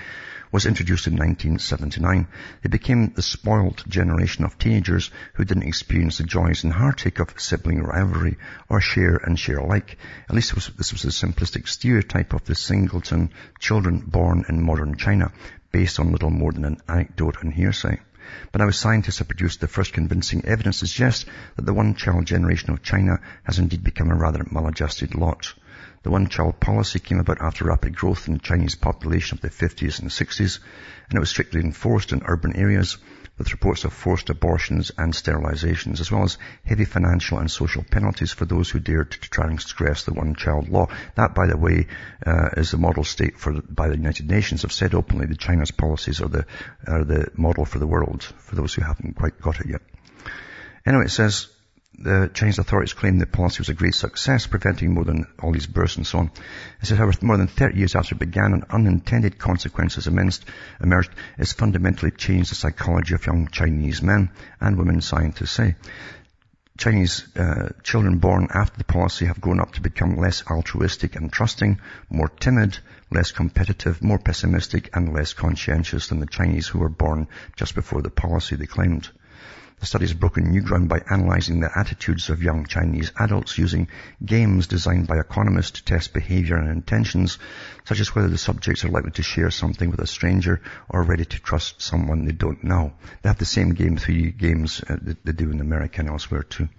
was 0.51 0.65
introduced 0.65 1.07
in 1.07 1.13
1979. 1.13 2.27
They 2.61 2.69
became 2.69 3.13
the 3.13 3.21
spoiled 3.21 3.83
generation 3.87 4.43
of 4.43 4.57
teenagers 4.57 5.09
who 5.33 5.45
didn't 5.45 5.63
experience 5.63 6.17
the 6.17 6.25
joys 6.25 6.63
and 6.63 6.73
heartache 6.73 7.19
of 7.19 7.39
sibling 7.39 7.81
rivalry 7.81 8.37
or 8.67 8.81
share 8.81 9.15
and 9.15 9.39
share 9.39 9.59
alike. 9.59 9.97
At 10.29 10.35
least 10.35 10.53
was, 10.53 10.67
this 10.77 10.91
was 10.91 11.05
a 11.05 11.07
simplistic 11.07 11.67
stereotype 11.67 12.33
of 12.33 12.43
the 12.45 12.55
singleton 12.55 13.29
children 13.59 13.99
born 13.99 14.45
in 14.49 14.63
modern 14.63 14.97
China, 14.97 15.31
based 15.71 15.99
on 15.99 16.11
little 16.11 16.29
more 16.29 16.51
than 16.51 16.65
an 16.65 16.81
anecdote 16.87 17.37
and 17.41 17.53
hearsay. 17.53 17.99
But 18.51 18.59
now 18.59 18.69
scientists 18.71 19.19
have 19.19 19.27
produced 19.27 19.61
the 19.61 19.67
first 19.67 19.93
convincing 19.93 20.45
evidence 20.45 20.79
to 20.79 20.87
suggest 20.87 21.25
that 21.55 21.65
the 21.65 21.73
one-child 21.73 22.25
generation 22.25 22.71
of 22.71 22.83
China 22.83 23.19
has 23.43 23.59
indeed 23.59 23.83
become 23.83 24.11
a 24.11 24.15
rather 24.15 24.45
maladjusted 24.49 25.15
lot. 25.15 25.53
The 26.03 26.09
one-child 26.09 26.59
policy 26.59 26.99
came 26.99 27.19
about 27.19 27.41
after 27.41 27.65
rapid 27.65 27.95
growth 27.95 28.27
in 28.27 28.33
the 28.33 28.39
Chinese 28.39 28.75
population 28.75 29.37
of 29.37 29.41
the 29.41 29.49
50s 29.49 29.99
and 29.99 30.09
60s, 30.09 30.59
and 31.09 31.17
it 31.17 31.19
was 31.19 31.29
strictly 31.29 31.61
enforced 31.61 32.11
in 32.11 32.23
urban 32.25 32.55
areas 32.55 32.97
with 33.37 33.51
reports 33.51 33.85
of 33.85 33.93
forced 33.93 34.29
abortions 34.29 34.91
and 34.97 35.13
sterilizations, 35.13 35.99
as 35.99 36.11
well 36.11 36.23
as 36.23 36.37
heavy 36.65 36.85
financial 36.85 37.39
and 37.39 37.49
social 37.49 37.83
penalties 37.83 38.31
for 38.31 38.45
those 38.45 38.69
who 38.69 38.79
dared 38.79 39.11
to 39.11 39.19
transgress 39.19 40.03
the 40.03 40.13
one-child 40.13 40.69
law. 40.69 40.87
That, 41.15 41.33
by 41.33 41.47
the 41.47 41.57
way, 41.57 41.87
uh, 42.25 42.49
is 42.57 42.71
the 42.71 42.77
model 42.77 43.03
state 43.03 43.39
for, 43.39 43.61
by 43.61 43.89
the 43.89 43.97
United 43.97 44.29
Nations. 44.29 44.61
Have 44.63 44.71
said 44.71 44.93
openly 44.93 45.25
that 45.27 45.39
China's 45.39 45.71
policies 45.71 46.21
are 46.21 46.29
the, 46.29 46.45
are 46.87 47.03
the 47.03 47.31
model 47.35 47.65
for 47.65 47.79
the 47.79 47.87
world, 47.87 48.23
for 48.23 48.55
those 48.55 48.73
who 48.73 48.83
haven't 48.83 49.15
quite 49.15 49.39
got 49.39 49.59
it 49.59 49.67
yet. 49.67 49.81
Anyway, 50.85 51.05
it 51.05 51.11
says, 51.11 51.47
the 51.97 52.31
Chinese 52.33 52.57
authorities 52.57 52.93
claim 52.93 53.19
the 53.19 53.25
policy 53.25 53.59
was 53.59 53.69
a 53.69 53.73
great 53.73 53.93
success, 53.93 54.47
preventing 54.47 54.93
more 54.93 55.03
than 55.03 55.27
all 55.41 55.51
these 55.51 55.67
births 55.67 55.97
and 55.97 56.07
so 56.07 56.19
on. 56.19 56.31
It 56.81 56.87
says, 56.87 56.97
however, 56.97 57.17
more 57.21 57.37
than 57.37 57.47
30 57.47 57.77
years 57.77 57.95
after 57.95 58.15
it 58.15 58.19
began 58.19 58.53
and 58.53 58.63
unintended 58.69 59.37
consequences 59.37 60.07
emerged, 60.07 60.45
it's 61.37 61.53
fundamentally 61.53 62.11
changed 62.11 62.51
the 62.51 62.55
psychology 62.55 63.13
of 63.13 63.25
young 63.25 63.49
Chinese 63.49 64.01
men 64.01 64.31
and 64.59 64.77
women, 64.77 65.01
scientists 65.01 65.51
say. 65.51 65.75
Chinese 66.77 67.27
uh, 67.35 67.69
children 67.83 68.17
born 68.17 68.47
after 68.51 68.77
the 68.77 68.83
policy 68.83 69.25
have 69.25 69.41
grown 69.41 69.59
up 69.59 69.73
to 69.73 69.81
become 69.81 70.15
less 70.15 70.43
altruistic 70.49 71.15
and 71.15 71.31
trusting, 71.31 71.79
more 72.09 72.29
timid, 72.29 72.79
less 73.11 73.31
competitive, 73.31 74.01
more 74.01 74.17
pessimistic, 74.17 74.89
and 74.95 75.13
less 75.13 75.33
conscientious 75.33 76.07
than 76.07 76.19
the 76.19 76.25
Chinese 76.25 76.67
who 76.67 76.79
were 76.79 76.89
born 76.89 77.27
just 77.55 77.75
before 77.75 78.01
the 78.01 78.09
policy, 78.09 78.55
they 78.55 78.65
claimed. 78.65 79.09
The 79.81 79.87
study 79.87 80.05
has 80.05 80.13
broken 80.13 80.51
new 80.51 80.61
ground 80.61 80.89
by 80.89 81.01
analyzing 81.09 81.59
the 81.59 81.75
attitudes 81.75 82.29
of 82.29 82.43
young 82.43 82.67
Chinese 82.67 83.11
adults 83.17 83.57
using 83.57 83.87
games 84.23 84.67
designed 84.67 85.07
by 85.07 85.17
economists 85.17 85.71
to 85.71 85.83
test 85.83 86.13
behavior 86.13 86.55
and 86.55 86.69
intentions, 86.69 87.39
such 87.85 87.99
as 87.99 88.13
whether 88.13 88.27
the 88.27 88.37
subjects 88.37 88.85
are 88.85 88.89
likely 88.89 89.09
to 89.09 89.23
share 89.23 89.49
something 89.49 89.89
with 89.89 89.99
a 89.99 90.05
stranger 90.05 90.61
or 90.87 91.01
ready 91.01 91.25
to 91.25 91.39
trust 91.39 91.81
someone 91.81 92.25
they 92.25 92.31
don't 92.31 92.63
know. 92.63 92.93
They 93.23 93.29
have 93.29 93.39
the 93.39 93.45
same 93.45 93.73
game 93.73 93.97
theory 93.97 94.31
games 94.31 94.83
uh, 94.87 94.97
that 95.01 95.25
they 95.25 95.31
do 95.31 95.49
in 95.49 95.59
America 95.59 96.01
and 96.01 96.09
elsewhere 96.09 96.43
too. 96.43 96.69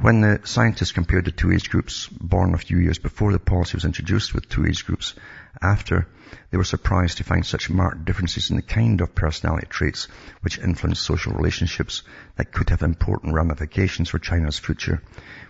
When 0.00 0.20
the 0.20 0.40
scientists 0.42 0.90
compared 0.90 1.26
the 1.26 1.30
two 1.30 1.52
age 1.52 1.70
groups 1.70 2.08
born 2.08 2.52
a 2.52 2.58
few 2.58 2.78
years 2.78 2.98
before 2.98 3.30
the 3.30 3.38
policy 3.38 3.76
was 3.76 3.84
introduced 3.84 4.34
with 4.34 4.48
two 4.48 4.66
age 4.66 4.84
groups 4.84 5.14
after, 5.62 6.06
they 6.50 6.56
were 6.56 6.64
surprised 6.64 7.18
to 7.18 7.24
find 7.24 7.46
such 7.46 7.70
marked 7.70 8.04
differences 8.04 8.50
in 8.50 8.56
the 8.56 8.62
kind 8.62 9.00
of 9.00 9.14
personality 9.14 9.66
traits 9.68 10.08
which 10.40 10.58
influence 10.58 10.98
social 10.98 11.32
relationships 11.32 12.02
that 12.36 12.50
could 12.50 12.70
have 12.70 12.82
important 12.82 13.34
ramifications 13.34 14.08
for 14.08 14.18
China's 14.18 14.58
future. 14.58 15.00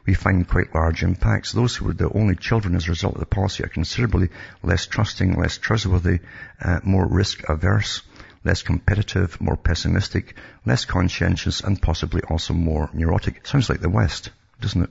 We 0.04 0.14
find 0.14 0.46
quite 0.46 0.74
large 0.74 1.02
impacts. 1.02 1.52
Those 1.52 1.74
who 1.74 1.86
were 1.86 1.94
the 1.94 2.12
only 2.12 2.36
children 2.36 2.74
as 2.74 2.86
a 2.86 2.90
result 2.90 3.14
of 3.14 3.20
the 3.20 3.26
policy 3.26 3.64
are 3.64 3.68
considerably 3.68 4.28
less 4.62 4.86
trusting, 4.86 5.40
less 5.40 5.56
trustworthy, 5.56 6.20
uh, 6.60 6.80
more 6.82 7.06
risk 7.06 7.48
averse, 7.48 8.02
less 8.44 8.62
competitive, 8.62 9.40
more 9.40 9.56
pessimistic, 9.56 10.36
less 10.66 10.84
conscientious, 10.84 11.60
and 11.62 11.80
possibly 11.80 12.20
also 12.28 12.52
more 12.52 12.90
neurotic. 12.92 13.46
Sounds 13.46 13.70
like 13.70 13.80
the 13.80 13.88
West, 13.88 14.30
doesn't 14.60 14.82
it? 14.82 14.90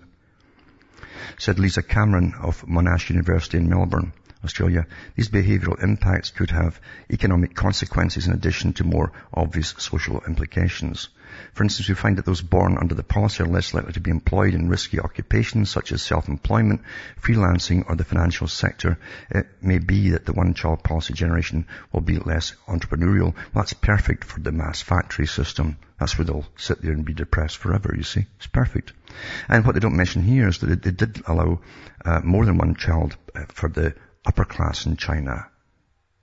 Said 1.37 1.59
Lisa 1.59 1.83
Cameron 1.83 2.33
of 2.39 2.63
Monash 2.63 3.09
University 3.09 3.57
in 3.57 3.69
Melbourne 3.69 4.13
Australia, 4.43 4.85
these 5.15 5.29
behavioural 5.29 5.81
impacts 5.81 6.31
could 6.31 6.51
have 6.51 6.79
economic 7.09 7.55
consequences 7.55 8.27
in 8.27 8.33
addition 8.33 8.73
to 8.73 8.83
more 8.83 9.11
obvious 9.33 9.73
social 9.77 10.21
implications. 10.27 11.09
For 11.53 11.63
instance, 11.63 11.89
we 11.89 11.95
find 11.95 12.17
that 12.17 12.25
those 12.25 12.41
born 12.41 12.77
under 12.77 12.93
the 12.93 13.03
policy 13.03 13.43
are 13.43 13.47
less 13.47 13.73
likely 13.73 13.93
to 13.93 13.99
be 13.99 14.11
employed 14.11 14.53
in 14.53 14.69
risky 14.69 14.99
occupations 14.99 15.69
such 15.69 15.91
as 15.91 16.01
self-employment, 16.01 16.81
freelancing, 17.21 17.89
or 17.89 17.95
the 17.95 18.03
financial 18.03 18.47
sector. 18.47 18.99
It 19.31 19.47
may 19.61 19.79
be 19.79 20.11
that 20.11 20.25
the 20.25 20.33
one-child 20.33 20.83
policy 20.83 21.13
generation 21.13 21.65
will 21.91 22.01
be 22.01 22.19
less 22.19 22.53
entrepreneurial. 22.67 23.33
Well, 23.33 23.63
that's 23.63 23.73
perfect 23.73 24.23
for 24.23 24.41
the 24.41 24.51
mass 24.51 24.81
factory 24.81 25.25
system. 25.25 25.77
That's 25.99 26.17
where 26.17 26.25
they'll 26.25 26.45
sit 26.57 26.81
there 26.81 26.91
and 26.91 27.05
be 27.05 27.13
depressed 27.13 27.57
forever, 27.57 27.93
you 27.95 28.03
see. 28.03 28.25
It's 28.37 28.47
perfect. 28.47 28.93
And 29.47 29.65
what 29.65 29.73
they 29.73 29.79
don't 29.79 29.95
mention 29.95 30.21
here 30.21 30.47
is 30.49 30.59
that 30.59 30.83
they 30.83 30.91
did 30.91 31.23
allow 31.25 31.61
uh, 32.05 32.21
more 32.23 32.45
than 32.45 32.57
one 32.57 32.75
child 32.75 33.15
uh, 33.35 33.45
for 33.47 33.69
the 33.69 33.95
upper 34.25 34.45
class 34.45 34.85
in 34.85 34.97
China. 34.97 35.47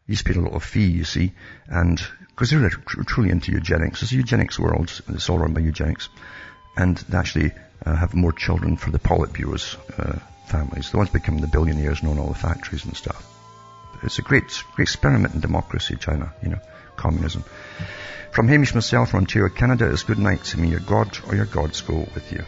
Just 0.09 0.25
paid 0.25 0.37
a 0.37 0.41
lot 0.41 0.55
of 0.55 0.65
fee, 0.65 0.91
you 0.91 1.05
see, 1.05 1.33
and 1.69 2.01
because 2.41 2.51
they're 2.51 2.71
truly 2.71 3.31
into 3.31 3.53
eugenics. 3.53 4.03
It's 4.03 4.13
a 4.13 4.17
eugenics 4.17 4.59
world. 4.59 4.91
and 5.07 5.17
It's 5.17 5.29
all 5.29 5.39
run 5.39 5.53
by 5.53 5.61
eugenics. 5.61 6.09
And 6.77 6.97
they 6.97 7.19
actually 7.19 7.53
uh, 7.85 7.95
have 7.95 8.15
more 8.15 8.33
children 8.33 8.77
for 8.77 8.91
the 8.91 8.99
Politburo's 8.99 9.77
uh, 9.99 10.19
families. 10.47 10.91
The 10.91 10.97
ones 10.97 11.11
becoming 11.11 11.43
the 11.43 11.47
billionaires 11.49 12.01
and 12.01 12.09
own 12.09 12.19
all 12.19 12.29
the 12.29 12.35
factories 12.35 12.85
and 12.85 12.97
stuff. 12.97 13.27
It's 14.03 14.19
a 14.19 14.23
great, 14.23 14.63
great 14.75 14.85
experiment 14.85 15.35
in 15.35 15.41
democracy, 15.41 15.97
China, 15.97 16.33
you 16.43 16.49
know, 16.49 16.61
communism. 16.97 17.45
From 18.33 18.49
Hamish 18.49 18.75
myself 18.75 19.11
from 19.11 19.19
Ontario, 19.19 19.49
Canada, 19.51 19.91
it's 19.91 20.05
good 20.05 20.19
night 20.19 20.45
to 20.45 20.59
me. 20.59 20.69
Your 20.69 20.81
God 20.81 21.19
or 21.29 21.35
your 21.35 21.47
gods 21.47 21.83
go 21.83 22.09
with 22.15 22.33
you. 22.33 22.45